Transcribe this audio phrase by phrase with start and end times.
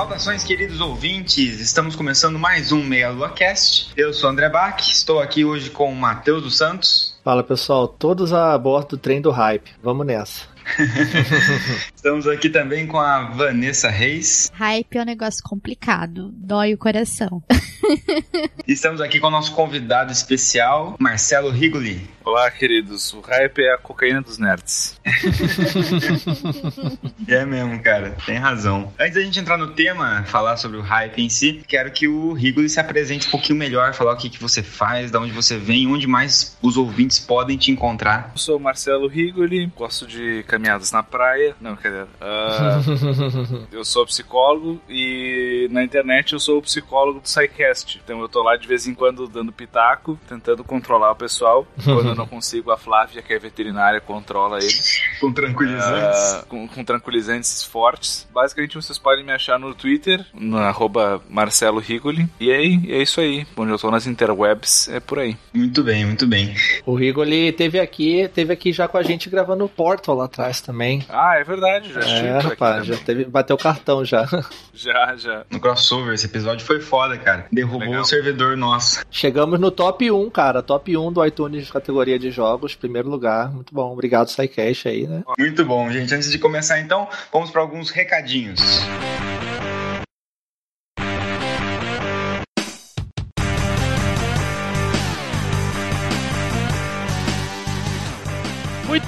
[0.00, 1.60] Saudações, queridos ouvintes!
[1.60, 3.92] Estamos começando mais um Meia Lua Cast.
[3.94, 7.20] Eu sou André Bach, estou aqui hoje com o Matheus dos Santos.
[7.22, 9.72] Fala pessoal, todos a bordo do trem do hype.
[9.82, 10.46] Vamos nessa.
[11.94, 14.50] Estamos aqui também com a Vanessa Reis.
[14.54, 17.42] Hype é um negócio complicado, dói o coração.
[18.66, 22.08] Estamos aqui com o nosso convidado especial, Marcelo Rigoli.
[22.24, 23.12] Olá, queridos.
[23.14, 25.00] O hype é a cocaína dos nerds.
[27.26, 28.16] é mesmo, cara.
[28.26, 28.92] Tem razão.
[28.98, 32.32] Antes da gente entrar no tema, falar sobre o hype em si, quero que o
[32.32, 35.56] Rigoli se apresente um pouquinho melhor, falar o que, que você faz, de onde você
[35.56, 38.30] vem, onde mais os ouvintes podem te encontrar.
[38.34, 41.56] Eu sou o Marcelo Rigoli, gosto de caminhadas na praia.
[41.60, 47.28] Não, quer dizer, uh, eu sou psicólogo e na internet eu sou o psicólogo do
[47.70, 48.00] SciCast.
[48.04, 51.66] Então eu tô lá de vez em quando dando pitaco, tentando controlar o pessoal.
[51.82, 55.02] Quando eu não consigo, a Flávia, que é veterinária, controla eles.
[55.20, 56.32] Com tranquilizantes.
[56.42, 58.28] Uh, com, com, tranquilizantes fortes.
[58.32, 62.28] Basicamente vocês podem me achar no Twitter, no arroba Marcelo Rigoli.
[62.38, 63.46] E aí, é isso aí.
[63.56, 65.36] Onde eu tô nas interwebs, é por aí.
[65.54, 66.54] Muito bem, muito bem.
[66.84, 70.60] O Rigoli teve aqui, teve aqui já com a gente gravando o Portal lá atrás
[70.60, 71.04] também.
[71.08, 74.26] Ah, é verdade, já É, rapaz, já teve, bateu o cartão já.
[74.72, 75.44] Já, já.
[75.50, 77.46] No crossover, esse episódio foi foda, cara.
[77.60, 78.02] Derrubou Legal.
[78.02, 79.04] o servidor nosso.
[79.10, 80.62] Chegamos no top 1, cara.
[80.62, 83.52] Top 1 do iTunes de categoria de jogos, primeiro lugar.
[83.52, 83.92] Muito bom.
[83.92, 85.22] Obrigado, SciCash aí, né?
[85.38, 86.14] Muito bom, gente.
[86.14, 88.60] Antes de começar, então, vamos para alguns recadinhos.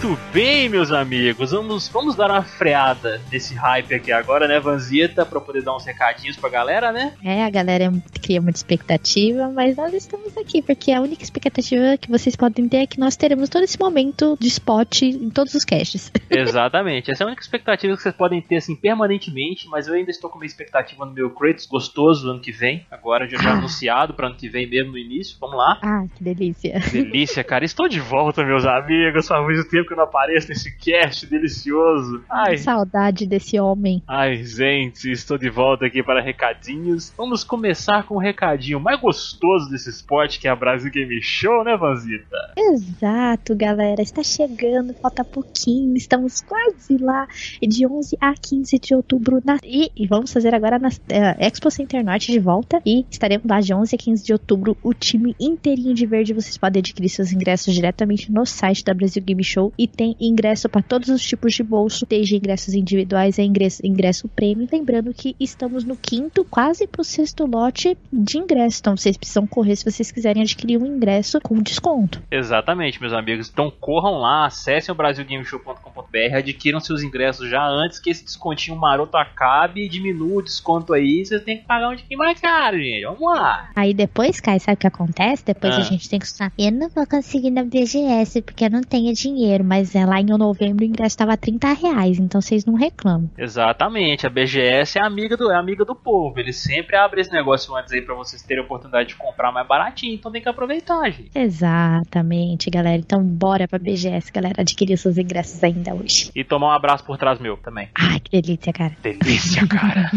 [0.02, 5.24] Muito bem, meus amigos, vamos, vamos dar uma freada nesse hype aqui agora, né, Vanzita,
[5.24, 7.14] para poder dar uns recadinhos pra galera, né?
[7.22, 12.10] É, a galera cria muita expectativa, mas nós estamos aqui porque a única expectativa que
[12.10, 15.64] vocês podem ter é que nós teremos todo esse momento de spot em todos os
[15.64, 16.10] caches.
[16.28, 20.10] Exatamente, essa é a única expectativa que vocês podem ter assim permanentemente, mas eu ainda
[20.10, 24.14] estou com uma expectativa no meu Kratos gostoso ano que vem, agora já, já anunciado
[24.14, 25.78] para ano que vem mesmo no início, vamos lá.
[25.80, 26.80] Ah, que delícia.
[26.90, 30.75] Delícia, cara, estou de volta, meus amigos, faz muito tempo que eu não apareço nesse
[30.76, 32.25] cast delicioso.
[32.28, 34.03] Ai, saudade desse homem.
[34.08, 37.12] Ai, gente, estou de volta aqui para recadinhos.
[37.16, 41.20] Vamos começar com o um recadinho mais gostoso desse esporte que é a Brasil Game
[41.22, 42.36] Show, né, Vanzita?
[42.56, 44.00] Exato, galera.
[44.00, 47.28] Está chegando, falta pouquinho, estamos quase lá.
[47.60, 49.42] De 11 a 15 de outubro.
[49.44, 49.58] Na...
[49.62, 50.92] E, e, vamos fazer agora na uh,
[51.38, 52.81] Expo Center Norte de volta.
[52.84, 54.76] E estaremos lá de 11 a 15 de outubro.
[54.82, 56.32] O time inteirinho de verde.
[56.32, 60.69] Vocês podem adquirir seus ingressos diretamente no site da Brasil Game Show e tem ingresso
[60.69, 64.69] para todos os tipos de bolso, desde ingressos individuais a ingresso, ingresso prêmio.
[64.70, 68.78] Lembrando que estamos no quinto, quase pro sexto lote de ingresso.
[68.78, 72.22] Então vocês precisam correr se vocês quiserem adquirir um ingresso com desconto.
[72.31, 73.50] Exatamente, meus amigos.
[73.53, 79.16] Então corram lá, acessem o brasilgameshow.com.br, adquiram seus ingressos já antes que esse descontinho maroto
[79.16, 81.26] acabe e diminua o desconto aí.
[81.26, 83.03] Vocês têm que pagar um pouquinho mais caro, gente.
[83.03, 83.70] Vamos lá.
[83.75, 85.44] Aí depois, Kai, sabe o que acontece?
[85.44, 85.78] Depois ah.
[85.78, 86.53] a gente tem que estar.
[86.56, 90.26] Eu não vou conseguir na BGS porque eu não tenho dinheiro, mas é, lá em
[90.26, 93.30] novembro o ingresso estava 30 reais, então vocês não reclamam.
[93.38, 96.38] Exatamente, a BGS é amiga do, é amiga do povo.
[96.38, 99.66] Eles sempre abrem esse negócio antes aí para vocês terem a oportunidade de comprar mais
[99.66, 101.30] baratinho, então tem que aproveitar, gente.
[101.34, 102.98] Exatamente, galera.
[102.98, 106.30] Então bora pra BGS, galera, adquirir seus ingressos ainda hoje.
[106.34, 107.88] E tomar um abraço por trás meu também.
[107.94, 108.94] Ai, que delícia, cara.
[109.02, 110.10] Delícia, cara.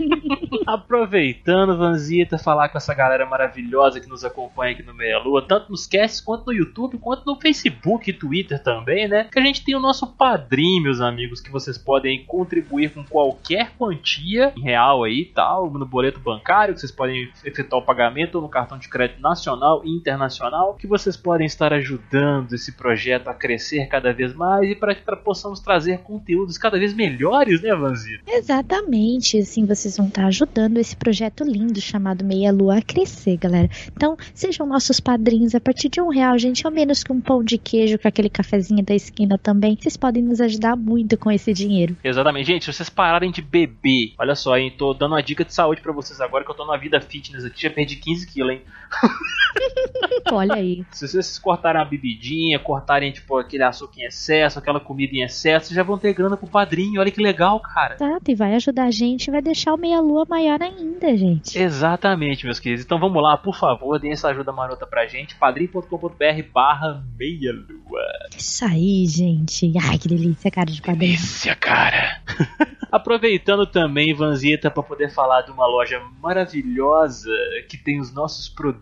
[0.66, 5.70] Aproveitando, Vanzita, falar com essa galera maravilhosa que nos acompanha aqui no Meia Lua, tanto
[5.70, 9.28] nos casts quanto no YouTube, quanto no Facebook e Twitter também também, né?
[9.30, 13.70] Que a gente tem o nosso padrinho, meus amigos, que vocês podem contribuir com qualquer
[13.78, 18.48] quantia em real aí, tal, no boleto bancário, que vocês podem efetuar o pagamento no
[18.48, 23.86] cartão de crédito nacional e internacional, que vocês podem estar ajudando esse projeto a crescer
[23.86, 28.24] cada vez mais e para que possamos trazer conteúdos cada vez melhores, né, Vanzito?
[28.26, 33.68] Exatamente, assim vocês vão estar ajudando esse projeto lindo chamado Meia Lua a crescer, galera.
[33.94, 37.44] Então, sejam nossos padrinhos a partir de um real, gente, ou menos que um pão
[37.44, 39.76] de queijo com aquele cafezinho da esquina também.
[39.76, 41.96] Vocês podem nos ajudar muito com esse dinheiro.
[42.04, 42.46] Exatamente.
[42.46, 45.80] Gente, se vocês pararem de beber, olha só, hein, tô dando uma dica de saúde
[45.80, 48.62] pra vocês agora que eu tô numa vida fitness aqui, já perdi 15 quilos, hein.
[50.32, 50.84] Olha aí.
[50.90, 55.66] Se vocês cortarem a bebidinha, cortarem, tipo, aquele açúcar em excesso, aquela comida em excesso,
[55.66, 57.00] vocês já vão ter grana pro padrinho.
[57.00, 57.94] Olha que legal, cara.
[57.94, 61.58] Exato, e vai ajudar a gente e vai deixar o Meia Lua maior ainda, gente.
[61.58, 62.84] Exatamente, meus queridos.
[62.84, 65.34] Então vamos lá, por favor, deem essa ajuda marota pra gente.
[65.36, 68.00] padrim.com.br barra meia lua.
[68.36, 69.72] Isso aí, gente.
[69.82, 71.16] Ai, que delícia, cara de padrinho.
[71.16, 72.20] Delícia, cara.
[72.90, 77.30] Aproveitando também, Vanzita, para poder falar de uma loja maravilhosa
[77.68, 78.79] que tem os nossos produtos,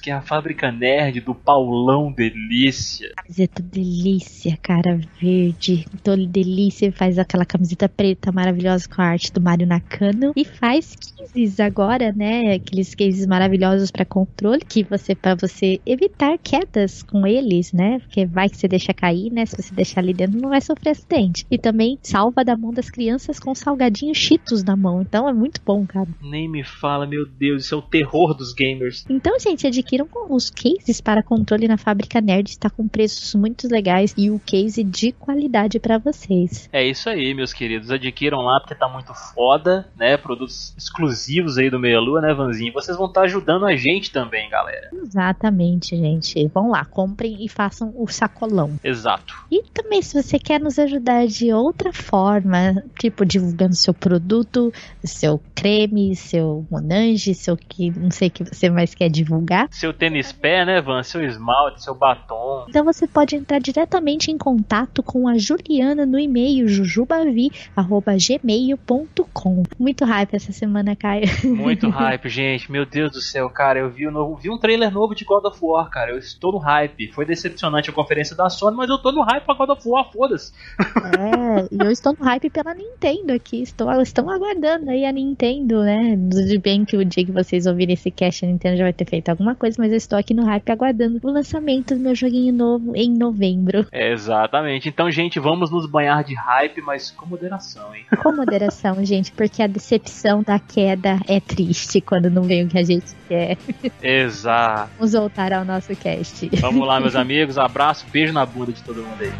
[0.00, 3.12] que é a Fábrica Nerd do Paulão Delícia.
[3.16, 5.86] Camiseta delícia, cara verde.
[6.02, 6.90] Tô delícia.
[6.92, 10.32] Faz aquela camiseta preta maravilhosa com a arte do Mario Nakano.
[10.34, 12.54] E faz cases agora, né?
[12.54, 17.98] Aqueles cases maravilhosos para controle, que você para você evitar quedas com eles, né?
[18.00, 19.44] Porque vai que você deixa cair, né?
[19.46, 21.46] Se você deixar ali dentro, não vai sofrer acidente.
[21.50, 25.02] E também salva da mão das crianças com salgadinhos cheetos na mão.
[25.02, 26.08] Então é muito bom, cara.
[26.22, 29.04] Nem me fala, meu Deus, isso é o terror dos gamers.
[29.08, 32.50] Então, gente, adquiram os cases para controle na Fábrica Nerd.
[32.50, 36.68] Está com preços muito legais e o case de qualidade para vocês.
[36.72, 37.90] É isso aí, meus queridos.
[37.90, 40.16] Adquiram lá porque tá muito foda, né?
[40.16, 42.72] Produtos exclusivos aí do Meia Lua, né, Vanzinho?
[42.72, 44.90] Vocês vão estar tá ajudando a gente também, galera.
[44.92, 46.46] Exatamente, gente.
[46.48, 48.78] Vão lá, comprem e façam o sacolão.
[48.82, 49.34] Exato.
[49.50, 54.72] E também, se você quer nos ajudar de outra forma, tipo divulgando seu produto,
[55.02, 59.23] seu creme, seu Monange, seu que não sei o que você mais quer divulgar.
[59.70, 61.02] Seu tênis pé, né, Van?
[61.02, 62.64] Seu esmalte, seu batom.
[62.68, 69.62] Então você pode entrar diretamente em contato com a Juliana no e-mail jujubavi@gmail.com.
[69.78, 71.24] Muito hype essa semana, Caio.
[71.44, 72.70] Muito hype, gente.
[72.70, 75.44] Meu Deus do céu, cara, eu vi, um novo, vi um trailer novo de God
[75.44, 76.10] of War, cara.
[76.10, 77.12] Eu estou no hype.
[77.12, 80.10] Foi decepcionante a conferência da Sony, mas eu tô no hype pra God of War,
[80.12, 80.52] foda-se.
[80.78, 83.62] É, e eu estou no hype pela Nintendo aqui.
[83.62, 86.16] Estou, estão aguardando aí a Nintendo, né?
[86.16, 89.04] De bem que o dia que vocês ouvirem esse cast, a Nintendo já vai ter
[89.04, 92.52] feito alguma coisa, mas eu estou aqui no hype aguardando o lançamento do meu joguinho
[92.52, 93.86] novo em novembro.
[93.92, 94.88] É, exatamente.
[94.88, 98.04] Então, gente, vamos nos banhar de hype, mas com moderação, hein?
[98.22, 102.78] Com moderação, gente, porque a decepção da queda é triste quando não vem o que
[102.78, 103.56] a gente quer.
[104.02, 104.90] Exato.
[104.98, 106.48] Vamos voltar ao nosso cast.
[106.60, 107.58] Vamos lá, meus amigos.
[107.58, 109.32] Abraço, beijo na bunda de todo mundo aí.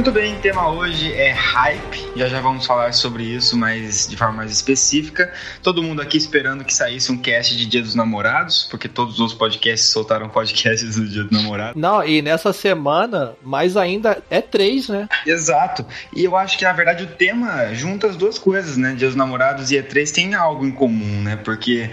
[0.00, 2.12] Muito bem, o tema hoje é hype.
[2.16, 5.30] Já já vamos falar sobre isso, mas de forma mais específica.
[5.62, 9.34] Todo mundo aqui esperando que saísse um cast de Dia dos Namorados, porque todos os
[9.34, 11.78] podcasts soltaram podcasts do Dia dos Namorados.
[11.78, 15.06] Não, e nessa semana, mais ainda, é três, né?
[15.26, 15.84] Exato.
[16.16, 18.94] E eu acho que na verdade o tema junta as duas coisas, né?
[18.94, 21.36] Dia dos Namorados e E3 tem algo em comum, né?
[21.36, 21.90] Porque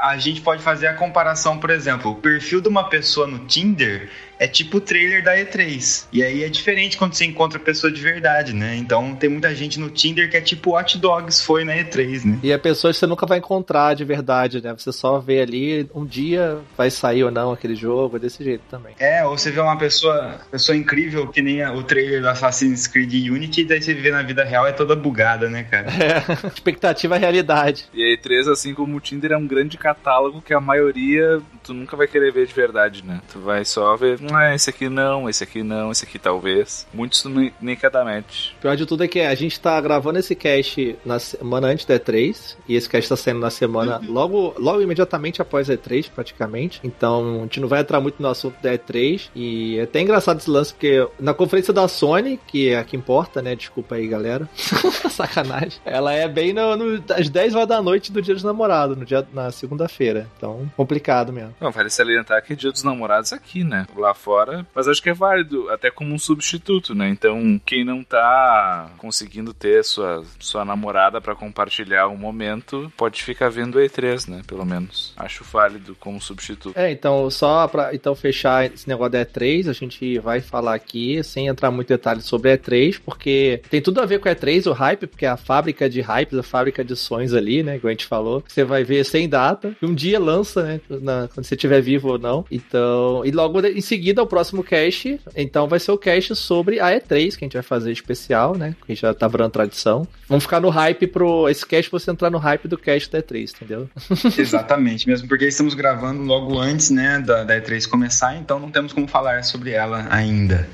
[0.00, 4.08] a gente pode fazer a comparação, por exemplo, o perfil de uma pessoa no Tinder
[4.40, 6.06] é tipo o trailer da E3.
[6.10, 8.74] E aí é diferente quando você encontra a pessoa de verdade, né?
[8.74, 12.38] Então tem muita gente no Tinder que é tipo Hot Dogs foi na E3, né?
[12.42, 14.74] E é pessoas que você nunca vai encontrar de verdade, né?
[14.76, 18.62] Você só vê ali, um dia vai sair ou não aquele jogo, é desse jeito
[18.70, 18.94] também.
[18.98, 23.12] É, ou você vê uma pessoa, pessoa incrível que nem o trailer do Assassin's Creed
[23.12, 25.90] Unity, e daí você vê na vida real é toda bugada, né, cara?
[26.00, 27.84] É, expectativa é realidade.
[27.92, 31.74] E a E3, assim como o Tinder, é um grande catálogo que a maioria tu
[31.74, 33.20] nunca vai querer ver de verdade, né?
[33.32, 36.86] Tu vai só ver, ah, esse aqui não, esse aqui não, esse aqui talvez.
[36.92, 38.52] Muitos nem, nem cada match.
[38.60, 41.98] Pior de tudo é que a gente tá gravando esse cast na semana antes da
[41.98, 46.80] E3, e esse cast tá saindo na semana logo, logo imediatamente após a E3, praticamente.
[46.84, 50.38] Então, a gente não vai entrar muito no assunto da E3, e é até engraçado
[50.38, 53.54] esse lance, porque na conferência da Sony, que é a que importa, né?
[53.54, 54.48] Desculpa aí, galera.
[55.10, 55.80] Sacanagem.
[55.84, 59.04] Ela é bem no, no, às 10 horas da noite do dia dos namorados, no
[59.04, 60.28] dia, na segunda-feira.
[60.36, 61.54] Então, complicado mesmo.
[61.60, 63.86] Não, vale salientar que é dia dos namorados aqui, né?
[63.96, 67.08] Lá fora, mas acho que é válido até como um substituto, né?
[67.08, 73.48] Então, quem não tá conseguindo ter sua, sua namorada para compartilhar um momento, pode ficar
[73.48, 74.42] vendo o E3, né?
[74.46, 75.14] Pelo menos.
[75.16, 76.78] Acho válido como substituto.
[76.78, 81.22] É, então, só pra então, fechar esse negócio da E3, a gente vai falar aqui,
[81.24, 84.70] sem entrar muito detalhes sobre a E3, porque tem tudo a ver com a E3,
[84.70, 87.78] o hype, porque é a fábrica de hypes, a fábrica de sonhos ali, né?
[87.78, 88.42] Como a gente falou.
[88.46, 89.74] Você vai ver sem data.
[89.82, 90.80] Um dia lança, né?
[90.88, 92.44] Na, quando você estiver vivo ou não.
[92.50, 93.22] Então.
[93.24, 95.20] E logo em seguida, o próximo cast.
[95.36, 98.74] Então vai ser o cast sobre a E3, que a gente vai fazer especial, né?
[98.86, 100.06] Que já tá virando tradição.
[100.28, 101.48] Vamos ficar no hype pro.
[101.48, 103.90] Esse cast você entrar no hype do cast da E3, entendeu?
[104.38, 108.92] Exatamente, mesmo porque estamos gravando logo antes, né, da, da E3 começar, então não temos
[108.92, 110.68] como falar sobre ela ainda.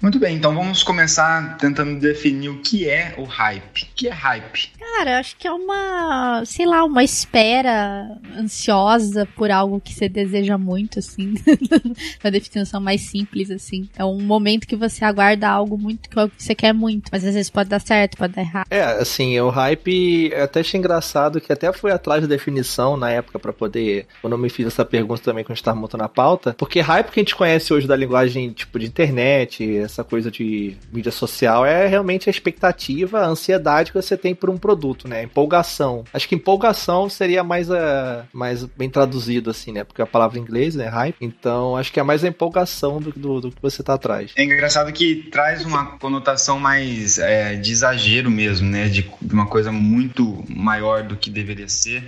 [0.00, 3.82] Muito bem, então vamos começar tentando definir o que é o hype.
[3.82, 4.70] O que é hype?
[4.78, 10.58] Cara, acho que é uma, sei lá, uma espera ansiosa por algo que você deseja
[10.58, 11.34] muito, assim.
[12.22, 13.88] Na definição mais simples, assim.
[13.96, 17.50] É um momento que você aguarda algo muito que você quer muito, mas às vezes
[17.50, 18.66] pode dar certo, pode dar errado.
[18.70, 23.10] É, assim, o hype, eu até achei engraçado que até fui atrás da definição na
[23.10, 26.04] época para poder, quando eu me fiz essa pergunta também quando a gente tava montando
[26.04, 30.04] a pauta, porque hype que a gente conhece hoje da linguagem tipo de internet, essa
[30.04, 34.58] coisa de mídia social, é realmente a expectativa, a ansiedade que você tem por um
[34.58, 35.22] produto, né?
[35.22, 36.04] Empolgação.
[36.12, 39.84] Acho que empolgação seria mais, a, mais bem traduzido, assim, né?
[39.84, 40.86] Porque a palavra em inglês, né?
[40.86, 41.16] Hype.
[41.20, 42.59] Então, acho que é mais a empolgação
[43.00, 44.32] do, do, do que você tá atrás.
[44.36, 48.88] É engraçado que traz uma conotação mais é, de exagero mesmo, né?
[48.88, 52.04] De uma coisa muito maior do que deveria ser.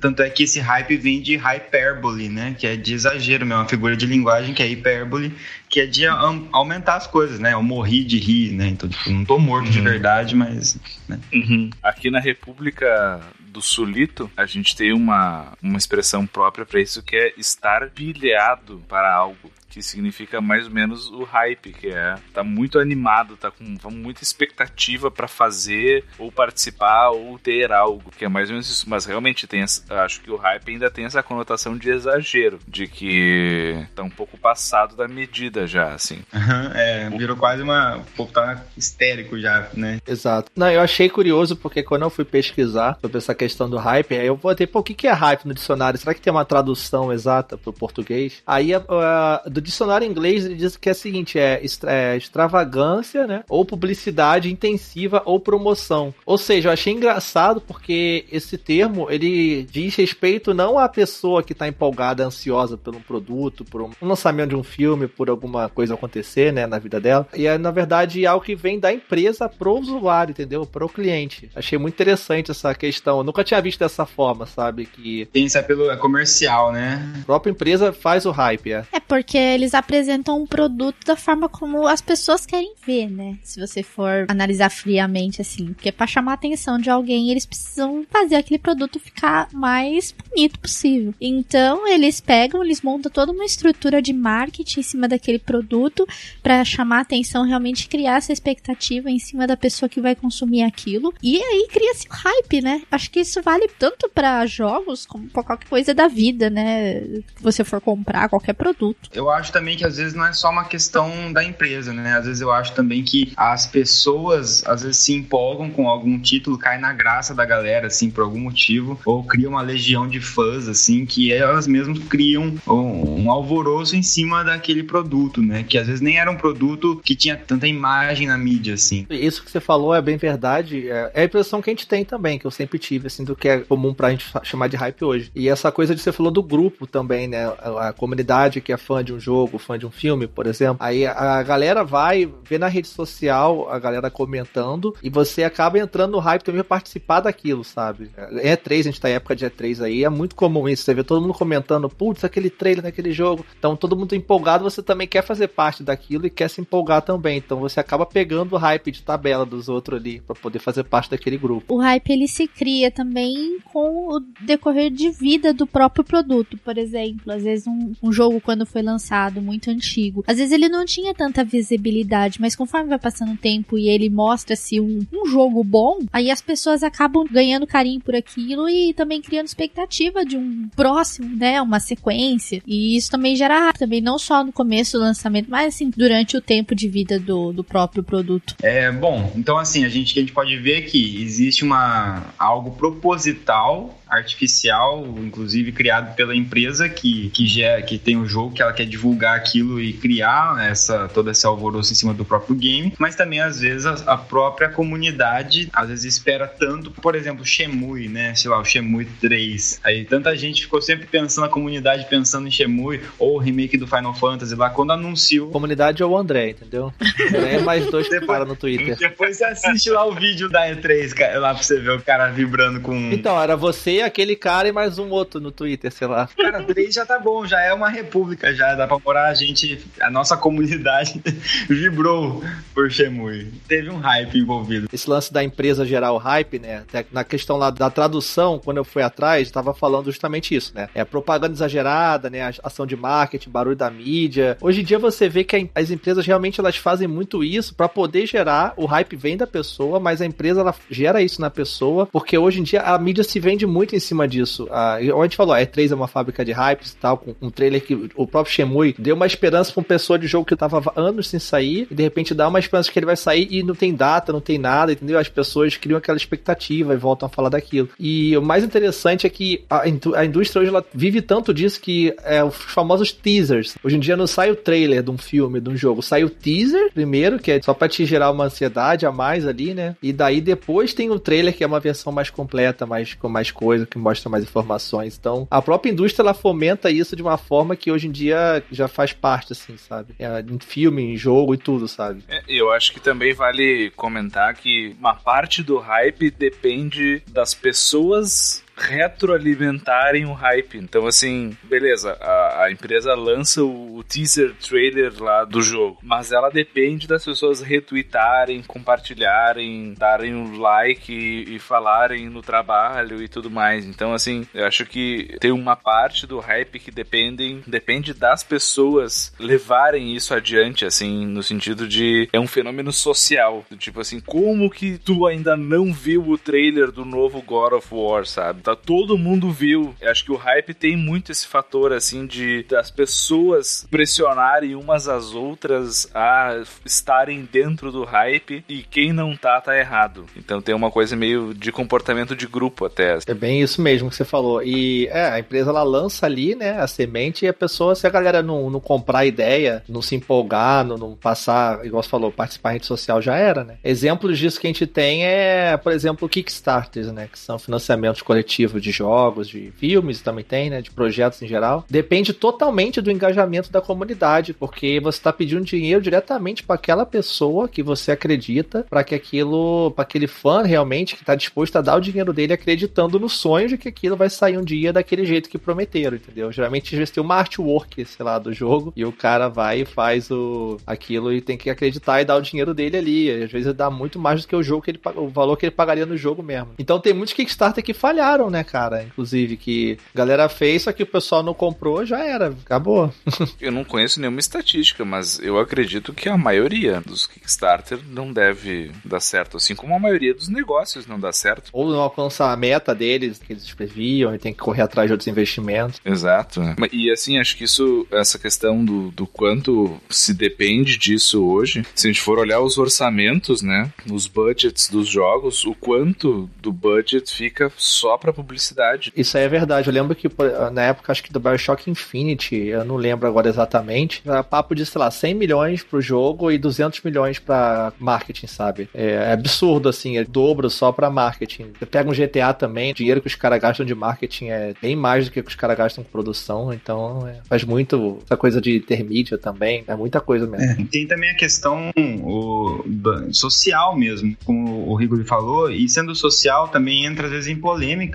[0.00, 2.54] Tanto é que esse hype vem de hyperbole, né?
[2.58, 5.32] Que é de exagero mesmo, uma figura de linguagem que é hipérbole,
[5.68, 7.52] que é de aumentar as coisas, né?
[7.52, 8.68] Eu morri de rir, né?
[8.68, 9.72] Então, tipo, não tô morto uhum.
[9.72, 10.78] de verdade, mas.
[11.08, 11.18] Né?
[11.32, 11.70] Uhum.
[11.82, 13.20] Aqui na República
[13.54, 18.82] do Sulito, a gente tem uma, uma expressão própria para isso que é estar pilhado
[18.88, 23.50] para algo que significa mais ou menos o hype, que é tá muito animado, tá
[23.50, 28.70] com, muita expectativa para fazer ou participar ou ter algo, que é mais ou menos
[28.70, 28.88] isso.
[28.88, 32.86] Mas realmente tem, essa, acho que o hype ainda tem essa conotação de exagero, de
[32.86, 36.20] que tá um pouco passado da medida já, assim.
[36.32, 39.98] Uhum, é, virou quase uma, o povo tá histérico já, né?
[40.06, 40.52] Exato.
[40.54, 44.26] Não, eu achei curioso porque quando eu fui pesquisar sobre essa questão do hype, aí
[44.28, 45.98] eu botei, pô, o que, que é hype no dicionário?
[45.98, 48.40] Será que tem uma tradução exata pro português?
[48.46, 53.26] Aí a, a, do dicionário inglês ele diz que é o seguinte: é, é, extravagância,
[53.26, 53.42] né?
[53.48, 56.14] Ou publicidade intensiva ou promoção.
[56.24, 61.52] Ou seja, eu achei engraçado porque esse termo ele diz respeito não à pessoa que
[61.52, 65.94] está empolgada, ansiosa por um produto, por um lançamento de um filme, por alguma coisa
[65.94, 67.26] acontecer, né, na vida dela.
[67.34, 70.66] E é, na verdade, algo que vem da empresa pro usuário, entendeu?
[70.66, 71.50] Pro cliente.
[71.54, 73.18] Achei muito interessante essa questão.
[73.18, 74.86] Eu nunca tinha visto dessa forma, sabe?
[74.86, 75.26] Que.
[75.32, 77.14] Tem esse apelo é comercial, né?
[77.22, 78.84] A própria empresa faz o hype, é.
[78.92, 83.38] É porque eles apresentam um produto da forma como as pessoas querem ver, né?
[83.42, 85.72] Se você for analisar friamente, assim.
[85.72, 90.58] Porque para chamar a atenção de alguém, eles precisam fazer aquele produto ficar mais bonito
[90.58, 91.14] possível.
[91.20, 96.06] Então, eles pegam, eles montam toda uma estrutura de marketing em cima daquele produto
[96.42, 100.62] para chamar a atenção, realmente criar essa expectativa em cima da pessoa que vai consumir
[100.62, 101.12] aquilo.
[101.22, 102.82] E aí cria-se um hype, né?
[102.90, 107.00] Acho que isso vale tanto para jogos como pra qualquer coisa da vida, né?
[107.36, 109.10] Que você for comprar qualquer produto.
[109.12, 112.16] Eu acho também que às vezes não é só uma questão da empresa, né?
[112.16, 116.58] Às vezes eu acho também que as pessoas às vezes se empolgam com algum título,
[116.58, 120.68] cai na graça da galera, assim, por algum motivo, ou cria uma legião de fãs,
[120.68, 125.62] assim, que elas mesmas criam um, alvoroço em cima daquele produto, né?
[125.62, 129.06] Que às vezes nem era um produto que tinha tanta imagem na mídia, assim.
[129.10, 130.88] Isso que você falou é bem verdade.
[130.88, 133.36] É, é a impressão que a gente tem também, que eu sempre tive, assim, do
[133.36, 135.30] que é comum pra gente chamar de hype hoje.
[135.34, 137.46] E essa coisa de você falou do grupo também, né?
[137.78, 140.76] A comunidade que é fã de um jogo, fã de um filme, por exemplo.
[140.80, 146.12] Aí a galera vai ver na rede social a galera comentando e você acaba entrando
[146.12, 148.10] no hype também pra participar daquilo, sabe?
[148.16, 150.82] É E3, a gente tá em época de E3 aí, é muito comum isso.
[150.82, 153.44] Você vê todo mundo comentando, putz, aquele trailer daquele jogo.
[153.58, 157.38] Então todo mundo empolgado, você também quer fazer parte daquilo e quer se empolgar também.
[157.38, 161.10] Então você acaba pegando o hype de tabela dos outros ali para poder fazer parte
[161.10, 161.74] daquele grupo.
[161.74, 166.76] O hype ele se cria também com o decorrer de vida do próprio produto, por
[166.78, 167.32] exemplo.
[167.32, 171.14] Às vezes um, um jogo quando foi lançado muito antigo, às vezes ele não tinha
[171.14, 176.00] tanta visibilidade, mas conforme vai passando o tempo e ele mostra-se um, um jogo bom,
[176.12, 181.36] aí as pessoas acabam ganhando carinho por aquilo e também criando expectativa de um próximo,
[181.36, 182.62] né, uma sequência.
[182.66, 186.40] E isso também gera também não só no começo do lançamento, mas assim durante o
[186.40, 188.54] tempo de vida do, do próprio produto.
[188.62, 189.32] É bom.
[189.36, 195.72] Então assim a gente a gente pode ver que existe uma algo proposital artificial, inclusive
[195.72, 199.80] criado pela empresa que, que, gera, que tem o jogo, que ela quer divulgar aquilo
[199.80, 203.86] e criar essa, todo esse alvoroço em cima do próprio game, mas também às vezes
[203.86, 208.34] a, a própria comunidade às vezes espera tanto, por exemplo, Shemui, né?
[208.34, 209.80] Sei lá, o Shemui 3.
[209.84, 213.86] Aí tanta gente ficou sempre pensando, a comunidade pensando em Shemui ou o remake do
[213.86, 215.50] Final Fantasy lá, quando anunciou.
[215.50, 216.92] Comunidade ou o André, entendeu?
[217.28, 218.96] André é mais dois que para no Twitter.
[218.96, 222.80] Depois você assiste lá o vídeo da E3, lá pra você ver o cara vibrando
[222.80, 222.94] com.
[223.12, 226.28] Então, era você, aquele cara e mais um outro no Twitter, sei lá.
[226.36, 229.84] Cara, 3 já tá bom, já é uma república, já dá pra morar a gente,
[230.00, 231.22] a nossa comunidade
[231.68, 232.42] vibrou
[232.74, 233.52] por Shemui.
[233.66, 234.88] Teve um hype envolvido.
[234.92, 236.84] Esse lance da empresa gerar o hype, né?
[237.12, 240.88] Na questão lá da tradução, quando eu fui atrás, tava falando justamente isso, né?
[240.94, 242.52] É propaganda exagerada, né?
[242.62, 244.56] Ação de marketing, barulho da mídia.
[244.60, 248.26] Hoje em dia você vê que as empresas realmente elas fazem muito isso para poder
[248.26, 252.36] gerar o hype vem da pessoa, mas a empresa ela gera isso na pessoa, porque
[252.36, 254.68] hoje em dia a mídia se vende muito em cima disso.
[254.70, 257.50] A, a gente falou, a E3 é uma fábrica de hypes e tal, com um
[257.50, 260.82] trailer que o próprio Shemui deu uma esperança pra uma pessoa de jogo que tava
[260.96, 263.74] anos sem sair, e de repente dá uma esperança que ele vai sair e não
[263.74, 265.18] tem data, não tem nada, entendeu?
[265.18, 267.88] As pessoas criam aquela expectativa e voltam a falar daquilo.
[267.98, 272.14] E o mais interessante é que a, a indústria hoje ela vive tanto disso que
[272.22, 273.76] é os famosos teasers.
[273.82, 276.30] Hoje em dia não sai o trailer de um filme, de um jogo, sai o
[276.30, 279.96] teaser primeiro, que é só pra te gerar uma ansiedade a mais ali, né?
[280.02, 283.50] E daí depois tem o trailer, que é uma versão mais completa, mais, com mais
[283.50, 285.16] coisa, que mostra mais informações.
[285.18, 288.88] Então, a própria indústria ela fomenta isso de uma forma que hoje em dia já
[288.88, 290.14] faz parte, assim, sabe?
[290.18, 292.24] É, em filme, em jogo e tudo, sabe?
[292.28, 298.63] É, eu acho que também vale comentar que uma parte do hype depende das pessoas
[298.76, 300.78] retroalimentarem o hype.
[300.78, 306.32] Então, assim, beleza, a, a empresa lança o, o, teaser trailer lá do jogo, mas
[306.32, 313.28] ela depende das pessoas retweetarem, compartilharem, darem um like e, e, falarem no trabalho e
[313.28, 313.84] tudo mais.
[313.84, 319.32] Então, assim, eu acho que tem uma parte do hype que dependem, depende das pessoas
[319.38, 323.64] levarem isso adiante, assim, no sentido de é um fenômeno social.
[323.78, 328.26] Tipo assim, como que tu ainda não viu o trailer do novo God of War,
[328.26, 328.63] sabe?
[328.64, 329.94] Tá todo mundo viu.
[330.00, 335.06] Eu acho que o hype tem muito esse fator assim de das pessoas pressionarem umas
[335.06, 340.24] às outras a estarem dentro do hype e quem não tá tá errado.
[340.34, 343.18] Então tem uma coisa meio de comportamento de grupo até.
[343.26, 344.62] É bem isso mesmo que você falou.
[344.62, 348.10] E é, a empresa ela lança ali, né, a semente e a pessoa, se a
[348.10, 352.32] galera não, não comprar a ideia, não se empolgar, não, não passar, igual você falou,
[352.32, 353.76] participar em rede social já era, né?
[353.84, 358.53] Exemplos disso que a gente tem é, por exemplo, Kickstarters, né, que são financiamentos coletivos
[358.56, 360.80] de jogos, de filmes também tem, né?
[360.80, 361.84] De projetos em geral.
[361.88, 367.68] Depende totalmente do engajamento da comunidade, porque você está pedindo dinheiro diretamente para aquela pessoa
[367.68, 371.96] que você acredita, para que aquilo, para aquele fã realmente que está disposto a dar
[371.96, 375.48] o dinheiro dele acreditando no sonho de que aquilo vai sair um dia daquele jeito
[375.48, 376.52] que prometeram, entendeu?
[376.52, 380.30] Geralmente eles têm uma artwork, sei lá, do jogo, e o cara vai e faz
[380.30, 383.30] o aquilo e tem que acreditar e dar o dinheiro dele ali.
[383.30, 385.70] Às vezes dá muito mais do que o jogo que ele o valor que ele
[385.70, 386.70] pagaria no jogo mesmo.
[386.78, 389.02] Então tem muitos Kickstarter que falharam, né, cara?
[389.02, 393.12] Inclusive, que a galera fez, só que o pessoal não comprou, já era, acabou.
[393.60, 398.90] eu não conheço nenhuma estatística, mas eu acredito que a maioria dos Kickstarter não deve
[399.04, 401.70] dar certo, assim como a maioria dos negócios não dá certo.
[401.72, 405.12] Ou não alcança a meta deles, que eles previam, e tem que correr atrás de
[405.12, 406.00] outros investimentos.
[406.04, 406.60] Exato.
[406.92, 412.06] E assim, acho que isso, essa questão do, do quanto se depende disso hoje, se
[412.06, 417.34] a gente for olhar os orçamentos, né, os budgets dos jogos, o quanto do budget
[417.34, 419.12] fica só para publicidade.
[419.16, 419.88] Isso aí é verdade.
[419.88, 420.28] Eu lembro que
[420.72, 424.84] na época, acho que do Bioshock Infinity, eu não lembro agora exatamente, era papo de,
[424.84, 428.88] sei lá, 100 milhões pro jogo e 200 milhões para marketing, sabe?
[428.94, 431.72] É, é, absurdo, assim, é dobro só para marketing.
[431.78, 434.96] Você pega um GTA também, o dinheiro que os caras gastam de marketing é bem
[434.96, 438.76] mais do que os caras gastam com produção, então é, faz muito essa coisa de
[438.76, 440.82] intermídia também, é muita coisa mesmo.
[440.82, 442.84] É, tem também a questão o,
[443.32, 447.58] social mesmo, como o Rigoli falou, e sendo social também entra às vezes em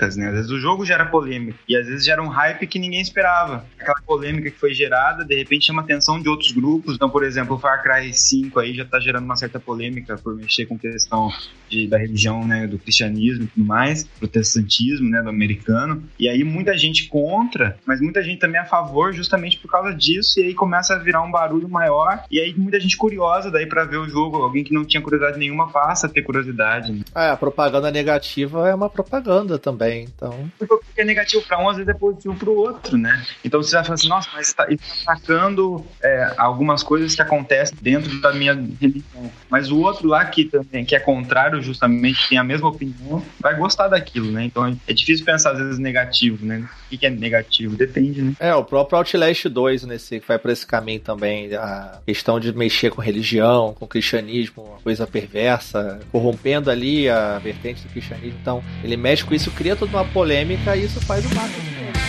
[0.10, 0.28] polêmicas, né?
[0.28, 3.66] Às vezes o jogo gera polêmica e às vezes gera um hype que ninguém esperava.
[3.80, 6.96] Aquela polêmica que foi gerada, de repente chama atenção de outros grupos.
[6.96, 10.36] Então, por exemplo, o Far Cry 5 aí já tá gerando uma certa polêmica por
[10.36, 11.32] mexer com questão
[11.70, 16.04] de, da religião, né, do cristianismo e tudo mais, protestantismo, né, do americano.
[16.20, 20.40] E aí muita gente contra, mas muita gente também a favor justamente por causa disso
[20.40, 23.86] e aí começa a virar um barulho maior e aí muita gente curiosa daí para
[23.86, 26.92] ver o jogo, alguém que não tinha curiosidade nenhuma passa a ter curiosidade.
[26.92, 27.02] Né?
[27.16, 30.10] É, a propaganda negativa é uma propaganda também também.
[30.16, 30.52] Então.
[30.68, 33.24] Porque é negativo para um, às vezes é positivo para o outro, né?
[33.44, 37.22] Então você vai falar assim, nossa, mas tá, isso tá atacando é, algumas coisas que
[37.22, 39.32] acontecem dentro da minha religião.
[39.50, 43.56] Mas o outro lá que também que é contrário, justamente, tem a mesma opinião, vai
[43.56, 44.46] gostar daquilo, né?
[44.46, 46.68] Então é difícil pensar, às vezes, negativo, né?
[46.92, 47.76] O que é negativo?
[47.76, 48.34] Depende, né?
[48.40, 52.54] É, o próprio Outlast 2, nesse, que vai para esse caminho também, a questão de
[52.54, 58.38] mexer com religião, com cristianismo, uma coisa perversa, corrompendo ali a vertente do cristianismo.
[58.42, 62.09] Então, ele mexe com isso, cria toda uma polêmica e isso faz o marketing.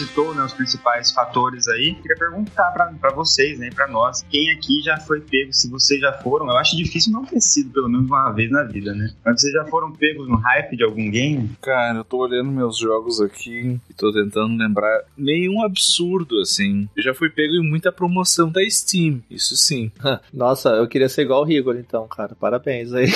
[0.00, 1.94] Citou né, os principais fatores aí.
[1.94, 6.12] Queria perguntar para vocês, né, para nós, quem aqui já foi pego, se vocês já
[6.12, 9.12] foram, eu acho difícil não ter sido pelo menos uma vez na vida, né?
[9.24, 11.50] Mas vocês já foram pegos no hype de algum game?
[11.60, 16.88] Cara, eu tô olhando meus jogos aqui e tô tentando lembrar nenhum absurdo assim.
[16.96, 19.90] Eu já fui pego em muita promoção da Steam, isso sim.
[20.32, 22.34] Nossa, eu queria ser igual o Rigor, então, cara.
[22.38, 23.08] Parabéns aí.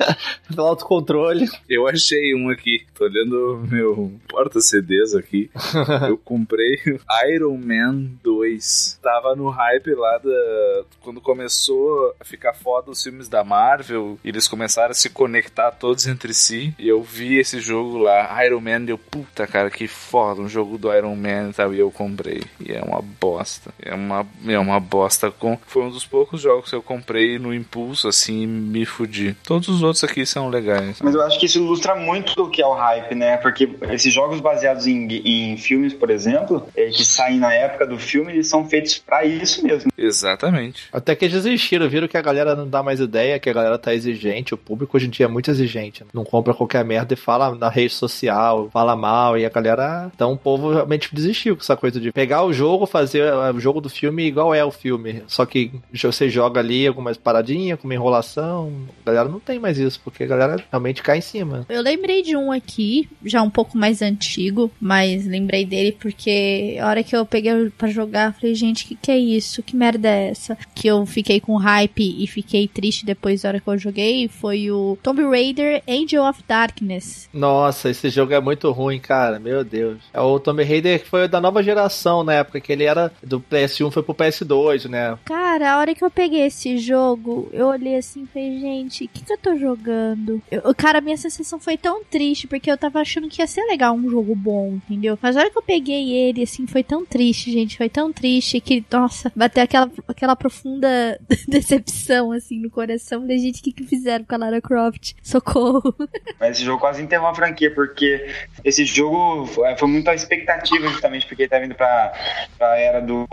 [0.48, 1.48] Pelo autocontrole.
[1.68, 2.84] Eu achei um aqui.
[2.96, 5.50] Tô olhando meu porta-CDs aqui.
[6.08, 6.78] eu comprei
[7.34, 9.00] Iron Man 2.
[9.02, 10.84] Tava no hype lá da.
[11.00, 16.06] Quando começou a ficar foda os filmes da Marvel, eles começaram a se conectar todos
[16.06, 16.72] entre si.
[16.78, 20.48] E eu vi esse jogo lá, Iron Man, e eu, puta cara, que foda, um
[20.48, 21.74] jogo do Iron Man e tal.
[21.74, 22.44] E eu comprei.
[22.60, 23.72] E é uma bosta.
[23.82, 25.32] É uma, é uma bosta.
[25.32, 25.58] Com...
[25.66, 29.36] Foi um dos poucos jogos que eu comprei no impulso, assim, me fudi.
[29.44, 31.00] Todos os outros aqui são legais.
[31.02, 33.36] Mas eu acho que isso ilustra muito o que é o hype, né?
[33.38, 37.98] Porque esses jogos baseados em, em filmes, por exemplo, é, que saem na época do
[37.98, 39.90] filme, eles são feitos para isso mesmo.
[39.96, 40.84] Exatamente.
[40.92, 43.94] Até que desistiram, viram que a galera não dá mais ideia, que a galera tá
[43.94, 44.54] exigente.
[44.54, 46.04] O público hoje em dia é muito exigente.
[46.12, 50.10] Não compra qualquer merda e fala na rede social, fala mal, e a galera.
[50.14, 53.80] Então o povo realmente desistiu com essa coisa de pegar o jogo, fazer o jogo
[53.80, 55.22] do filme igual é o filme.
[55.26, 58.72] Só que você joga ali algumas paradinhas, com uma enrolação.
[59.02, 61.66] A galera não tem mais isso, porque a galera realmente cai em cima.
[61.68, 66.88] Eu lembrei de um aqui, já um pouco mais antigo, mas lembrei dele porque a
[66.88, 69.62] hora que eu peguei pra jogar, eu falei, gente, que que é isso?
[69.62, 70.56] Que merda é essa?
[70.74, 74.70] Que eu fiquei com hype e fiquei triste depois da hora que eu joguei foi
[74.70, 77.28] o Tomb Raider Angel of Darkness.
[77.32, 79.38] Nossa, esse jogo é muito ruim, cara.
[79.38, 79.98] Meu Deus.
[80.12, 83.40] É o Tomb Raider que foi da nova geração na época, que ele era do
[83.40, 85.18] PS1 foi pro PS2, né?
[85.24, 89.08] Cara, a hora que eu peguei esse jogo, eu olhei assim e falei, gente, o
[89.08, 90.42] que, que eu tô jogando?
[90.50, 93.94] Eu, cara, minha sensação foi tão triste, porque eu tava achando que ia ser legal
[93.94, 95.18] um jogo bom, entendeu?
[95.20, 97.76] Mas a hora que eu peguei ele, assim, foi tão triste, gente.
[97.76, 103.60] Foi tão triste que, nossa, bateu aquela, aquela profunda decepção, assim, no coração da gente.
[103.60, 105.14] O que, que fizeram com a Lara Croft?
[105.22, 105.94] Socorro.
[106.38, 108.26] Mas esse jogo quase enterrou a franquia, porque
[108.64, 112.12] esse jogo foi, foi muito a expectativa, justamente porque ele tá vindo pra,
[112.58, 113.26] pra era do,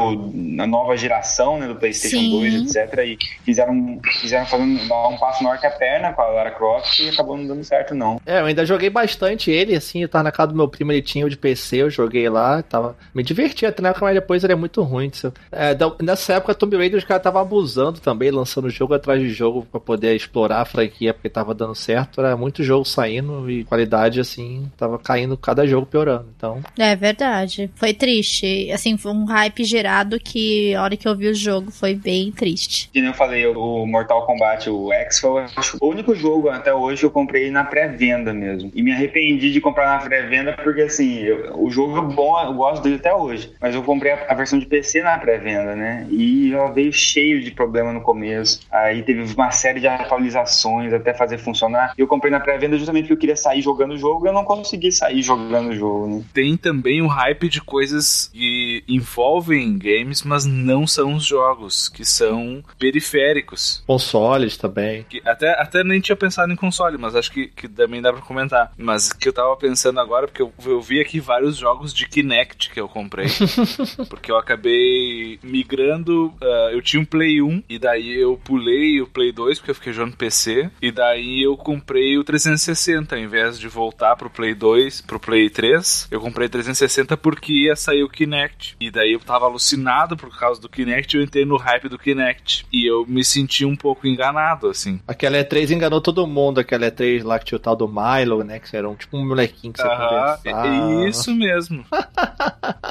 [0.55, 2.31] da nova geração, né, do PlayStation Sim.
[2.31, 2.99] 2, etc.
[2.99, 6.99] E fizeram, fizeram fazendo, dar um passo maior que a perna com a Lara Croft
[6.99, 8.19] e acabou não dando certo, não.
[8.25, 11.01] É, eu ainda joguei bastante ele, assim, eu tava na casa do meu primo, ele
[11.01, 12.95] tinha o de PC, eu joguei lá, tava.
[13.13, 15.11] Me diverti até na época, mas depois ele é muito ruim.
[15.51, 19.29] É, da- nessa época, Tomb Raider, os caras estavam abusando também, lançando jogo atrás de
[19.29, 22.19] jogo pra poder explorar a franquia, porque tava dando certo.
[22.19, 26.27] Era muito jogo saindo e qualidade, assim, tava caindo cada jogo piorando.
[26.35, 27.69] Então, É verdade.
[27.75, 28.71] Foi triste.
[28.71, 32.31] Assim, foi um hype gerado que a hora que eu vi o jogo foi bem
[32.31, 32.89] triste.
[32.91, 35.45] Que nem eu falei, o Mortal Kombat, o X, foi
[35.81, 38.71] o único jogo até hoje que eu comprei na pré-venda mesmo.
[38.73, 42.53] E me arrependi de comprar na pré-venda porque, assim, eu- o jogo é bom, eu
[42.53, 43.51] gosto dele até hoje.
[43.61, 46.07] Mas eu comprei a, a versão de PC na pré-venda, né?
[46.09, 48.61] E ela veio cheio de problema no começo.
[48.71, 51.93] Aí teve uma série de atualizações até fazer funcionar.
[51.97, 54.33] E eu comprei na pré-venda justamente porque eu queria sair jogando o jogo e eu
[54.33, 56.23] não consegui sair jogando o jogo, né?
[56.33, 62.05] Tem também o hype de coisas que envolvem games, mas não são os jogos, que
[62.05, 63.83] são periféricos.
[63.85, 65.05] consoles também.
[65.09, 68.21] Que até, até nem tinha pensado em console, mas acho que, que também dá pra
[68.21, 68.71] comentar.
[68.77, 72.69] Mas que eu tava pensando agora, porque eu, eu vi aqui vários jogos de Kinect
[72.71, 73.27] que eu comprei.
[74.09, 76.33] porque eu acabei migrando.
[76.41, 79.75] ah, eu tinha um Play 1, e daí eu pulei o Play 2, porque eu
[79.75, 80.69] fiquei jogando PC.
[80.81, 85.49] E daí eu comprei o 360, ao invés de voltar pro Play 2, pro Play
[85.49, 86.09] 3.
[86.11, 88.75] Eu comprei 360 porque ia sair o Kinect.
[88.79, 92.65] E daí eu tava alucinado por causa do Kinect, eu entrei no hype do Kinect.
[92.71, 94.99] E eu me senti um pouco enganado, assim.
[95.07, 98.59] Aquela E3 enganou todo mundo, aquela E3 lá que tinha o tal do Milo, né?
[98.59, 100.67] Que era um, tipo um molequinho que você Aham, conversava.
[100.67, 101.85] é isso mesmo.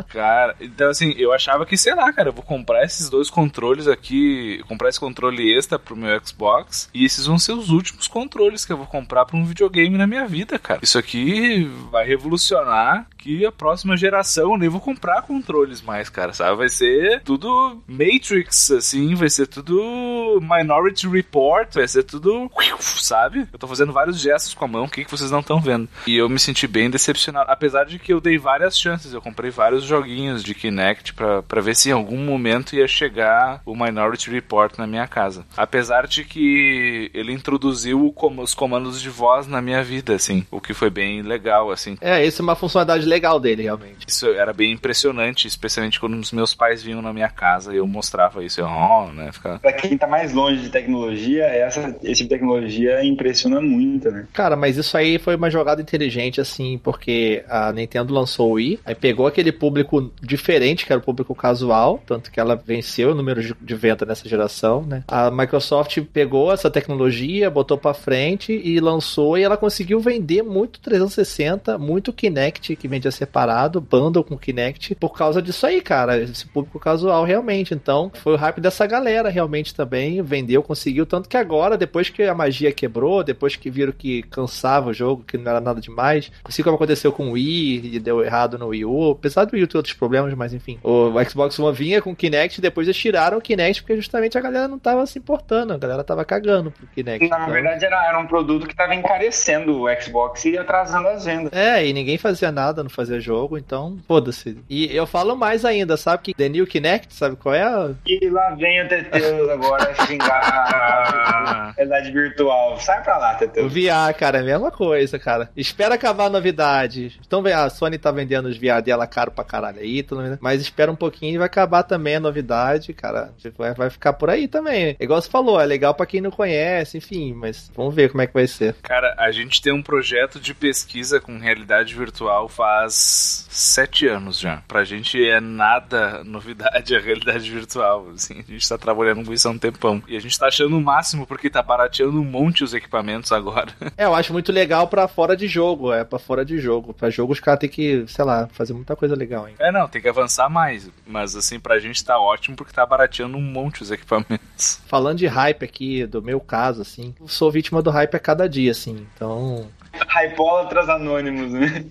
[0.08, 3.88] cara, então assim, eu achava que, sei lá, cara, eu vou comprar esses dois controles
[3.88, 8.64] aqui, comprar esse controle extra pro meu Xbox, e esses vão ser os últimos controles
[8.64, 10.80] que eu vou comprar pra um videogame na minha vida, cara.
[10.82, 16.32] Isso aqui vai revolucionar que a próxima geração eu nem vou comprar controles mais, cara,
[16.32, 16.56] sabe?
[16.56, 22.48] Vai ser tudo Matrix, assim, vai ser tudo Minority Report, vai ser tudo,
[22.80, 23.48] sabe?
[23.52, 25.88] Eu tô fazendo vários gestos com a mão, o que, que vocês não estão vendo?
[26.06, 29.50] E eu me senti bem decepcionado, apesar de que eu dei várias chances, eu comprei
[29.50, 34.30] vários joguinhos de Kinect pra, pra ver se em algum momento ia chegar o Minority
[34.30, 35.44] Report na minha casa.
[35.56, 40.44] Apesar de que ele introduziu o com- os comandos de voz na minha vida, assim,
[40.50, 41.96] o que foi bem legal, assim.
[42.00, 44.06] É, isso é uma funcionalidade legal dele, realmente.
[44.06, 47.86] Isso era bem impressionante, especialmente quando os meus pais vinham na minha casa e eu
[47.86, 48.60] mostrava isso.
[48.60, 49.30] Eu, oh, né?
[49.32, 49.58] Ficava...
[49.58, 54.26] Pra quem tá mais longe de tecnologia, essa, esse tipo de tecnologia impressiona muito, né?
[54.32, 58.80] Cara, mas isso aí foi uma jogada inteligente, assim, porque a Nintendo lançou o Wii,
[58.84, 63.14] aí pegou aquele público diferente, que era o público casual, tanto que ela venceu o
[63.14, 65.04] número de de venda nessa geração, né?
[65.08, 70.80] A Microsoft pegou essa tecnologia, botou pra frente e lançou, e ela conseguiu vender muito
[70.80, 76.46] 360, muito Kinect, que vendia separado, bundle com Kinect, por causa disso aí, cara, esse
[76.46, 77.74] público casual realmente.
[77.74, 82.22] Então, foi o hype dessa galera realmente também, vendeu, conseguiu, tanto que agora, depois que
[82.22, 86.30] a magia quebrou, depois que viram que cansava o jogo, que não era nada demais,
[86.44, 89.64] assim como aconteceu com o Wii, e deu errado no Wii U, apesar do Wii
[89.64, 92.96] U ter outros problemas, mas enfim, o Xbox One vinha com o Kinect, depois eles
[92.96, 96.70] tiraram o Kinect porque justamente a galera não tava se importando, a galera tava cagando
[96.70, 97.28] pro Kinect.
[97.28, 101.24] Na Então- verdade, era, era um produto que tava encarecendo o Xbox e atrasando as
[101.24, 101.52] vendas.
[101.52, 104.58] É, e ninguém fazia nada, não fazia jogo, então foda-se.
[104.68, 107.62] E eu falo mais ainda, sabe que The New Kinect, sabe qual é?
[107.62, 112.78] a- E lá vem o Teteus agora xingar a realidade virtual.
[112.78, 113.72] Sai pra lá, O Teteus.
[113.72, 115.50] VR, cara, é a mesma coisa, cara.
[115.56, 117.18] Espera acabar a novidade.
[117.26, 120.60] Então, a Sony tá vendendo os VR dela caro pra caralho aí, tudo bem, mas
[120.60, 123.32] espera um pouquinho e vai acabar também a novidade, cara.
[123.56, 124.96] Vai, vai ficar por aí também.
[124.98, 128.26] Igual você falou, é legal pra quem não conhece, enfim, mas vamos ver como é
[128.26, 128.74] que vai ser.
[128.82, 134.62] Cara, a gente tem um projeto de pesquisa com realidade virtual faz sete anos já.
[134.68, 138.08] Pra gente é nada novidade a realidade virtual.
[138.14, 140.02] Assim, a gente tá trabalhando com isso há um tempão.
[140.06, 143.72] E a gente tá achando o máximo porque tá barateando um monte os equipamentos agora.
[143.96, 146.92] É, eu acho muito legal pra fora de jogo, é pra fora de jogo.
[146.92, 149.54] Pra jogo os caras têm que, sei lá, fazer muita coisa legal, hein.
[149.58, 150.90] É, não, tem que avançar mais.
[151.06, 154.80] Mas assim, pra gente tá ótimo porque tá barateando um monte os equipamentos.
[154.86, 158.48] Falando de hype aqui, do meu caso, assim, eu sou vítima do hype a cada
[158.48, 159.68] dia, assim, então.
[160.08, 161.84] Hypólatras anônimos, né?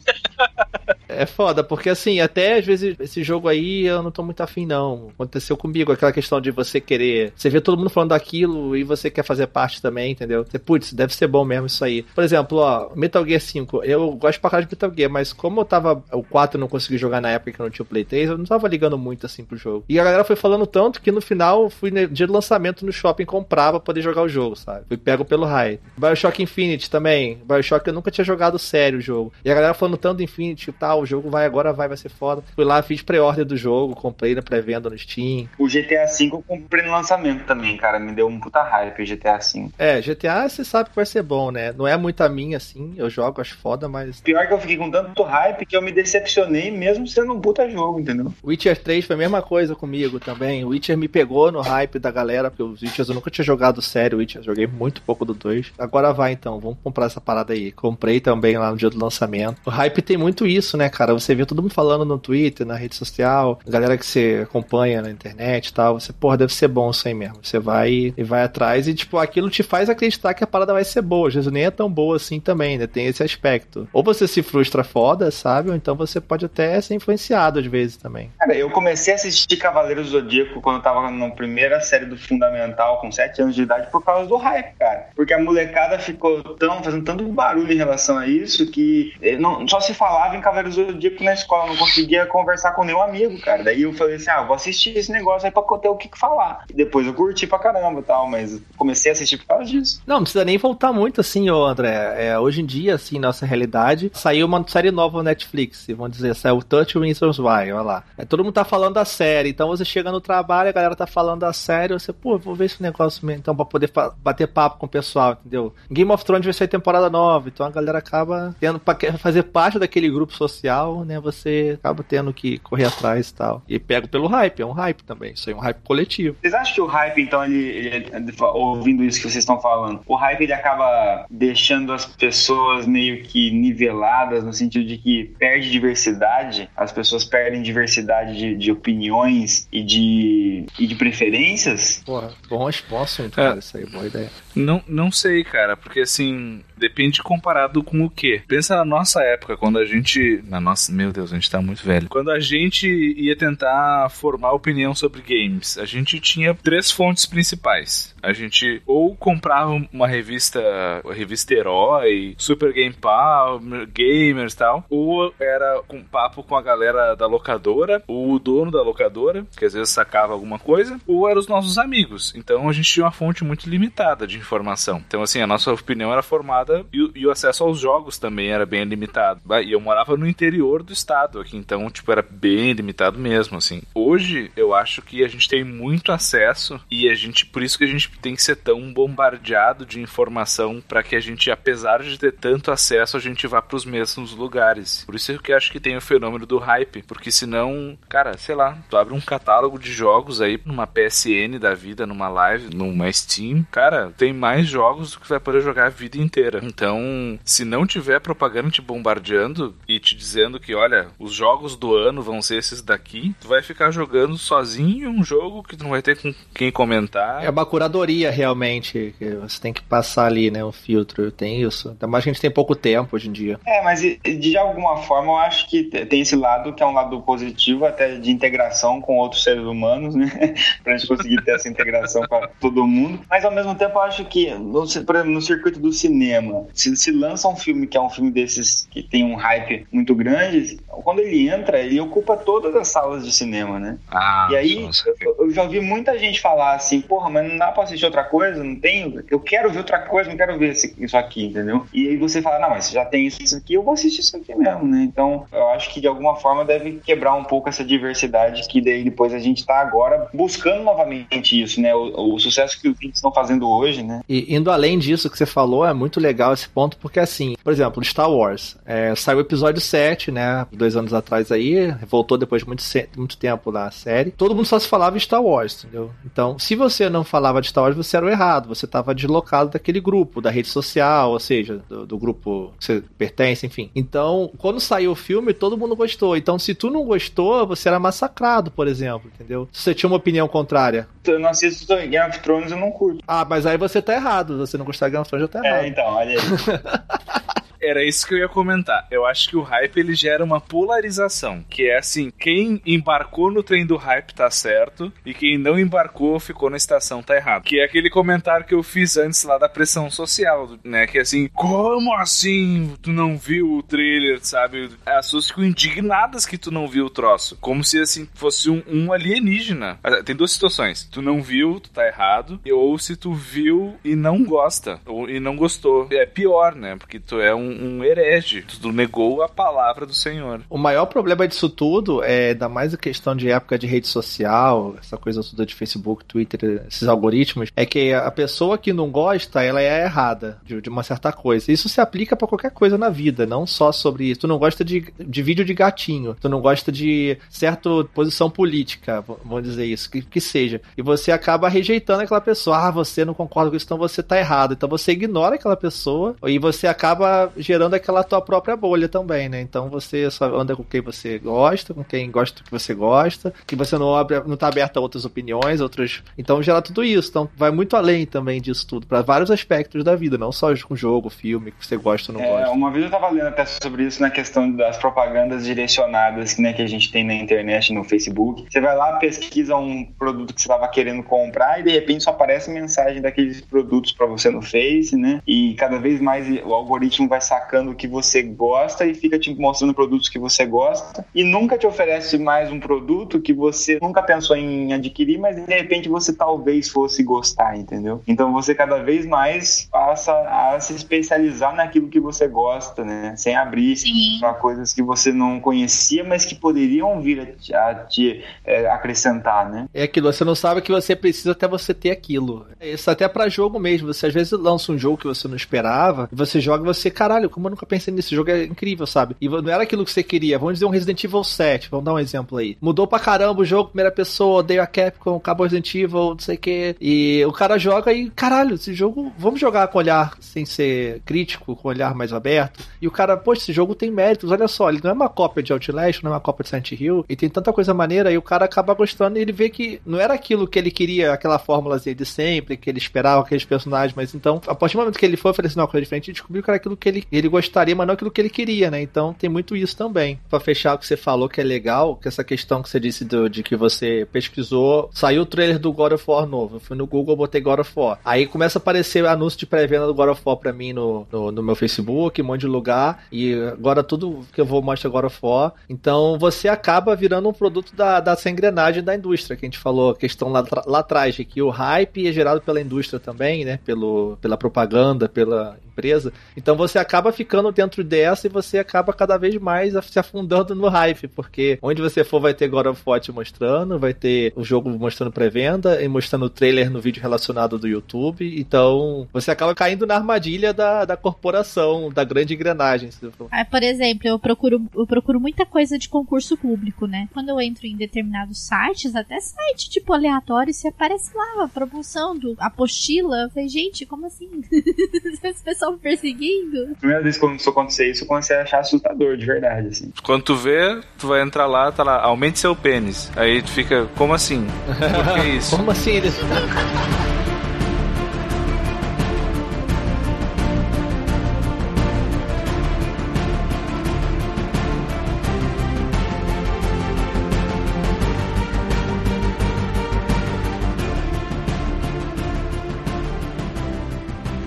[1.08, 4.66] É foda, porque assim, até às vezes esse jogo aí eu não tô muito afim,
[4.66, 5.10] não.
[5.14, 7.32] Aconteceu comigo aquela questão de você querer.
[7.36, 10.46] Você vê todo mundo falando daquilo e você quer fazer parte também, entendeu?
[10.66, 12.04] Putz, deve ser bom mesmo isso aí.
[12.04, 13.84] Por exemplo, ó, Metal Gear 5.
[13.84, 16.04] Eu gosto pra caralho de Metal Gear, mas como eu tava.
[16.12, 18.32] O 4 eu não consegui jogar na época que eu não tinha o Play 3,
[18.32, 19.86] eu não tava ligando muito assim pro jogo.
[19.88, 22.92] E a galera foi falando tanto que no final fui no dia do lançamento no
[22.92, 24.86] shopping comprar pra poder jogar o jogo, sabe?
[24.88, 25.80] Fui pego pelo raio.
[25.98, 27.40] Bioshock Infinite também.
[27.46, 29.34] Bioshock eu nunca tinha jogado sério o jogo.
[29.44, 31.98] E a galera falando tanto do Infinity e tal, o jogo vai agora, vai, vai
[31.98, 32.44] ser foda.
[32.54, 35.48] Fui lá, fiz pré-order do jogo, comprei na pré-venda no Steam.
[35.58, 38.00] O GTA V eu comprei no lançamento também, cara.
[38.00, 39.70] Me deu um puta hype o GTA V.
[39.78, 41.72] É, GTA você sabe que vai ser bom, né?
[41.72, 44.22] Não é muito a minha, assim, eu jogo, acho foda, mas.
[44.22, 47.70] Pior que eu fiquei com tanto hype que eu me decepcionei mesmo sendo um puta
[47.70, 48.34] jogo, entendeu?
[48.44, 50.64] Witcher 3 foi a mesma coisa comigo também.
[50.64, 53.82] O Witcher me pegou no hype da galera, porque os Witchers eu nunca tinha jogado
[53.82, 55.74] sério, Witcher, joguei muito pouco do 2.
[55.78, 57.72] Agora vai então, vamos comprar essa parada aí.
[57.86, 59.62] Comprei também lá no dia do lançamento.
[59.64, 61.14] O hype tem muito isso, né, cara?
[61.14, 65.12] Você vê todo mundo falando no Twitter, na rede social, galera que você acompanha na
[65.12, 66.00] internet e tal.
[66.00, 67.38] Você, porra, deve ser bom isso aí mesmo.
[67.44, 70.84] Você vai e vai atrás e, tipo, aquilo te faz acreditar que a parada vai
[70.84, 71.28] ser boa.
[71.28, 72.88] Às vezes nem é tão boa assim também, né?
[72.88, 73.88] Tem esse aspecto.
[73.94, 75.70] Ou você se frustra foda, sabe?
[75.70, 78.32] Ou então você pode até ser influenciado às vezes também.
[78.40, 82.18] Cara, eu comecei a assistir Cavaleiros do Zodíaco quando eu tava na primeira série do
[82.18, 85.10] Fundamental, com 7 anos de idade, por causa do hype, cara.
[85.16, 89.68] Porque a molecada ficou tão, fazendo tanto barulho em relação a isso que eh, não,
[89.68, 93.40] só se falava em Cavaleiros do Zodíaco na escola, não conseguia conversar com nenhum amigo,
[93.42, 93.64] cara.
[93.64, 96.66] Daí eu falei assim, ah, vou assistir esse negócio aí pra ter o que falar.
[96.70, 100.02] E depois eu curti pra caramba e tal, mas comecei a assistir por causa disso.
[100.06, 102.28] Não, não precisa nem voltar muito assim, ô André.
[102.28, 106.36] É, hoje em dia, assim, nossa realidade, saiu uma série nova no Netflix, vamos dizer,
[106.36, 108.04] saiu Touch Reasons Why, olha lá.
[108.18, 111.08] É, todo mundo tá falando da série, então você chega no trabalho, a galera tá
[111.08, 114.78] falando da série, você, pô, vou ver esse negócio mesmo, então, pra poder bater papo
[114.80, 115.74] com o pessoal, entendeu?
[115.92, 119.44] Game of Thrones vai sair temporada nova, então a galera acaba tendo pra que- fazer
[119.44, 121.20] parte daquele grupo social né?
[121.20, 123.64] Você acaba tendo que correr atrás e tal.
[123.68, 125.32] E pego pelo hype, é um hype também.
[125.34, 126.36] Isso aí é um hype coletivo.
[126.42, 128.12] Vocês acham que o hype, então, ele, ele-
[128.54, 133.52] ouvindo isso que vocês estão falando, o hype ele acaba deixando as pessoas meio que
[133.52, 139.84] niveladas no sentido de que perde diversidade, as pessoas perdem diversidade de, de opiniões e
[139.84, 142.02] de, e de preferências?
[142.06, 143.60] Porra, bom responso, cara.
[143.60, 144.30] Isso aí, boa ideia.
[144.56, 148.42] Não, não sei, cara, porque assim, depende comparado com o quê?
[148.48, 150.44] Pensa na nossa época, quando a gente.
[150.48, 150.92] Na nossa.
[150.92, 152.08] Meu Deus, a gente tá muito velho.
[152.10, 158.15] Quando a gente ia tentar formar opinião sobre games, a gente tinha três fontes principais.
[158.26, 160.60] A gente ou comprava uma revista,
[161.08, 166.62] a revista Herói, Super Game Power, Gamers e tal, ou era com papo com a
[166.62, 171.40] galera da locadora, o dono da locadora, que às vezes sacava alguma coisa, ou eram
[171.40, 172.34] os nossos amigos.
[172.36, 175.04] Então a gente tinha uma fonte muito limitada de informação.
[175.08, 178.66] Então, assim, a nossa opinião era formada e, e o acesso aos jogos também era
[178.66, 179.42] bem limitado.
[179.64, 183.82] E eu morava no interior do estado aqui, então, tipo, era bem limitado mesmo, assim.
[183.94, 187.84] Hoje, eu acho que a gente tem muito acesso e a gente, por isso que
[187.84, 192.18] a gente tem que ser tão bombardeado de informação para que a gente, apesar de
[192.18, 195.04] ter tanto acesso, a gente vá para os mesmos lugares.
[195.06, 198.56] Por isso que eu acho que tem o fenômeno do hype, porque senão, cara, sei
[198.56, 203.12] lá, tu abre um catálogo de jogos aí numa PSN da vida, numa live, numa
[203.12, 206.60] Steam, cara, tem mais jogos do que vai poder jogar a vida inteira.
[206.64, 211.96] Então, se não tiver propaganda te bombardeando e te dizendo que, olha, os jogos do
[211.96, 215.92] ano vão ser esses daqui, tu vai ficar jogando sozinho um jogo que tu não
[215.92, 217.44] vai ter com quem comentar.
[217.44, 217.66] É uma
[218.14, 221.90] realmente, que você tem que passar ali, né, um filtro, tem isso.
[221.90, 223.60] Ainda mais que a gente tem pouco tempo hoje em dia.
[223.66, 226.94] É, mas de alguma forma eu acho que te- tem esse lado que é um
[226.94, 230.26] lado positivo, até de integração com outros seres humanos, né?
[230.84, 233.20] pra gente conseguir ter essa integração com todo mundo.
[233.30, 236.96] Mas ao mesmo tempo eu acho que, no, por exemplo, no circuito do cinema, se
[236.96, 240.78] se lança um filme que é um filme desses que tem um hype muito grande,
[240.88, 243.98] quando ele entra, ele ocupa todas as salas de cinema, né?
[244.12, 244.90] Ah, E aí,
[245.22, 248.24] eu, eu já ouvi muita gente falar assim, porra, mas não dá pra assistir outra
[248.24, 251.86] coisa, não tenho, eu quero ver outra coisa, não quero ver isso aqui, entendeu?
[251.94, 254.54] E aí você fala, não, mas já tem isso aqui, eu vou assistir isso aqui
[254.56, 255.04] mesmo, né?
[255.04, 259.04] Então, eu acho que de alguma forma deve quebrar um pouco essa diversidade que daí
[259.04, 261.94] depois a gente tá agora buscando novamente isso, né?
[261.96, 264.22] O, o sucesso que os vídeos estão fazendo hoje, né?
[264.28, 267.72] E indo além disso que você falou, é muito legal esse ponto, porque assim, por
[267.72, 272.62] exemplo, Star Wars, é, saiu o episódio 7, né, dois anos atrás aí, voltou depois
[272.62, 272.84] de muito,
[273.16, 276.12] muito tempo da série, todo mundo só se falava de Star Wars, entendeu?
[276.26, 279.72] Então, se você não falava de Star Wars, você era o errado, você estava deslocado
[279.72, 283.92] daquele grupo, da rede social, ou seja, do, do grupo que você pertence, enfim.
[283.94, 286.38] Então, quando saiu o filme, todo mundo gostou.
[286.38, 289.68] Então, se tu não gostou, você era massacrado, por exemplo, entendeu?
[289.74, 291.06] Se você tinha uma opinião contrária.
[291.26, 293.22] Eu não assisto Game of Thrones, eu não curto.
[293.28, 294.58] Ah, mas aí você tá errado.
[294.60, 295.84] Você não gostar de Game of Thrones, já tá errado.
[295.84, 296.38] É, então, olha aí.
[297.86, 299.08] Era isso que eu ia comentar.
[299.12, 303.64] Eu acho que o hype ele gera uma polarização, que é assim, quem embarcou no
[303.64, 307.64] trem do hype tá certo e quem não embarcou ficou na estação tá errado.
[307.64, 311.06] Que é aquele comentário que eu fiz antes lá da pressão social, né?
[311.08, 314.90] Que é assim, como assim tu não viu o trailer, sabe?
[315.06, 318.82] As pessoas ficam indignadas que tu não viu o troço, como se assim fosse um,
[318.88, 320.00] um alienígena.
[320.04, 321.08] Ah, Tem duas situações.
[321.12, 325.40] Tu não viu, tu tá errado, ou se tu viu e não gosta, ou e
[325.40, 326.08] não gostou.
[326.12, 326.96] É pior, né?
[326.96, 328.64] Porque tu é um, um herege.
[328.64, 330.62] Tu negou a palavra do Senhor.
[330.70, 334.96] O maior problema disso tudo é, ainda mais a questão de época de rede social,
[335.00, 339.62] essa coisa toda de Facebook, Twitter, esses algoritmos, é que a pessoa que não gosta,
[339.62, 341.72] ela é errada de, de uma certa coisa.
[341.72, 344.42] Isso se aplica pra qualquer coisa na vida, não só sobre isso.
[344.42, 349.24] Tu não gosta de, de vídeo de gatinho, tu não gosta de certa posição política,
[349.44, 350.82] vamos dizer isso, que, que seja.
[350.98, 352.78] E você acaba rejeitando aquela pessoa.
[352.78, 354.74] Ah, você não concorda com isso, então você tá errado.
[354.74, 359.62] Então você ignora aquela pessoa e você acaba gerando aquela tua própria bolha também, né?
[359.62, 363.54] Então você só anda com quem você gosta, com quem gosta do que você gosta,
[363.66, 366.24] que você não abre, não tá aberto a outras opiniões, outras.
[366.38, 367.30] Então gera tudo isso.
[367.30, 370.96] Então vai muito além também disso tudo, para vários aspectos da vida, não só com
[370.96, 372.72] jogo, filme, que você gosta ou não É, gosta.
[372.72, 376.82] uma vez eu tava lendo até sobre isso na questão das propagandas direcionadas né, que
[376.82, 378.66] a gente tem na internet, no Facebook.
[378.70, 382.32] Você vai lá, pesquisa um produto que você tava querendo comprar e de repente só
[382.32, 385.42] aparece mensagem daqueles produtos pra você no Face, né?
[385.48, 389.54] E cada vez mais o algoritmo vai sacando o que você gosta e fica te
[389.56, 394.22] mostrando produtos que você gosta e nunca te oferece mais um produto que você nunca
[394.22, 398.22] pensou em adquirir, mas de repente você talvez fosse gostar, entendeu?
[398.28, 403.34] Então você cada vez mais passa a se especializar naquilo que você gosta, né?
[403.38, 403.96] Sem abrir
[404.40, 408.88] para coisas que você não conhecia, mas que poderiam vir a te, a te, é,
[408.90, 409.86] acrescentar, né?
[409.94, 412.66] É aquilo, você não sabe que você precisa até você ter aquilo.
[412.82, 414.14] Isso até pra jogo mesmo.
[414.14, 417.10] Você às vezes lança um jogo que você não esperava, e você joga e você,
[417.10, 419.36] caralho, caralho, como eu nunca pensei nesse jogo, é incrível, sabe?
[419.40, 420.58] E não era aquilo que você queria.
[420.58, 422.78] Vamos dizer um Resident Evil 7, vamos dar um exemplo aí.
[422.80, 426.56] Mudou pra caramba o jogo, primeira pessoa, odeio a Capcom, acabou Resident Evil, não sei
[426.56, 426.96] o que.
[427.00, 431.76] E o cara joga e, caralho, esse jogo, vamos jogar com olhar sem ser crítico,
[431.76, 432.84] com olhar mais aberto.
[433.02, 435.62] E o cara, poxa, esse jogo tem méritos, olha só, ele não é uma cópia
[435.62, 438.38] de Outlast, não é uma cópia de Silent Hill, e tem tanta coisa maneira, e
[438.38, 441.60] o cara acaba gostando e ele vê que não era aquilo que ele queria, aquela
[441.60, 445.26] fórmulazinha de sempre, que ele esperava aqueles personagens, mas então, a partir do momento que
[445.26, 447.96] ele foi oferecendo uma coisa diferente, ele descobriu que era aquilo que ele, ele gostaria,
[447.96, 449.02] mas não aquilo que ele queria, né?
[449.02, 450.40] Então tem muito isso também.
[450.50, 453.26] Pra fechar o que você falou, que é legal, que essa questão que você disse
[453.26, 456.78] do, de que você pesquisou, saiu o trailer do God of War novo.
[456.78, 458.20] Eu fui no Google, botei God of War.
[458.24, 461.52] Aí começa a aparecer anúncio de pré-venda do God of War pra mim no, no,
[461.52, 463.26] no, meu Facebook, um monte de lugar.
[463.32, 465.74] E agora tudo que eu vou mostrar God of War.
[465.90, 470.12] Então você acaba virando um produto da, dessa engrenagem da indústria, que a gente falou,
[470.12, 473.80] a questão lá, lá atrás, de que o hype é gerado pela indústria também, né?
[473.86, 476.34] Pelo, pela propaganda, pela empresa.
[476.58, 480.90] Então você acaba ficando dentro dessa e você acaba cada vez mais se afundando no
[480.90, 484.90] hype, porque onde você for vai ter God of War mostrando, vai ter o jogo
[484.90, 488.60] mostrando pré-venda e mostrando o trailer no vídeo relacionado do YouTube.
[488.60, 493.10] Então você acaba caindo na armadilha da, da corporação, da grande engrenagem.
[493.52, 497.30] Ah, por exemplo, eu procuro, eu procuro muita coisa de concurso público, né?
[497.34, 502.38] Quando eu entro em determinados sites, até site tipo aleatório, se aparece lá a promoção
[502.38, 503.44] do apostila.
[503.44, 504.50] Eu falei, gente, como assim?
[505.44, 506.96] Esse pessoal me perseguindo?
[507.00, 510.12] Primeira vez que começou a acontecer isso, eu comecei a achar assustador, de verdade, assim.
[510.24, 513.32] Quando tu vê, tu vai entrar lá, tá lá, aumente seu pênis.
[513.36, 514.66] Aí tu fica, como assim?
[514.86, 515.76] Por que isso?
[515.76, 516.36] como assim eles.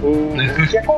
[0.02, 0.34] O
[0.70, 0.97] que acontece,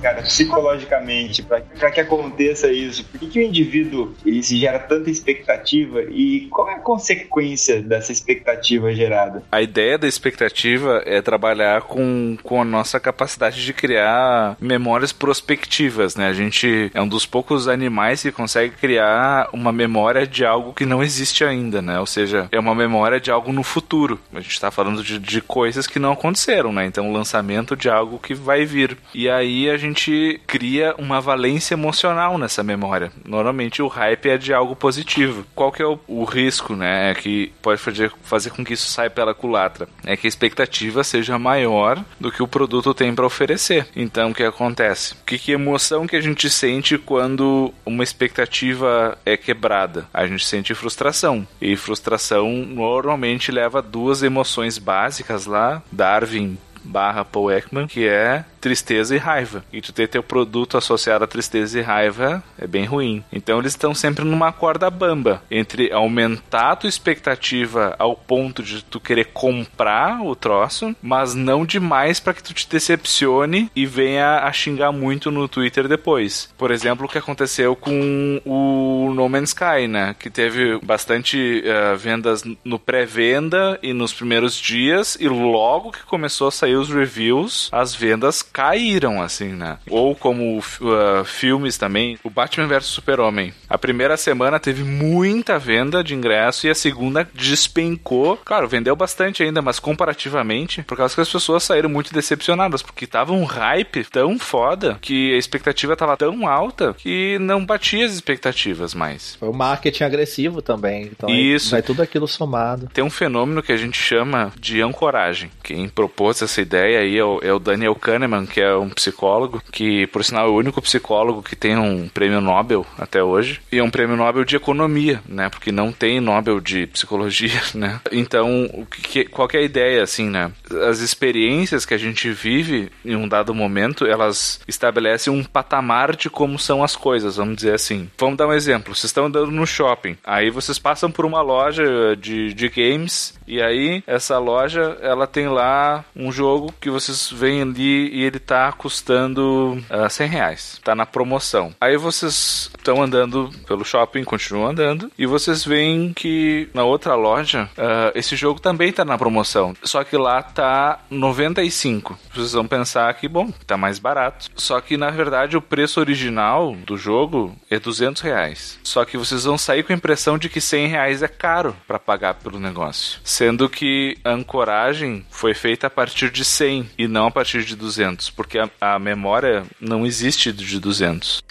[0.00, 3.04] cara, psicologicamente, para que aconteça isso?
[3.04, 7.82] Por que, que o indivíduo ele se gera tanta expectativa e qual é a consequência
[7.82, 9.42] dessa expectativa gerada?
[9.50, 16.16] A ideia da expectativa é trabalhar com, com a nossa capacidade de criar memórias prospectivas,
[16.16, 16.28] né?
[16.28, 20.86] A gente é um dos poucos animais que consegue criar uma memória de algo que
[20.86, 21.98] não existe ainda, né?
[21.98, 24.20] Ou seja, é uma memória de algo no futuro.
[24.32, 26.86] A gente está falando de, de coisas que não aconteceram, né?
[26.86, 28.96] Então, o lançamento de algo que vai vir.
[29.14, 33.12] E aí a gente cria uma valência emocional nessa memória.
[33.26, 35.44] Normalmente o hype é de algo positivo.
[35.54, 37.10] Qual que é o, o risco, né?
[37.10, 39.88] É que pode fazer, fazer com que isso saia pela culatra.
[40.04, 43.86] É que a expectativa seja maior do que o produto tem para oferecer.
[43.94, 45.14] Então o que acontece?
[45.26, 50.06] Que, que emoção que a gente sente quando uma expectativa é quebrada?
[50.12, 51.46] A gente sente frustração.
[51.60, 55.82] E frustração normalmente leva a duas emoções básicas lá.
[55.90, 59.64] Darwin barra Paul Ekman, que é tristeza e raiva.
[59.72, 63.24] E tu ter teu produto associado a tristeza e raiva é bem ruim.
[63.32, 68.82] Então eles estão sempre numa corda bamba entre aumentar a tua expectativa ao ponto de
[68.82, 74.40] tu querer comprar o troço, mas não demais para que tu te decepcione e venha
[74.40, 76.52] a xingar muito no Twitter depois.
[76.56, 80.14] Por exemplo, o que aconteceu com o No Man's Sky, né?
[80.18, 86.48] Que teve bastante uh, vendas no pré-venda e nos primeiros dias e logo que começou
[86.48, 89.78] a sair os reviews, as vendas caíram, assim, né?
[89.88, 93.52] Ou como uh, filmes também, o Batman vs Super-Homem.
[93.68, 98.36] A primeira semana teve muita venda de ingresso e a segunda despencou.
[98.44, 103.06] Claro, vendeu bastante ainda, mas comparativamente, por causa que as pessoas saíram muito decepcionadas, porque
[103.06, 108.12] tava um hype tão foda que a expectativa tava tão alta que não batia as
[108.12, 109.36] expectativas mais.
[109.36, 111.04] Foi o marketing agressivo também.
[111.04, 111.70] Então Isso.
[111.70, 112.88] vai tudo aquilo somado.
[112.92, 115.50] Tem um fenômeno que a gente chama de ancoragem.
[115.62, 119.62] Quem propôs essa ideia aí é o, é o Daniel Kahneman, que é um psicólogo,
[119.70, 123.78] que por sinal é o único psicólogo que tem um prêmio Nobel até hoje, e
[123.78, 125.48] é um prêmio Nobel de economia, né?
[125.48, 128.00] Porque não tem Nobel de psicologia, né?
[128.12, 130.50] Então, o que, qual é a ideia, assim, né?
[130.88, 136.30] As experiências que a gente vive em um dado momento, elas estabelecem um patamar de
[136.30, 138.10] como são as coisas, vamos dizer assim.
[138.18, 138.94] Vamos dar um exemplo.
[138.94, 143.62] Vocês estão andando no shopping, aí vocês passam por uma loja de, de games, e
[143.62, 148.70] aí essa loja, ela tem lá um jogo que vocês veem ali e ele tá
[148.72, 150.80] custando uh, 100 reais.
[150.84, 151.74] Tá na promoção.
[151.80, 157.68] Aí vocês estão andando pelo shopping, continuam andando, e vocês veem que na outra loja
[157.76, 159.74] uh, esse jogo também tá na promoção.
[159.82, 162.18] Só que lá tá 95.
[162.34, 164.48] Vocês vão pensar que, bom, tá mais barato.
[164.54, 168.78] Só que na verdade o preço original do jogo é 200 reais.
[168.82, 171.98] Só que vocês vão sair com a impressão de que 100 reais é caro para
[171.98, 173.20] pagar pelo negócio.
[173.24, 177.76] Sendo que a ancoragem foi feita a partir de 100 e não a partir de
[177.76, 178.17] 200.
[178.18, 181.42] 200, porque a, a memória não existe de 200.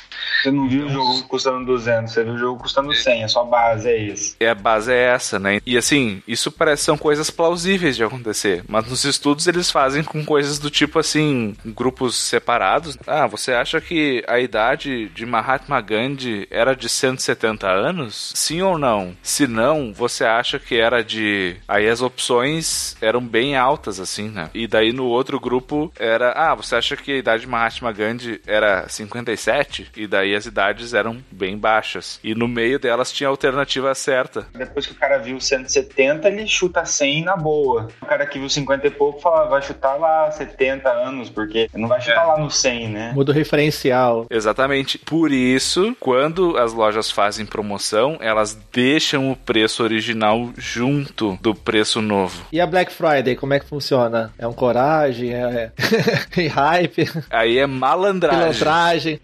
[0.41, 3.43] Você não viu o jogo custando 200, você viu o jogo custando 100, a sua
[3.45, 4.35] base é isso.
[4.39, 5.59] E a base é essa, né?
[5.65, 10.23] E assim, isso parece são coisas plausíveis de acontecer, mas nos estudos eles fazem com
[10.25, 12.97] coisas do tipo assim, grupos separados.
[13.07, 18.31] Ah, você acha que a idade de Mahatma Gandhi era de 170 anos?
[18.35, 19.15] Sim ou não?
[19.21, 21.55] Se não, você acha que era de.
[21.67, 24.49] Aí as opções eram bem altas, assim, né?
[24.53, 26.31] E daí no outro grupo era.
[26.31, 29.91] Ah, você acha que a idade de Mahatma Gandhi era 57?
[29.95, 32.19] E daí as idades eram bem baixas.
[32.23, 34.47] E no meio delas tinha a alternativa certa.
[34.53, 37.87] Depois que o cara viu 170, ele chuta 100 na boa.
[38.01, 41.87] O cara que viu 50 e pouco fala, vai chutar lá 70 anos, porque não
[41.87, 42.25] vai chutar É.
[42.25, 43.11] lá no 100, né?
[43.13, 44.25] Muda o referencial.
[44.29, 44.97] Exatamente.
[44.97, 52.01] Por isso, quando as lojas fazem promoção, elas deixam o preço original junto do preço
[52.01, 52.45] novo.
[52.51, 54.33] E a Black Friday, como é que funciona?
[54.37, 55.33] É um coragem?
[55.33, 55.71] É,
[56.47, 57.09] hype?
[57.29, 58.39] Aí é malandragem.
[58.39, 59.19] Pilantragem?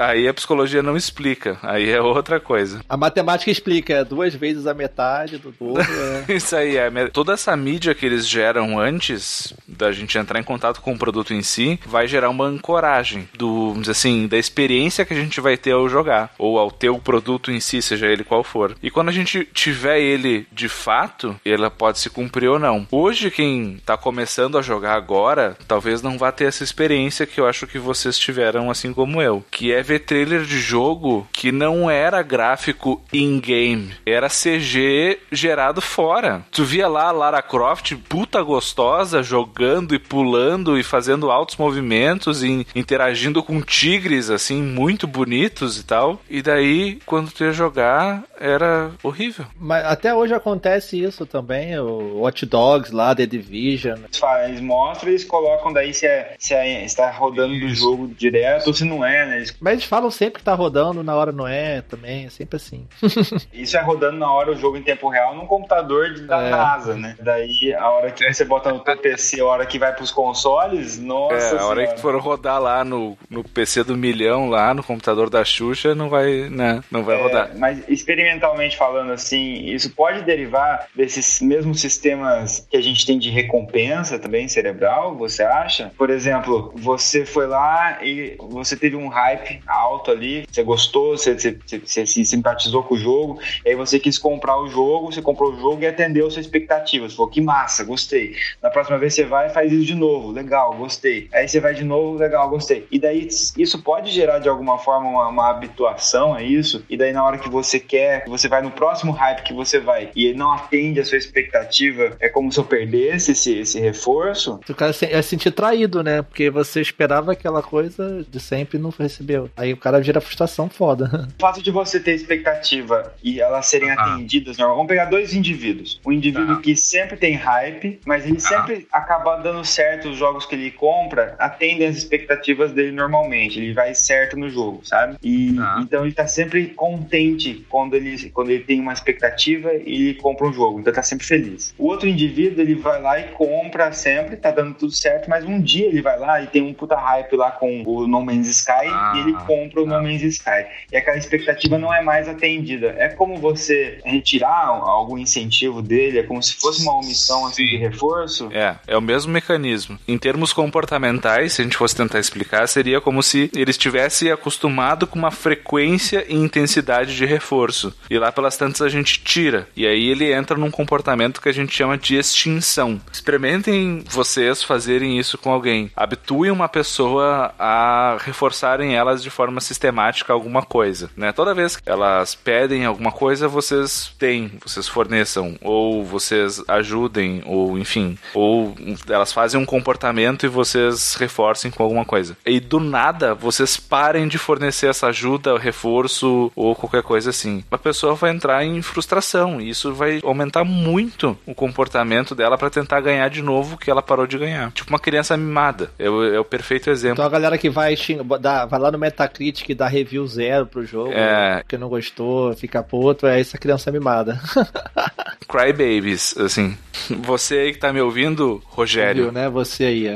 [0.00, 1.58] Aí a psicologia não explica.
[1.62, 2.80] Aí é outra coisa.
[2.88, 5.80] A matemática explica, é duas vezes a metade do dobro.
[6.00, 6.32] É.
[6.32, 6.90] Isso aí é.
[7.08, 11.34] Toda essa mídia que eles geram antes da gente entrar em contato com o produto
[11.34, 15.72] em si vai gerar uma ancoragem do, assim, da experiência que a gente vai ter
[15.72, 18.74] ao jogar ou ao ter o produto em si, seja ele qual for.
[18.82, 22.86] E quando a gente tiver ele de fato, ela pode se cumprir ou não.
[22.90, 27.46] Hoje quem tá começando a jogar agora, talvez não vá ter essa experiência que eu
[27.46, 31.90] acho que vocês tiveram assim como eu, que é ver trailer de jogo que não
[31.90, 36.42] era gráfico in-game, era CG gerado fora.
[36.50, 42.42] Tu via lá a Lara Croft, puta gostosa, jogando e pulando e fazendo altos movimentos
[42.42, 46.20] e interagindo com tigres, assim, muito bonitos e tal.
[46.28, 49.46] E daí, quando tu ia jogar, era horrível.
[49.58, 53.98] Mas até hoje acontece isso também, o Watch Dogs lá, The Division.
[54.44, 58.66] Eles mostram e eles colocam daí se, é, se é, está rodando do jogo direto
[58.68, 59.36] ou se não é, né?
[59.38, 62.56] Eles- Mas eles falam sempre que tá rodando, na hora não é também, é sempre
[62.56, 62.86] assim.
[63.52, 66.50] isso é rodando na hora o jogo em tempo real num computador de, da É.
[66.50, 67.16] NASA, né?
[67.20, 70.98] Daí a hora que você bota no teu PC, a hora que vai pros consoles,
[70.98, 71.86] nossa é, a hora senhora.
[71.94, 76.08] que for rodar lá no, no PC do milhão, lá no computador da Xuxa, não
[76.08, 77.50] vai, né, não vai É, rodar.
[77.56, 83.30] Mas experimentalmente falando assim, isso pode derivar desses mesmos sistemas que a gente tem de
[83.30, 85.59] recompensa também cerebral, você acha?
[85.96, 91.34] Por exemplo, você foi lá e você teve um hype alto ali, você gostou, você,
[91.38, 95.20] você, você- você se simpatizou com o jogo, aí você quis comprar o jogo, você
[95.22, 97.14] comprou o jogo e atendeu suas expectativas.
[97.14, 98.34] Falou, que massa, gostei.
[98.62, 101.28] Na próxima vez você vai e faz isso de novo, legal, gostei.
[101.32, 102.86] Aí você vai de novo, legal, gostei.
[102.90, 107.12] E daí isso pode gerar de alguma forma uma, uma habituação a isso, e daí
[107.12, 110.38] na hora que você quer, você vai no próximo hype que você vai e ele
[110.38, 114.60] não atende a sua expectativa, é como se eu perdesse esse, esse reforço.
[114.68, 116.22] O cara é sentir traído, né?
[116.22, 119.50] Porque você esperava aquela coisa de sempre e não recebeu.
[119.56, 121.28] Aí o cara vira frustração foda.
[121.38, 123.94] O fato de você ter expectativa e elas serem Ah.
[123.94, 126.00] atendidas, normal- vamos pegar dois indivíduos.
[126.06, 126.60] Um indivíduo Tá.
[126.62, 131.34] que sempre tem hype, mas ele sempre acaba dando certo os jogos que ele compra,
[131.38, 133.58] atendem as expectativas dele normalmente.
[133.58, 135.16] Ele vai certo no jogo, sabe?
[135.22, 140.14] E então ele tá sempre contente quando ele, quando ele tem uma expectativa e ele
[140.14, 140.80] compra um jogo.
[140.80, 141.74] Então tá sempre feliz.
[141.78, 145.60] O outro indivíduo, ele vai lá e compra sempre, tá dando tudo certo, mas um
[145.60, 148.86] dia ele vai lá e tem um puta hype lá com o No Man's Sky
[148.86, 149.96] Ah, e ele compra o tá.
[149.96, 150.66] No Man's Sky.
[150.92, 152.94] E aquela expectativa não é mais atendida.
[152.98, 157.70] É como você retirar algum incentivo dele, é como se fosse uma omissão assim, Sim.
[157.70, 158.48] de reforço.
[158.52, 159.98] É, é o mesmo mecanismo.
[160.06, 165.06] Em termos comportamentais, se a gente fosse tentar explicar, seria como se ele estivesse acostumado
[165.06, 167.94] com uma frequência e intensidade de reforço.
[168.08, 169.68] E lá pelas tantas a gente tira.
[169.76, 173.00] E aí ele entra num comportamento que a gente chama de extinção.
[173.12, 175.90] Experimentem vocês fazerem isso com alguém.
[175.96, 181.32] Habituem uma pessoa a reforçarem elas de forma sistemática alguma coisa, né?
[181.32, 187.78] Toda vez que elas pedem alguma coisa, vocês têm, vocês forneçam, ou vocês ajudem, ou
[187.78, 188.74] enfim, ou
[189.08, 192.36] elas fazem um comportamento e vocês reforcem com alguma coisa.
[192.44, 197.64] E do nada, vocês parem de fornecer essa ajuda, reforço ou qualquer coisa assim.
[197.70, 202.70] A pessoa vai entrar em frustração e isso vai aumentar muito o comportamento dela para
[202.70, 204.70] tentar ganhar de novo o que ela parou de ganhar.
[204.72, 205.90] Tipo uma criança mimada.
[205.98, 207.14] É o, é o perfeito exemplo.
[207.14, 208.18] Então a galera que vai xing...
[208.40, 211.58] dá- vai lá no Metacritic e dá review zero pro jogo, É.
[211.60, 214.40] porque não gostou, fica puto, é essa criança mimada.
[215.48, 216.76] crybabies, assim.
[217.22, 219.24] Você aí que tá me ouvindo, Rogério.
[219.24, 219.48] Viu, né?
[219.48, 220.06] Você aí.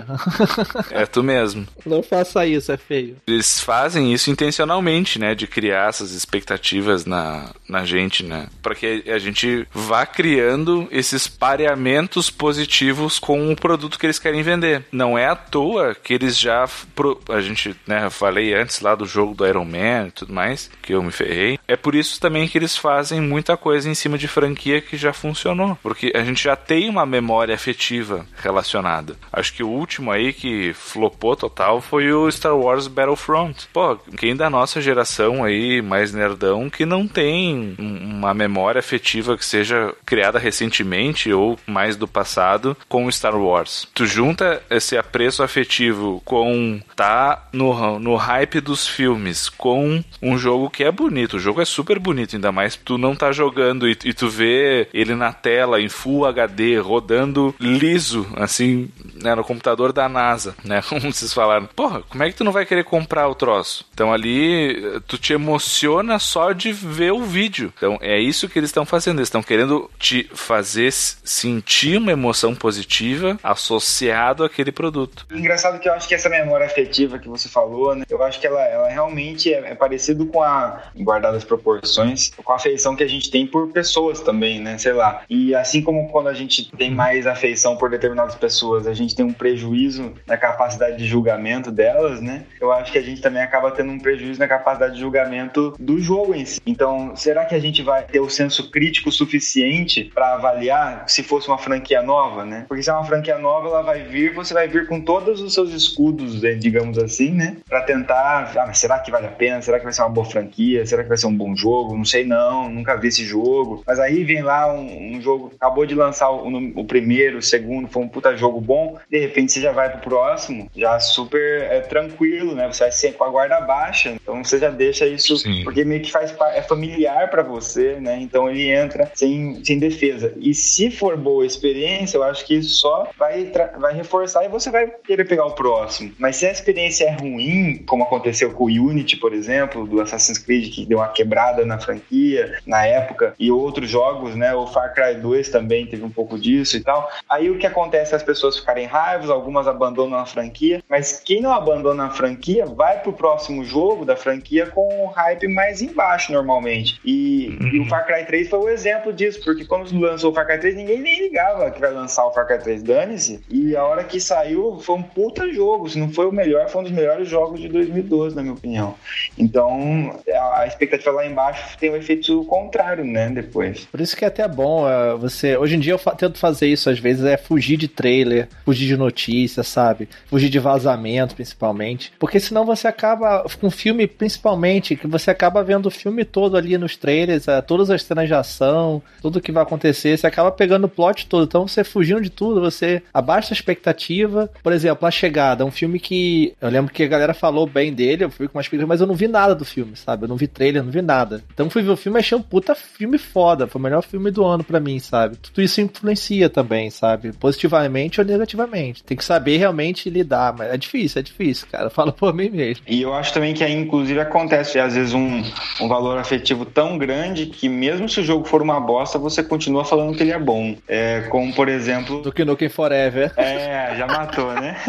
[0.91, 1.67] é tu mesmo.
[1.85, 3.17] Não faça isso, é feio.
[3.27, 5.35] Eles fazem isso intencionalmente, né?
[5.35, 8.49] De criar essas expectativas na, na gente, né?
[8.63, 14.43] Pra que a gente vá criando esses pareamentos positivos com o produto que eles querem
[14.43, 14.85] vender.
[14.95, 16.68] Não é à toa que eles já.
[16.95, 18.09] Pro, a gente, né?
[18.11, 21.59] Falei antes lá do jogo do Iron Man e tudo mais, que eu me ferrei.
[21.66, 25.12] É por isso também que eles fazem muita coisa em cima de franquia que já
[25.12, 25.76] funcionou.
[25.82, 29.16] Porque a gente já tem uma memória afetiva relacionada.
[29.32, 33.68] Acho que o último aí que flopou total foi o Star Wars Battlefront.
[33.72, 39.45] Pô, quem da nossa geração aí, mais nerdão, que não tem uma memória afetiva que
[39.45, 43.88] seja criada recentemente ou mais do passado com o Star Wars.
[43.92, 50.68] Tu junta esse apreço afetivo com tá no, no hype dos filmes, com um jogo
[50.68, 51.37] que é bonito.
[51.37, 54.89] O jogo é super bonito, ainda mais tu não tá jogando e, e tu vê
[54.93, 60.82] ele na tela em Full HD, rodando liso, assim, né, no computador da NASA, né?
[60.89, 61.66] Como vocês falaram.
[61.74, 63.87] Porra, como é que tu não vai querer comprar o troço?
[63.95, 67.72] Então ali tu te emociona só de ver o vídeo.
[67.76, 69.18] Então é isso que eles estão fazendo.
[69.18, 75.27] Eles estão querendo te fazer sentir uma emoção positiva associado àquele produto.
[75.33, 78.05] Engraçado que eu acho que essa memória afetiva que você falou, né?
[78.09, 82.53] Eu acho que ela, ela realmente é, é parecido com a, guardadas as proporções, com
[82.53, 84.79] a afeição que a gente tem por pessoas também, né?
[84.79, 85.22] Sei lá.
[85.29, 89.25] E assim como quando a gente tem mais afeição por determinadas pessoas, a gente tem
[89.25, 92.45] um prejuízo na capacidade de julgamento delas, né?
[92.61, 95.99] Eu acho que a gente também acaba tendo um prejuízo na capacidade de julgamento do
[96.01, 96.61] jogo em si.
[96.66, 101.49] Então, será que a gente vai ter o senso crítico suficiente para avaliar se fosse
[101.49, 102.64] uma franquia nova, né?
[102.68, 105.53] Porque se é uma franquia nova, ela vai vir, você vai vir com todos os
[105.53, 107.57] seus escudos, né, digamos assim, né?
[107.69, 109.61] Para tentar, ah, mas será que vale a pena?
[109.63, 110.87] Será que vai ser uma boa franquia?
[110.87, 111.97] Será que vai ser um bom jogo?
[111.97, 113.83] Não sei não, nunca vi esse jogo.
[113.87, 116.49] Mas aí vem lá um, um jogo, acabou de lançar o,
[116.81, 120.01] o, primeiro, o segundo, foi um puta jogo bom, de repente você já vai pro
[120.01, 122.67] próximo, já super é, tranquilo, né?
[122.73, 125.63] Você vai ser com a guarda baixa, então você já deixa isso, Sim.
[125.65, 128.19] porque meio que faz é familiar para você, né?
[128.21, 130.33] Então ele entra sem, sem defesa.
[130.37, 134.70] E se for boa experiência, eu acho que isso só vai, vai reforçar e você
[134.70, 136.12] vai querer pegar o próximo.
[136.18, 140.38] Mas se a experiência é ruim, como aconteceu com o Unity, por exemplo, do Assassin's
[140.38, 144.55] Creed, que deu uma quebrada na franquia na época, e outros jogos, né?
[144.55, 147.11] O Far Cry 2 também teve um pouco disso e tal.
[147.28, 151.40] Aí o que acontece é as pessoas ficarem raivas, algumas abandonam a franquia, mas quem
[151.40, 156.32] não abandona a franquia vai pro próximo jogo da franquia com o hype mais embaixo
[156.32, 157.01] normalmente.
[157.05, 157.68] E, uhum.
[157.68, 160.59] e, o Far Cry 3 foi o exemplo disso, porque quando lançou o Far Cry
[160.59, 163.40] 3, ninguém nem ligava que vai lançar o Far Cry 3, dane-se.
[163.49, 164.34] E a hora que saiu,
[164.80, 165.89] foi um puta jogo.
[165.89, 168.95] Se não foi o melhor, foi um dos melhores jogos de 2012, na minha opinião.
[169.39, 170.18] Então,
[170.55, 173.28] a expectativa lá embaixo tem um efeito contrário, né?
[173.30, 173.85] Depois.
[173.87, 175.57] Por isso que é até bom uh, você.
[175.57, 178.97] Hoje em dia eu tento fazer isso às vezes, é fugir de trailer, fugir de
[178.97, 180.09] notícias, sabe?
[180.26, 182.12] Fugir de vazamento, principalmente.
[182.18, 186.76] Porque senão você acaba, com filme principalmente, que você acaba vendo o filme todo ali
[186.78, 190.85] nos trailers, uh, todas as cenas de ação, tudo que vai acontecer, você acaba pegando
[190.85, 191.45] o plot todo.
[191.45, 194.24] Então você fugindo de tudo, você abaixa a expectativa.
[194.62, 198.25] Por exemplo, A Chegada, um filme que eu lembro que a galera falou bem dele,
[198.25, 200.25] eu fui com uma expectativa, mas eu não vi nada do filme, sabe?
[200.25, 201.43] Eu não vi trailer, não vi nada.
[201.53, 203.66] Então fui ver o filme e achei um puta filme foda.
[203.66, 205.37] Foi o melhor filme do ano para mim, sabe?
[205.37, 207.33] Tudo isso influencia também, sabe?
[207.33, 209.03] Positivamente ou negativamente.
[209.05, 211.91] Tem que saber realmente lidar, mas é difícil, é difícil, cara.
[211.95, 212.85] Fala por mim mesmo.
[212.89, 215.43] E eu acho também que aí, inclusive, acontece às vezes um,
[215.81, 219.85] um valor afetivo tão grande que mesmo se o jogo for uma bosta, você continua
[219.85, 220.77] falando que ele é bom.
[220.89, 222.22] É, como, por exemplo...
[222.22, 223.33] Do que Forever.
[223.37, 224.77] É, já matou, né?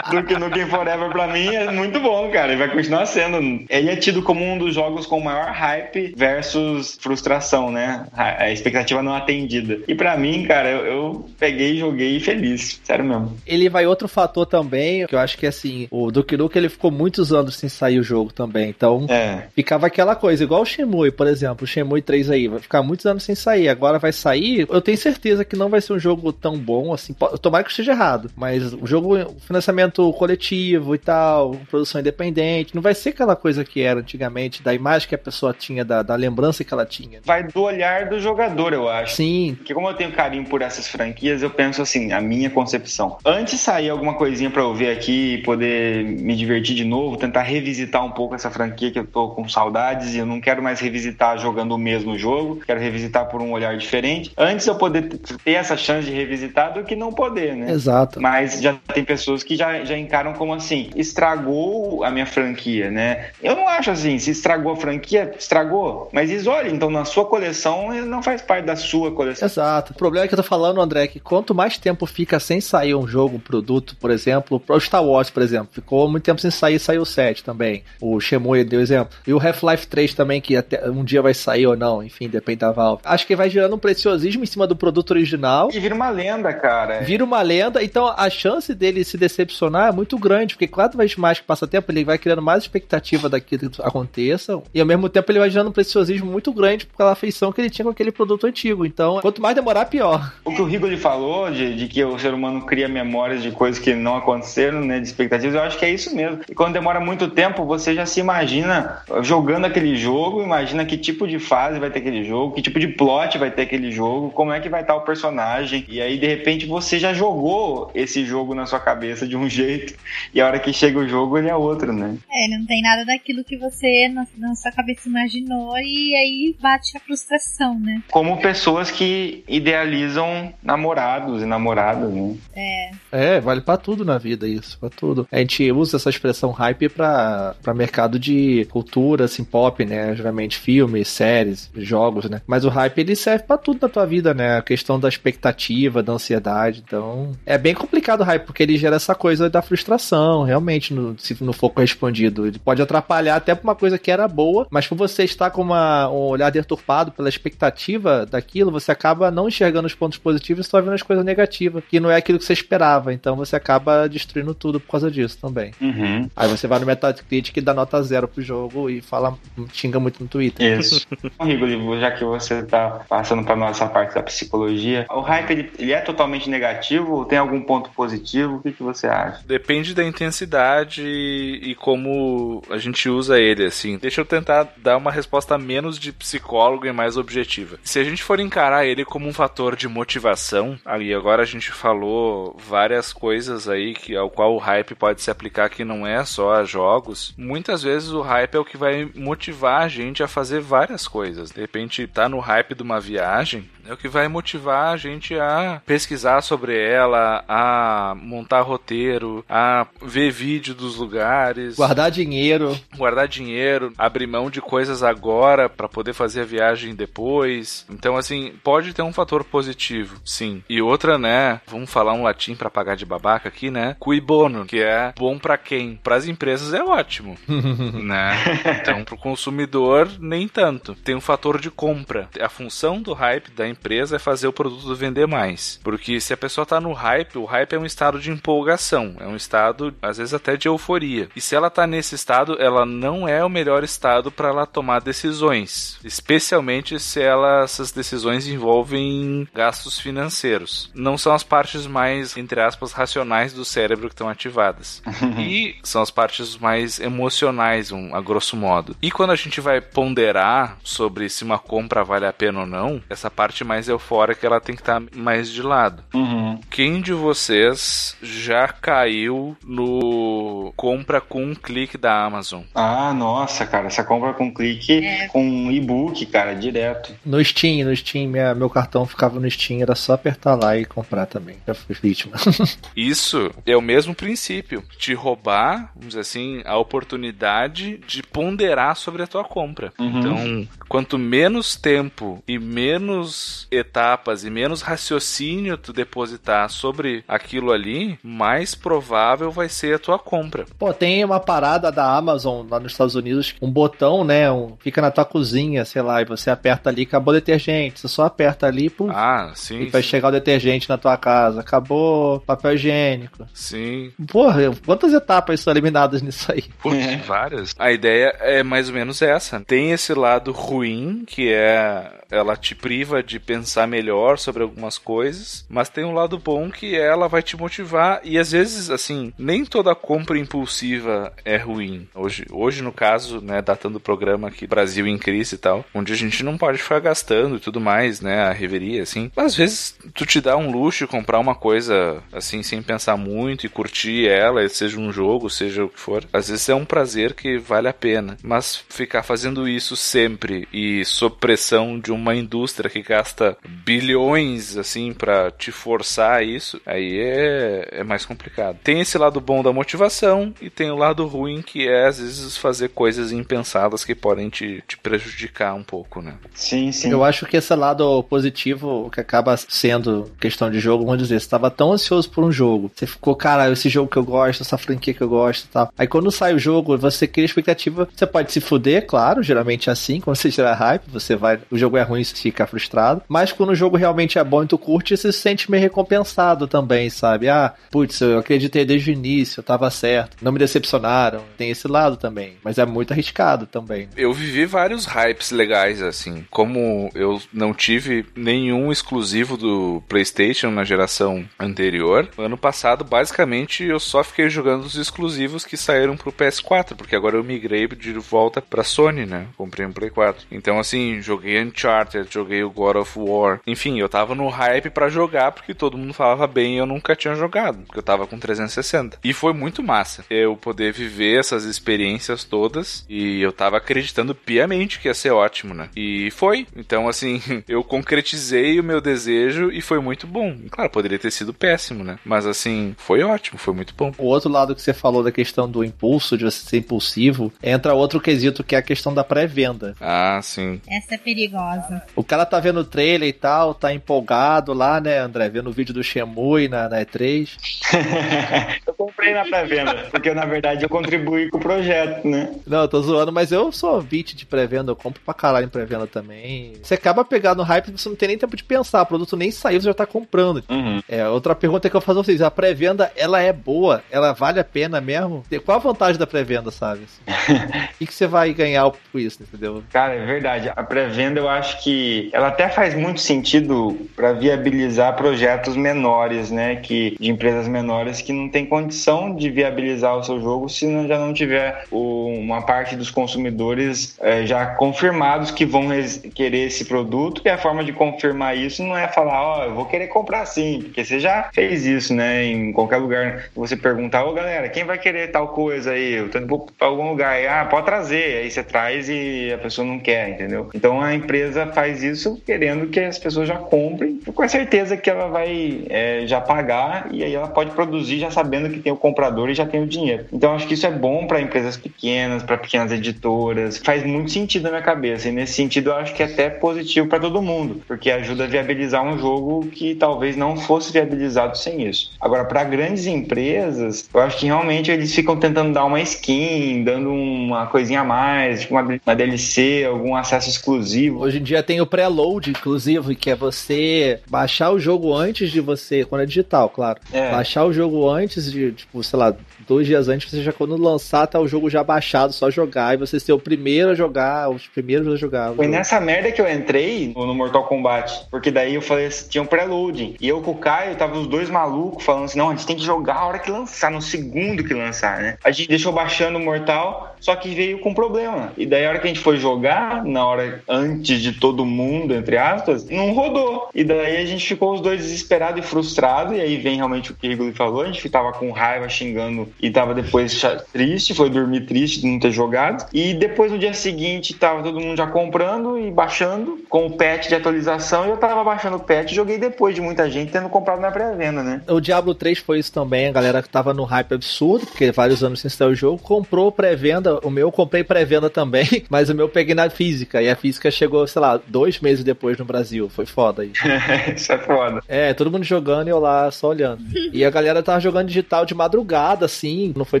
[0.10, 2.52] Do Nukem Forever pra mim é muito bom, cara.
[2.52, 3.36] Ele vai continuar sendo.
[3.68, 8.06] Ele é tido como um dos jogos com maior hype versus frustração, né?
[8.12, 9.80] A expectativa não atendida.
[9.86, 12.80] E para mim, cara, eu, eu peguei e joguei feliz.
[12.82, 13.36] Sério mesmo.
[13.46, 16.90] Ele vai outro fator também, que eu acho que assim, o Duke Nukem ele ficou
[16.90, 18.70] muitos anos sem sair o jogo também.
[18.70, 19.44] Então, é.
[19.54, 21.64] ficava aquela coisa, igual o Shemui, por exemplo.
[21.64, 23.68] O Shemui 3 aí, vai ficar muitos anos sem sair.
[23.68, 24.66] Agora vai sair.
[24.70, 27.14] Eu tenho certeza que não vai ser um jogo tão bom assim.
[27.38, 28.30] Tomara que esteja errado.
[28.36, 33.82] Mas o jogo, financiamento coletivo e tal, produção independente, não vai ser aquela coisa que
[33.82, 37.20] era antigamente, da imagem que a pessoa tinha, da, da lembrança que ela tinha.
[37.24, 39.16] Vai do olhar do jogador, eu acho.
[39.16, 39.54] Sim.
[39.56, 43.18] Porque como eu tenho carinho por essas franquias, eu penso assim, a minha concepção.
[43.24, 47.16] Antes de sair alguma coisinha para eu ver aqui e poder me divertir de novo,
[47.16, 50.62] tentar revisitar um pouco essa franquia que eu tô com saudades e eu não quero
[50.62, 54.32] mais revisitar jogando o mesmo jogo, quero revisitar por um olhar diferente.
[54.36, 57.72] Antes eu poder ter essa chance de revisitar do que não poder, né?
[57.72, 58.20] Exato.
[58.20, 63.30] Mas já tem pessoas que já, já encaram como assim, estragou a minha franquia, né?
[63.42, 66.08] Eu não acho assim, se estragou a franquia, estragou.
[66.12, 69.46] Mas isole, então, na sua coleção coleção não faz parte da sua coleção.
[69.46, 69.92] Exato.
[69.92, 72.94] O problema é que eu tô falando, André, que quanto mais tempo fica sem sair
[72.94, 76.50] um jogo, um produto, por exemplo, o Star Wars, por exemplo, ficou muito tempo sem
[76.50, 77.82] sair, saiu o 7 também.
[78.00, 79.16] O Shenmue deu exemplo.
[79.26, 82.58] E o Half-Life 3 também, que até um dia vai sair ou não, enfim, depende
[82.58, 83.02] da Valve.
[83.04, 85.70] Acho que vai gerando um preciosismo em cima do produto original.
[85.72, 87.00] E vira uma lenda, cara.
[87.08, 91.16] Vira uma lenda, então a chance dele se decepcionar é muito grande, porque quanto mais
[91.16, 95.08] mais que passa tempo, ele vai criando mais expectativa daquilo que aconteça, e ao mesmo
[95.08, 98.12] tempo ele vai gerando um preciosismo muito grande pela afeição que ele tinha com aquele
[98.12, 98.84] produto antigo.
[98.84, 100.34] Então, quanto mais demorar, pior.
[100.44, 103.80] O que o Rigoli falou de, de que o ser humano cria memórias de coisas
[103.80, 106.40] que não aconteceram, né, de expectativas, eu acho que é isso mesmo.
[106.46, 111.26] E quando demora muito tempo, você já se imagina jogando aquele jogo, imagina que tipo
[111.26, 114.52] de fase vai ter aquele jogo, que tipo de plot vai ter aquele jogo, como
[114.52, 115.86] é que vai estar o personagem.
[115.88, 119.94] E aí, de repente, você já jogou esse jogo na sua cabeça de um jeito,
[120.32, 122.16] e a hora que chega o jogo, ele é outro, né?
[122.30, 126.96] É, não tem nada daquilo que você na, na sua cabeça imaginou, e aí bate
[126.96, 128.02] a frustração, né?
[128.10, 132.36] Como pessoas que idealizam namorados e namoradas, né?
[132.54, 132.90] É.
[133.10, 135.26] É, vale pra tudo na vida isso, pra tudo.
[135.30, 140.14] A gente usa essa expressão hype pra, pra mercado de cultura, assim, pop, né?
[140.14, 142.42] Geralmente filmes, séries, jogos, né?
[142.46, 144.58] Mas o hype, ele serve pra tudo na tua vida, né?
[144.58, 147.32] A questão da expectativa, da ansiedade, então...
[147.44, 151.36] É bem complicado o hype, porque ele gera essa coisa da frustração, realmente, no, se
[151.42, 152.46] não for correspondido.
[152.46, 155.62] Ele pode atrapalhar até pra uma coisa que era boa, mas por você estar com
[155.62, 160.68] uma, um olhar deturpado pela expectativa daquilo, você acaba não enxergando os pontos positivos e
[160.68, 163.12] só vendo as coisas negativas, que não é aquilo que você esperava.
[163.12, 165.72] Então você acaba destruindo tudo por causa disso também.
[165.80, 166.28] Uhum.
[166.36, 169.36] Aí você vai no Metacritic e dá nota zero pro jogo e fala,
[169.72, 170.78] xinga muito no Twitter.
[170.78, 171.06] Isso.
[171.40, 175.92] Rigoli, já que você tá passando pra nossa parte da psicologia, o hype ele, ele
[175.92, 176.67] é totalmente negativo
[177.14, 178.56] ou tem algum ponto positivo?
[178.56, 179.42] O que, que você acha?
[179.46, 183.98] Depende da intensidade e como a gente usa ele, assim.
[183.98, 187.78] Deixa eu tentar dar uma resposta menos de psicólogo e mais objetiva.
[187.82, 191.70] Se a gente for encarar ele como um fator de motivação, aí agora a gente
[191.70, 196.24] falou várias coisas aí que ao qual o hype pode se aplicar que não é
[196.24, 197.34] só a jogos.
[197.36, 201.50] Muitas vezes o hype é o que vai motivar a gente a fazer várias coisas.
[201.50, 205.34] De repente tá no hype de uma viagem, é o que vai motivar a gente
[205.34, 212.78] a pesquisar sobre ela, a montar roteiro, a ver vídeo dos lugares, Guardar dinheiro.
[212.96, 217.86] guardar dinheiro, abrir mão de coisas agora para poder fazer a viagem depois.
[217.88, 220.62] Então, assim, pode ter um fator positivo, sim.
[220.68, 221.62] E outra, né?
[221.66, 223.96] Vamos falar um latim para pagar de babaca aqui, né?
[223.98, 225.98] Cui bono, que é bom para quem?
[226.02, 228.36] Para as empresas é ótimo, né?
[228.82, 230.94] Então, pro consumidor nem tanto.
[230.96, 232.28] Tem um fator de compra.
[232.38, 233.77] A função do hype da empresa
[234.12, 235.80] é fazer o produto vender mais.
[235.82, 239.26] Porque se a pessoa tá no hype, o hype é um estado de empolgação, é
[239.26, 241.28] um estado às vezes até de euforia.
[241.34, 245.00] E se ela tá nesse estado, ela não é o melhor estado para ela tomar
[245.00, 250.90] decisões, especialmente se ela, essas decisões envolvem gastos financeiros.
[250.94, 255.02] Não são as partes mais, entre aspas, racionais do cérebro que estão ativadas.
[255.38, 258.96] e são as partes mais emocionais, um, a grosso modo.
[259.00, 263.02] E quando a gente vai ponderar sobre se uma compra vale a pena ou não,
[263.08, 266.02] essa parte mais eufórica ela tem que estar mais de lado.
[266.14, 266.58] Uhum.
[266.70, 272.62] Quem de vocês já caiu no compra com um clique da Amazon?
[272.74, 277.12] Ah, nossa, cara, essa compra com clique, com um e-book, cara, direto.
[277.24, 280.84] No Steam, no Steam, minha- meu cartão ficava no Steam, era só apertar lá e
[280.84, 281.56] comprar também.
[281.66, 282.36] Já fui vítima.
[282.96, 284.82] Isso é o mesmo princípio.
[284.98, 289.92] Te roubar, vamos dizer assim, a oportunidade de ponderar sobre a tua compra.
[289.98, 290.18] Uhum.
[290.18, 298.18] Então, quanto menos tempo e menos etapas e menos raciocínio tu depositar sobre aquilo ali,
[298.22, 300.64] mais provável vai ser a tua compra.
[300.78, 304.50] Pô, tem uma parada da Amazon lá nos Estados Unidos, um botão, né?
[304.50, 308.00] Um, fica na tua cozinha, sei lá, e você aperta ali, acabou o detergente.
[308.00, 309.80] Você só aperta ali, pum, Ah, sim.
[309.82, 311.60] e vai sim, chegar o detergente na tua casa.
[311.60, 313.46] Acabou papel higiênico.
[313.52, 314.12] Sim.
[314.30, 316.62] Porra, quantas etapas são eliminadas nisso aí?
[316.82, 317.16] Putz, É.
[317.18, 317.74] várias.
[317.78, 319.60] A ideia é mais ou menos essa.
[319.60, 325.64] Tem esse lado ruim, que é ela te priva de pensar melhor sobre algumas coisas,
[325.68, 329.64] mas tem um lado bom que ela vai te motivar e às vezes, assim, nem
[329.64, 332.08] toda compra impulsiva é ruim.
[332.14, 336.12] Hoje, hoje no caso, né, datando o programa aqui, Brasil em crise e tal, onde
[336.12, 339.30] a gente não pode ficar gastando e tudo mais, né, a reveria, assim.
[339.36, 343.66] Às vezes, tu te dá um luxo de comprar uma coisa, assim, sem pensar muito
[343.66, 346.24] e curtir ela, seja um jogo, seja o que for.
[346.32, 351.04] Às vezes é um prazer que vale a pena, mas ficar fazendo isso sempre e
[351.04, 357.18] sob pressão de uma indústria que gasta bilhões, assim, pra te forçar a isso, aí
[357.18, 358.78] é, é mais complicado.
[358.82, 362.56] Tem esse lado bom da motivação e tem o lado ruim que é, às vezes,
[362.56, 366.34] fazer coisas impensadas que podem te, te prejudicar um pouco, né?
[366.54, 367.10] Sim, sim.
[367.10, 371.48] Eu acho que esse lado positivo que acaba sendo questão de jogo, vamos dizer, você
[371.48, 374.78] tava tão ansioso por um jogo, você ficou, cara, esse jogo que eu gosto, essa
[374.78, 375.92] franquia que eu gosto e tal.
[375.96, 379.92] Aí quando sai o jogo, você cria expectativa, você pode se fuder, claro, geralmente é
[379.92, 383.52] assim, quando você tiver hype, você vai, o jogo é ruim, você fica frustrado, mas
[383.52, 387.10] quando o jogo realmente é bom e tu curte, você se sente meio recompensado também,
[387.10, 387.48] sabe?
[387.48, 391.86] Ah, putz, eu acreditei desde o início, eu tava certo, não me decepcionaram, tem esse
[391.88, 394.08] lado também, mas é muito arriscado também.
[394.16, 400.84] Eu vivi vários hypes legais, assim, como eu não tive nenhum exclusivo do PlayStation na
[400.84, 406.96] geração anterior, ano passado, basicamente, eu só fiquei jogando os exclusivos que saíram pro PS4,
[406.96, 409.46] porque agora eu migrei de volta pra Sony, né?
[409.56, 410.46] Comprei um Play 4.
[410.50, 411.97] Então, assim, joguei Uncharted,
[412.30, 413.60] joguei o God of War.
[413.66, 417.16] Enfim, eu tava no hype para jogar, porque todo mundo falava bem e eu nunca
[417.16, 419.18] tinha jogado, porque eu tava com 360.
[419.24, 424.98] E foi muito massa eu poder viver essas experiências todas, e eu tava acreditando piamente
[424.98, 425.88] que ia ser ótimo, né?
[425.96, 426.66] E foi.
[426.76, 430.56] Então, assim, eu concretizei o meu desejo e foi muito bom.
[430.70, 432.18] Claro, poderia ter sido péssimo, né?
[432.24, 434.12] Mas, assim, foi ótimo, foi muito bom.
[434.18, 437.94] O outro lado que você falou da questão do impulso, de você ser impulsivo, entra
[437.94, 439.94] outro quesito que é a questão da pré-venda.
[440.00, 440.80] Ah, sim.
[440.88, 441.87] Essa é perigosa.
[442.14, 445.48] O cara tá vendo o trailer e tal, tá empolgado lá, né, André?
[445.48, 447.50] Vendo o vídeo do Shemui na, na E3.
[448.86, 452.50] eu comprei na pré-venda, porque na verdade eu contribuí com o projeto, né?
[452.66, 455.70] Não, eu tô zoando, mas eu sou beat de pré-venda, eu compro pra caralho em
[455.70, 456.74] pré-venda também.
[456.82, 459.50] Você acaba pegando no hype você não tem nem tempo de pensar, o produto nem
[459.50, 460.62] saiu, você já tá comprando.
[460.68, 461.02] Uhum.
[461.08, 464.02] É, outra pergunta que eu faço a vocês, a pré-venda, ela é boa?
[464.10, 465.44] Ela vale a pena mesmo?
[465.64, 467.06] Qual a vantagem da pré-venda, sabe?
[467.88, 469.82] O que, que você vai ganhar com isso, entendeu?
[469.90, 470.70] Cara, é verdade.
[470.74, 476.76] A pré-venda eu acho que ela até faz muito sentido para viabilizar projetos menores, né?
[476.76, 481.06] Que, de empresas menores que não tem condição de viabilizar o seu jogo se não,
[481.06, 485.88] já não tiver o, uma parte dos consumidores é, já confirmados que vão
[486.34, 487.42] querer esse produto.
[487.44, 490.46] E a forma de confirmar isso não é falar, ó, oh, eu vou querer comprar
[490.46, 492.44] sim, porque você já fez isso, né?
[492.44, 496.14] Em qualquer lugar você perguntar, ô galera, quem vai querer tal coisa aí?
[496.14, 497.34] Eu tô indo pra algum lugar.
[497.34, 498.38] Aí, ah, pode trazer.
[498.38, 500.68] Aí você traz e a pessoa não quer, entendeu?
[500.74, 505.08] Então a empresa faz isso querendo que as pessoas já comprem, com a certeza que
[505.08, 508.96] ela vai é, já pagar e aí ela pode produzir já sabendo que tem o
[508.96, 510.26] comprador e já tem o dinheiro.
[510.32, 513.78] Então acho que isso é bom para empresas pequenas, para pequenas editoras.
[513.78, 517.08] Faz muito sentido na minha cabeça e nesse sentido eu acho que é até positivo
[517.08, 521.86] para todo mundo, porque ajuda a viabilizar um jogo que talvez não fosse viabilizado sem
[521.86, 522.10] isso.
[522.20, 527.10] Agora, para grandes empresas, eu acho que realmente eles ficam tentando dar uma skin, dando
[527.12, 531.20] uma coisinha a mais, tipo uma, uma DLC, algum acesso exclusivo.
[531.20, 535.60] Hoje em dia tem o preload exclusivo, que é você baixar o jogo antes de
[535.60, 537.00] você, quando é digital, claro.
[537.12, 537.30] É.
[537.30, 539.34] Baixar o jogo antes de, tipo, sei lá,
[539.68, 542.96] dois dias antes, você já quando lançar, tá o jogo já baixado, só jogar, e
[542.96, 545.52] você ser o primeiro a jogar, os primeiros a jogar.
[545.54, 549.46] Foi nessa merda que eu entrei no Mortal Kombat, porque daí eu falei, tinha um
[549.46, 552.66] preloading, e eu com o Caio, tava os dois malucos falando assim, não, a gente
[552.66, 555.36] tem que jogar a hora que lançar, no segundo que lançar, né?
[555.44, 558.52] A gente deixou baixando o Mortal, só que veio com problema.
[558.56, 562.14] E daí a hora que a gente foi jogar, na hora antes de todo mundo,
[562.14, 563.68] entre aspas, não rodou.
[563.74, 567.14] E daí a gente ficou os dois desesperados e frustrados, e aí vem realmente o
[567.14, 570.40] que o Igor falou, a gente tava com raiva, xingando e tava depois
[570.72, 572.86] triste, foi dormir triste de não ter jogado.
[572.92, 577.28] E depois no dia seguinte tava todo mundo já comprando e baixando com o patch
[577.28, 580.48] de atualização e eu tava baixando o patch e joguei depois de muita gente tendo
[580.48, 581.62] comprado na pré-venda, né?
[581.68, 585.22] O Diablo 3 foi isso também, a galera que tava no hype absurdo, porque vários
[585.22, 589.14] anos sem sair o jogo, comprou pré-venda, o meu eu comprei pré-venda também, mas o
[589.14, 592.44] meu eu peguei na física, e a física chegou, sei lá, dois meses depois no
[592.44, 593.62] Brasil, foi foda isso.
[594.14, 594.82] isso é foda.
[594.88, 596.82] É, todo mundo jogando e eu lá só olhando.
[597.12, 600.00] e a galera tava jogando digital de madrugada, assim, não foi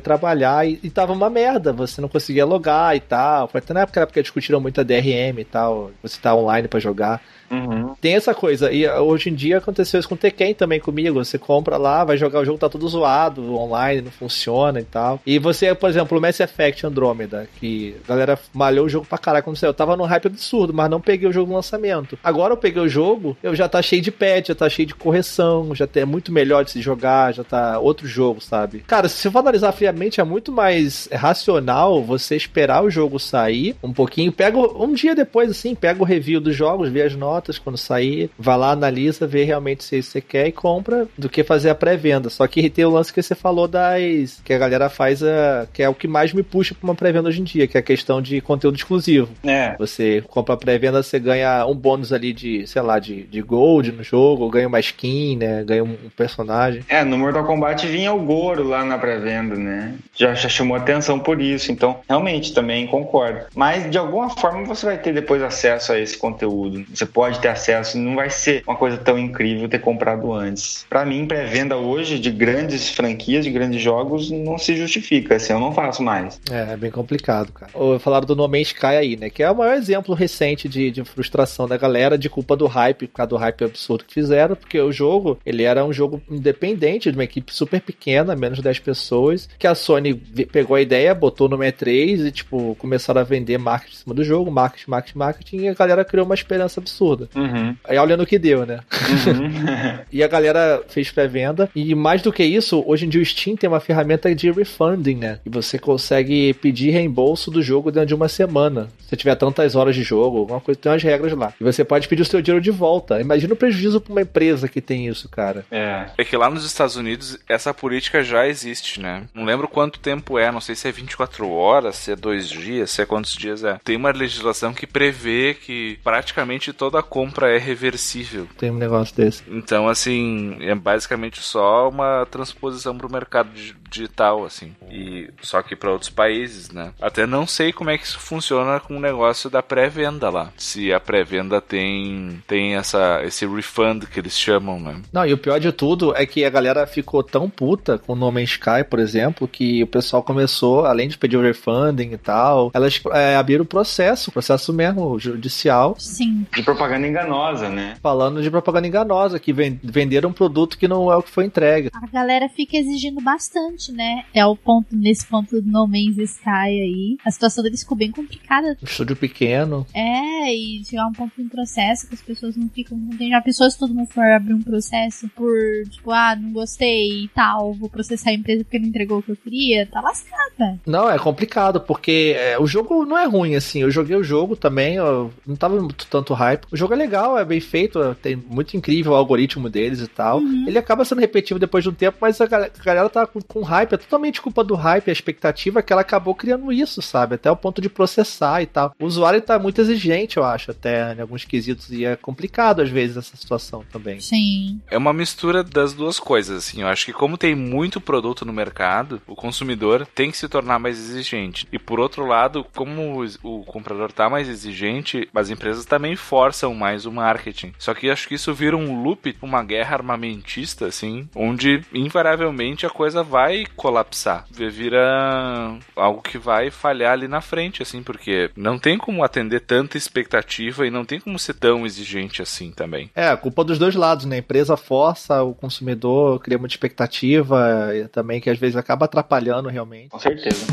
[0.00, 1.72] trabalhar e, e tava uma merda.
[1.72, 3.48] Você não conseguia logar e tal.
[3.48, 5.90] Foi até na época, época discutiram muito a DRM e tal.
[6.02, 7.20] Você tá online para jogar.
[7.50, 7.94] Uhum.
[8.00, 8.70] Tem essa coisa.
[8.72, 11.24] E uh, hoje em dia aconteceu isso com o Tekken também comigo.
[11.24, 15.20] Você compra lá, vai jogar o jogo, tá tudo zoado, online, não funciona e tal.
[15.26, 19.18] E você, por exemplo, o Mass Effect Andromeda, que a galera malhou o jogo pra
[19.18, 19.70] caralho saiu.
[19.70, 22.18] Eu tava num hype absurdo, mas não peguei o jogo no lançamento.
[22.22, 24.94] Agora eu peguei o jogo, eu já tá cheio de patch, já tá cheio de
[24.94, 28.80] correção, já é muito melhor de se jogar, já tá outro jogo, sabe?
[28.86, 33.74] Cara, se você for analisar friamente, é muito mais racional você esperar o jogo sair
[33.82, 34.30] um pouquinho.
[34.30, 37.78] Pega um dia depois, assim, pega o review dos jogos, vê as notas notas quando
[37.78, 41.74] sair, vai lá, analisa, vê realmente se você quer e compra, do que fazer a
[41.74, 42.28] pré-venda.
[42.28, 44.40] Só que tem o lance que você falou das.
[44.44, 47.28] que a galera faz, a, que é o que mais me puxa pra uma pré-venda
[47.28, 49.28] hoje em dia, que é a questão de conteúdo exclusivo.
[49.44, 49.76] É.
[49.78, 53.92] Você compra a pré-venda, você ganha um bônus ali de, sei lá, de, de gold
[53.92, 55.62] no jogo, ganha uma skin, né?
[55.64, 56.84] Ganha um, um personagem.
[56.88, 59.94] É, no Mortal Kombat vinha o Goro lá na pré-venda, né?
[60.14, 61.70] Já, já chamou atenção por isso.
[61.70, 63.46] Então, realmente, também concordo.
[63.54, 66.84] Mas de alguma forma você vai ter depois acesso a esse conteúdo.
[66.92, 70.86] Você pode ter acesso, não vai ser uma coisa tão incrível ter comprado antes.
[70.88, 75.36] Para mim, pré-venda hoje de grandes franquias, de grandes jogos, não se justifica.
[75.36, 76.40] Assim, eu não faço mais.
[76.50, 77.70] É, é bem complicado, cara.
[77.74, 79.28] Ou falaram do No Man's Sky aí, né?
[79.30, 83.08] Que é o maior exemplo recente de, de frustração da galera, de culpa do hype,
[83.08, 87.10] por causa do hype absurdo que fizeram, porque o jogo, ele era um jogo independente,
[87.10, 91.14] de uma equipe super pequena, menos de 10 pessoas, que a Sony pegou a ideia,
[91.14, 95.18] botou no E3 e, tipo, começaram a vender marketing em cima do jogo, marketing, marketing,
[95.18, 97.17] marketing, e a galera criou uma esperança absurda.
[97.34, 97.74] Uhum.
[97.84, 98.80] Aí olha no que deu, né?
[99.26, 99.98] Uhum.
[100.12, 101.70] e a galera fez pré-venda.
[101.74, 105.16] E mais do que isso, hoje em dia o Steam tem uma ferramenta de refunding,
[105.16, 105.40] né?
[105.44, 108.88] E você consegue pedir reembolso do jogo dentro de uma semana.
[109.08, 111.52] Se tiver tantas horas de jogo, alguma coisa, tem umas regras lá.
[111.60, 113.20] E você pode pedir o seu dinheiro de volta.
[113.20, 115.64] Imagina o prejuízo pra uma empresa que tem isso, cara.
[115.70, 116.06] é.
[116.16, 119.22] É que lá nos Estados Unidos essa política já existe, né?
[119.34, 122.90] Não lembro quanto tempo é, não sei se é 24 horas, se é dois dias,
[122.90, 123.78] se é quantos dias é.
[123.82, 128.46] Tem uma legislação que prevê que praticamente toda compra é reversível.
[128.58, 129.42] Tem um negócio desse.
[129.48, 134.72] Então, assim, é basicamente só uma transposição pro mercado di- digital, assim.
[134.90, 136.92] E só que para outros países, né?
[137.00, 140.52] Até não sei como é que isso funciona com o negócio da pré-venda lá.
[140.56, 145.00] Se a pré-venda tem tem essa esse refund que eles chamam, né?
[145.12, 148.16] Não, e o pior de tudo é que a galera ficou tão puta com o
[148.16, 152.18] No Man's Sky, por exemplo, que o pessoal começou, além de pedir o refunding e
[152.18, 156.46] tal, elas é, abriram o processo, processo mesmo, judicial, Sim.
[156.54, 157.96] De propaganda enganosa, né?
[158.02, 161.44] falando de propaganda enganosa, que ven- venderam um produto que não é o que foi
[161.44, 161.90] entregue.
[161.92, 164.24] A galera fica exigindo bastante, né?
[164.34, 167.16] É o ponto, nesse ponto do No Man's Sky aí.
[167.24, 168.76] A situação deles ficou bem complicada.
[168.82, 169.86] Um estúdio pequeno.
[169.94, 172.98] É, e chegar a um ponto em processo que as pessoas não ficam.
[173.16, 175.54] Tem já pessoas se todo mundo for abrir um processo por,
[175.90, 179.30] tipo, ah, não gostei e tal, vou processar a empresa porque não entregou o que
[179.32, 180.78] eu queria, tá lascada.
[180.86, 183.80] Não, é complicado, porque é, o jogo não é ruim, assim.
[183.82, 186.66] Eu joguei o jogo também, eu não tava muito tanto hype.
[186.72, 190.06] O jogo é legal, é bem feito, é- tem muito incrível o algoritmo deles e
[190.08, 190.40] tal.
[190.40, 193.40] Ele acaba sendo repetitivo depois de um tempo, mas a gal- a galera tá com,
[193.40, 197.34] com hype, é totalmente culpa do hype, a expectativa que ela acabou criando isso, sabe?
[197.34, 198.94] Até o ponto de processar e tal.
[198.98, 202.90] O usuário tá muito exigente, eu acho, até em alguns quesitos, e é complicado às
[202.90, 204.20] vezes essa situação também.
[204.20, 204.80] Sim.
[204.90, 206.82] É uma mistura das duas coisas, assim.
[206.82, 210.78] Eu acho que como tem muito produto no mercado, o consumidor tem que se tornar
[210.78, 211.66] mais exigente.
[211.72, 216.74] E por outro lado, como o, o comprador tá mais exigente, as empresas também forçam
[216.74, 217.72] mais o marketing.
[217.78, 222.90] Só que acho que isso vira um loop, uma guerra armamentista, assim, onde invariavelmente a
[222.90, 224.44] coisa vai colapsar.
[224.50, 229.96] Vira algo que vai falhar ali na frente, assim, porque não tem como atender tanta
[229.96, 233.10] expectativa e não tem como ser tão exigente assim também.
[233.14, 234.36] É, a culpa dos dois lados, né?
[234.36, 239.68] A empresa força o consumidor, cria muita expectativa, e também que às vezes acaba atrapalhando
[239.68, 240.10] realmente.
[240.10, 240.66] Com certeza.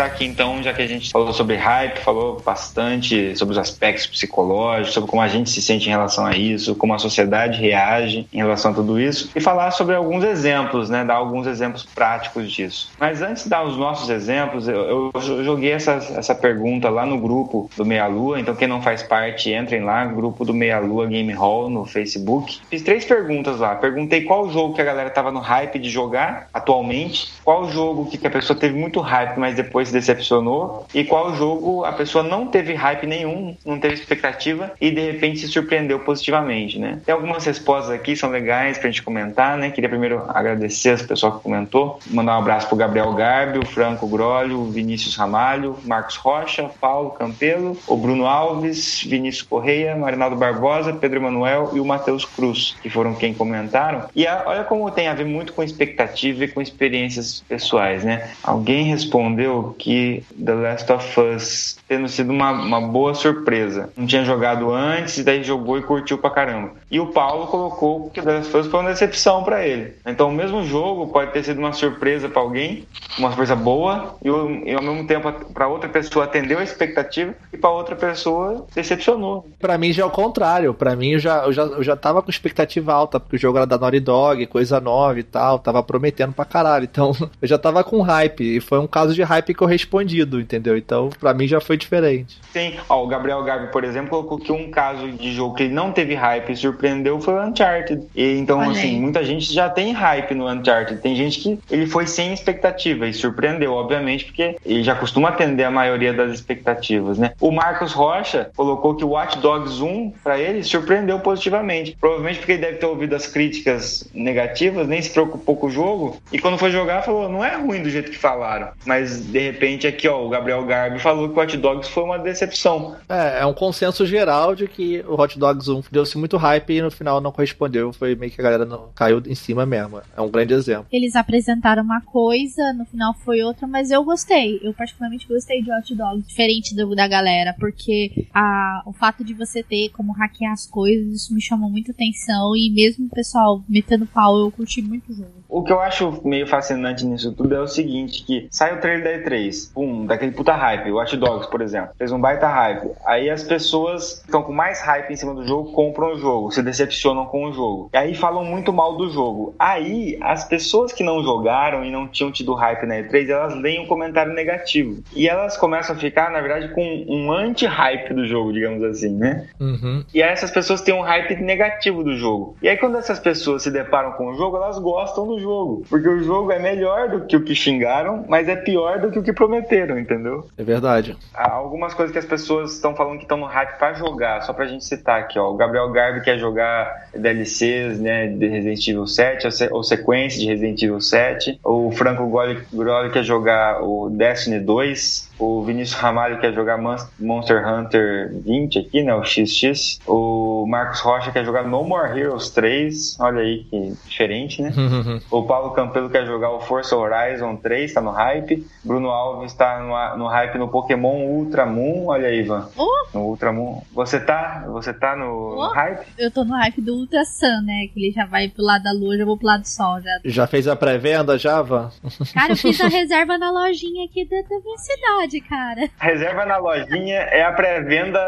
[0.00, 4.06] Aproveitar aqui então, já que a gente falou sobre hype, falou bastante sobre os aspectos
[4.06, 8.26] psicológicos, sobre como a gente se sente em relação a isso, como a sociedade reage
[8.32, 11.04] em relação a tudo isso, e falar sobre alguns exemplos, né?
[11.04, 12.90] Dar alguns exemplos práticos disso.
[12.98, 17.18] Mas antes de dar os nossos exemplos, eu, eu joguei essa, essa pergunta lá no
[17.18, 21.06] grupo do Meia Lua, então quem não faz parte, entrem lá, grupo do Meia Lua
[21.06, 22.58] Game Hall no Facebook.
[22.70, 23.74] Fiz três perguntas lá.
[23.74, 28.24] Perguntei qual jogo que a galera tava no hype de jogar atualmente, qual jogo que
[28.24, 32.74] a pessoa teve muito hype, mas depois decepcionou, e qual jogo a pessoa não teve
[32.74, 37.00] hype nenhum, não teve expectativa e de repente se surpreendeu positivamente, né?
[37.04, 39.72] Tem algumas respostas aqui, são legais pra gente comentar, né?
[39.72, 44.06] Queria primeiro agradecer as pessoas que comentou, mandar um abraço pro Gabriel Garbi, o Franco
[44.06, 50.92] Grolho, o Vinícius Ramalho, Marcos Rocha, Paulo Campelo, o Bruno Alves, Vinícius Correia, Marinaldo Barbosa,
[50.92, 54.04] Pedro Emanuel e o Matheus Cruz, que foram quem comentaram.
[54.14, 58.30] E a- olha como tem a ver muito com expectativa e com experiências pessoais, né?
[58.42, 63.90] Alguém respondeu que The Last of Us tendo sido uma, uma boa surpresa.
[63.96, 66.70] Não tinha jogado antes, daí jogou e curtiu pra caramba.
[66.90, 69.94] E o Paulo colocou que The Last of Us foi uma decepção pra ele.
[70.06, 72.86] Então o mesmo jogo pode ter sido uma surpresa pra alguém,
[73.18, 77.56] uma surpresa boa, e, e ao mesmo tempo pra outra pessoa atendeu a expectativa e
[77.56, 79.48] pra outra pessoa decepcionou.
[79.58, 80.72] Pra mim já é o contrário.
[80.72, 83.58] Pra mim eu já, eu, já, eu já tava com expectativa alta, porque o jogo
[83.58, 86.84] era da Naughty Dog, coisa nova e tal, tava prometendo pra caralho.
[86.84, 88.56] Então eu já tava com hype.
[88.56, 90.76] E foi um caso de hype correspondido, entendeu?
[90.76, 92.38] Então, pra mim já foi diferente.
[92.52, 95.74] Sim, ó, o Gabriel Gabi, por exemplo, colocou que um caso de jogo que ele
[95.74, 98.02] não teve hype e surpreendeu foi o Uncharted.
[98.14, 99.00] E, então, Olha assim, aí.
[99.00, 101.00] muita gente já tem hype no Uncharted.
[101.00, 105.64] Tem gente que ele foi sem expectativa e surpreendeu, obviamente, porque ele já costuma atender
[105.64, 107.32] a maioria das expectativas, né?
[107.40, 111.96] O Marcos Rocha colocou que o Watch Dogs 1, pra ele, surpreendeu positivamente.
[112.00, 116.16] Provavelmente porque ele deve ter ouvido as críticas negativas, nem se preocupou com o jogo.
[116.32, 118.72] E quando foi jogar, falou: não é ruim do jeito que falaram.
[118.86, 122.18] Mas, de repente, aqui, ó, o Gabriel Garbi falou que o Watch Dogs foi uma
[122.18, 122.96] decepção.
[123.08, 126.82] É, é um consenso geral de que o Hot Dogs 1 deu-se muito hype e
[126.82, 127.92] no final não correspondeu.
[127.92, 130.00] Foi meio que a galera não caiu em cima mesmo.
[130.16, 130.86] É um grande exemplo.
[130.92, 134.60] Eles apresentaram uma coisa, no final foi outra, mas eu gostei.
[134.62, 139.34] Eu particularmente gostei de Hot Dogs, diferente do, da galera, porque a, o fato de
[139.34, 142.54] você ter como hackear as coisas, isso me chamou muita atenção.
[142.56, 145.39] E mesmo o pessoal metendo pau, eu curti muito o jogo.
[145.50, 149.24] O que eu acho meio fascinante nisso tudo é o seguinte, que sai o trailer
[149.24, 152.92] da E3, pum, daquele puta hype, o Watch Dogs, por exemplo, fez um baita hype.
[153.04, 156.50] Aí as pessoas que estão com mais hype em cima do jogo compram o jogo,
[156.52, 157.90] se decepcionam com o jogo.
[157.92, 159.54] E aí falam muito mal do jogo.
[159.58, 163.80] Aí as pessoas que não jogaram e não tinham tido hype na E3, elas leem
[163.80, 165.02] um comentário negativo.
[165.14, 169.48] E elas começam a ficar, na verdade, com um anti-hype do jogo, digamos assim, né?
[169.58, 170.04] Uhum.
[170.14, 172.56] E aí essas pessoas têm um hype negativo do jogo.
[172.62, 175.84] E aí quando essas pessoas se deparam com o jogo, elas gostam do jogo.
[175.88, 179.18] Porque o jogo é melhor do que o que xingaram, mas é pior do que
[179.18, 180.46] o que prometeram, entendeu?
[180.58, 181.16] É verdade.
[181.34, 184.52] Há algumas coisas que as pessoas estão falando que estão no hype pra jogar, só
[184.52, 185.50] pra gente citar aqui, ó.
[185.50, 190.38] O Gabriel Garbi quer jogar DLCs, né, de Resident Evil 7, ou, se- ou sequência
[190.40, 191.58] de Resident Evil 7.
[191.64, 192.26] O Franco
[192.72, 195.29] Groli quer jogar o Destiny 2.
[195.40, 199.98] O Vinícius Ramalho quer jogar Mon- Monster Hunter 20 aqui, né, o XX.
[200.06, 203.18] O Marcos Rocha quer jogar No More Heroes 3.
[203.20, 204.72] Olha aí que diferente, né?
[205.30, 208.66] O Paulo Campelo quer jogar o Forza Horizon 3, tá no hype.
[208.84, 212.06] Bruno Alves tá no, no hype no Pokémon Ultra Moon.
[212.06, 212.68] Olha aí, Ivan.
[212.76, 212.88] Oh!
[213.14, 213.82] No Ultra Moon.
[213.94, 215.24] Você tá, você tá no,
[215.54, 215.68] no Oh!
[215.72, 216.06] hype?
[216.18, 217.86] Eu tô no hype do Ultra Sun, né?
[217.92, 220.00] Que ele já vai pro lado da lua, já vou pro lado do sol.
[220.00, 220.10] Já.
[220.24, 221.92] Já fez a pré-venda, Java?
[222.34, 225.90] Cara, eu fiz a reserva na lojinha aqui da, da minha cidade, cara.
[225.98, 228.18] Reserva na lojinha é a pré-venda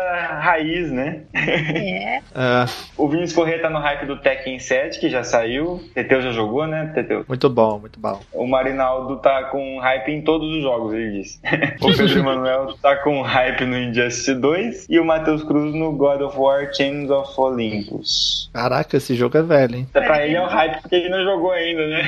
[0.42, 1.22] raiz, né?
[1.32, 2.16] É.
[2.18, 2.64] É,
[2.98, 5.80] O Vinícius Corrêa tá no hype do Tekken 7, que já saiu.
[5.94, 7.24] Teteu já jogou, né, Teteu?
[7.26, 8.20] muito bom, muito bom.
[8.32, 11.40] O Marinaldo tá com hype em todos os jogos, ele disse.
[11.80, 16.20] o Pedro Emanuel tá com hype no Injustice 2 e o Matheus Cruz no God
[16.20, 18.50] of War Chains of Olympus.
[18.52, 19.88] Caraca, esse jogo é velho, hein?
[19.92, 22.02] Pra ele é o hype porque ele não jogou ainda, né?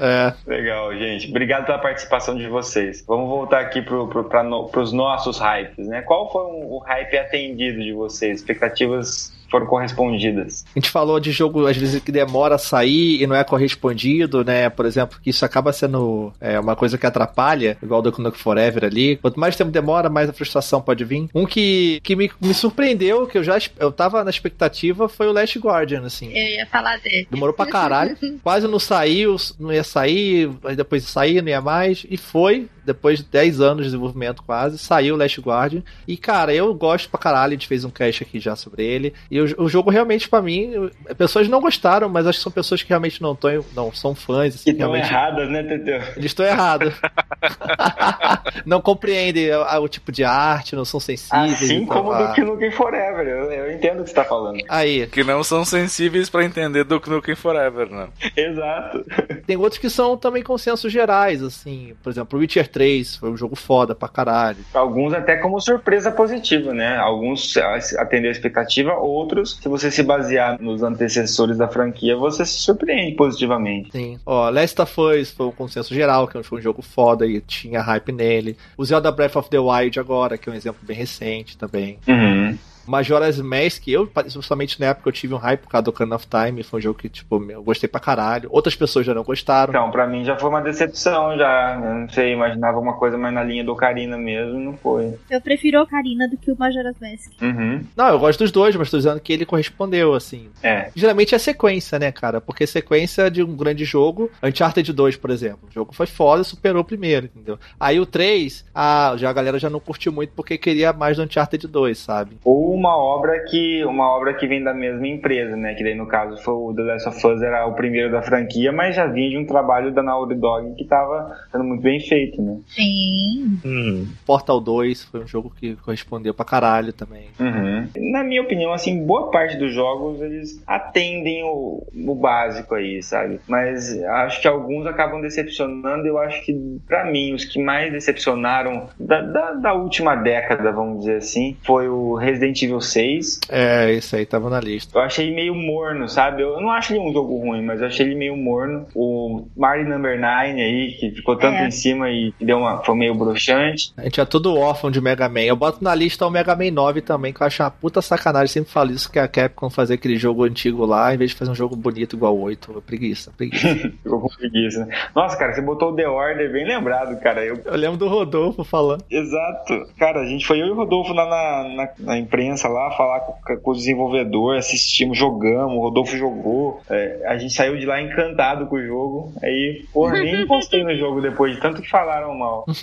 [0.00, 1.28] É, Legal, gente.
[1.28, 3.04] Obrigado pela participação de vocês.
[3.06, 6.02] Vamos voltar aqui pro, pro, pra no, pros nossos hypes, né?
[6.02, 8.40] Qual foi o, o hype atendido de vocês?
[8.40, 10.64] Expectativas foram correspondidas?
[10.74, 14.44] a gente falou de jogo, às vezes, que demora a sair e não é correspondido,
[14.44, 14.68] né?
[14.68, 18.84] Por exemplo, que isso acaba sendo é, uma coisa que atrapalha, igual do Nuke Forever
[18.84, 19.16] ali.
[19.16, 21.28] Quanto mais tempo demora, mais a frustração pode vir.
[21.32, 25.32] Um que, que me, me surpreendeu, que eu já eu tava na expectativa, foi o
[25.32, 26.26] Last Guardian, assim.
[26.32, 27.28] Eu ia falar dele.
[27.30, 28.16] Demorou pra caralho.
[28.42, 32.04] Quase não saiu, não ia sair, aí depois sair, não ia mais.
[32.10, 35.82] E foi, depois de 10 anos de desenvolvimento quase, saiu o Last Guardian.
[36.06, 39.14] E, cara, eu gosto pra caralho, a gente fez um cast aqui já sobre ele.
[39.30, 42.82] E o, o jogo realmente, pra mim, pessoas não gostaram, mas acho que são pessoas
[42.82, 44.54] que realmente não, tão, não são fãs.
[44.54, 46.00] Que Assim, estão realmente, erradas, né, Teteu?
[46.16, 46.92] eles estão errados.
[48.64, 51.54] não compreendem o, o tipo de arte, não são sensíveis.
[51.54, 52.02] Assim e tal.
[52.04, 53.26] como do que Nukem Forever.
[53.26, 54.58] Eu, eu entendo o que você tá falando.
[54.68, 58.08] Aí, Que não são sensíveis pra entender do Nukem Forever, né?
[58.36, 59.04] Exato.
[59.46, 61.94] Tem outros que são também consensos gerais, assim.
[62.02, 64.58] Por exemplo, Witcher 3 foi um jogo foda pra caralho.
[64.74, 66.96] Alguns até como surpresa positiva, né?
[66.96, 67.56] Alguns
[67.96, 73.14] atendeu a expectativa, outros, se você se basear nos antecessores da franquia, você se surpreende
[73.14, 73.92] positivamente.
[73.92, 74.18] Sim.
[74.26, 77.80] Ó, Last of Us foi um consenso geral, que foi um jogo foda e tinha
[77.80, 78.56] hype nele.
[78.76, 81.98] O Zelda Breath of the Wild agora, que é um exemplo bem recente também.
[82.08, 82.58] Uhum.
[82.86, 86.26] Majora's Mask, eu, principalmente na época, eu tive um hype por causa do Ocarina of
[86.26, 86.62] Time.
[86.62, 88.48] Foi um jogo que, tipo, eu gostei pra caralho.
[88.52, 89.70] Outras pessoas já não gostaram.
[89.70, 91.80] Então, pra mim já foi uma decepção, já.
[91.82, 95.14] Eu não sei, imaginava uma coisa mais na linha do Ocarina mesmo, não foi.
[95.30, 97.32] Eu prefiro a Ocarina do que o Majora's Mask.
[97.40, 97.84] Uhum.
[97.96, 100.48] Não, eu gosto dos dois, mas tô dizendo que ele correspondeu, assim.
[100.62, 100.90] É.
[100.94, 102.40] Geralmente é sequência, né, cara?
[102.40, 105.68] Porque sequência de um grande jogo, Uncharted 2, por exemplo.
[105.68, 107.58] O jogo foi foda e superou o primeiro, entendeu?
[107.78, 111.22] Aí o 3, ah, já a galera já não curtiu muito porque queria mais do
[111.22, 112.38] Uncharted 2, sabe?
[112.44, 115.74] Ou uma obra que uma obra que vem da mesma empresa, né?
[115.74, 118.72] Que daí no caso foi o The Last of Us era o primeiro da franquia,
[118.72, 122.42] mas já vinha de um trabalho da Naughty Dog que tava sendo muito bem feito,
[122.42, 122.58] né?
[122.66, 123.58] Sim.
[123.64, 124.06] Hum.
[124.26, 127.28] Portal 2 foi um jogo que correspondeu pra caralho também.
[127.38, 127.88] Uhum.
[128.12, 133.40] Na minha opinião, assim, boa parte dos jogos eles atendem o, o básico aí, sabe?
[133.48, 136.06] Mas acho que alguns acabam decepcionando.
[136.06, 141.00] Eu acho que, pra mim, os que mais decepcionaram da, da, da última década, vamos
[141.00, 143.40] dizer assim, foi o Resident Evil 6.
[143.48, 144.96] É, isso aí tava na lista.
[144.98, 146.42] Eu achei meio morno, sabe?
[146.42, 148.86] Eu não acho ele um jogo ruim, mas eu achei ele meio morno.
[148.94, 151.66] O Mario Number 9 aí, que ficou tanto É.
[151.66, 153.92] em cima e deu uma, foi meio broxante.
[153.96, 155.40] A gente é todo órfão de Mega Man.
[155.42, 158.48] Eu boto na lista o Mega Man 9 também, que eu acho uma puta sacanagem.
[158.48, 161.50] Sempre falo isso, que a Capcom fazer aquele jogo antigo lá, em vez de fazer
[161.50, 162.82] um jogo bonito igual o 8.
[162.86, 163.68] Preguiça, preguiça.
[164.02, 164.94] Ficou com preguiça, né?
[165.14, 167.44] Nossa, cara, você botou o The Order bem lembrado, cara.
[167.44, 169.04] Eu eu lembro do Rodolfo falando.
[169.10, 169.86] Exato.
[169.98, 173.20] Cara, a gente foi eu e o Rodolfo lá na, na, na imprensa lá, falar
[173.20, 176.80] com, com o desenvolvedor, assistimos, jogamos, o Rodolfo jogou.
[176.88, 179.32] É, a gente saiu de lá encantado com o jogo.
[179.42, 182.64] Aí, porra, nem postei no jogo depois de tanto que falaram mal.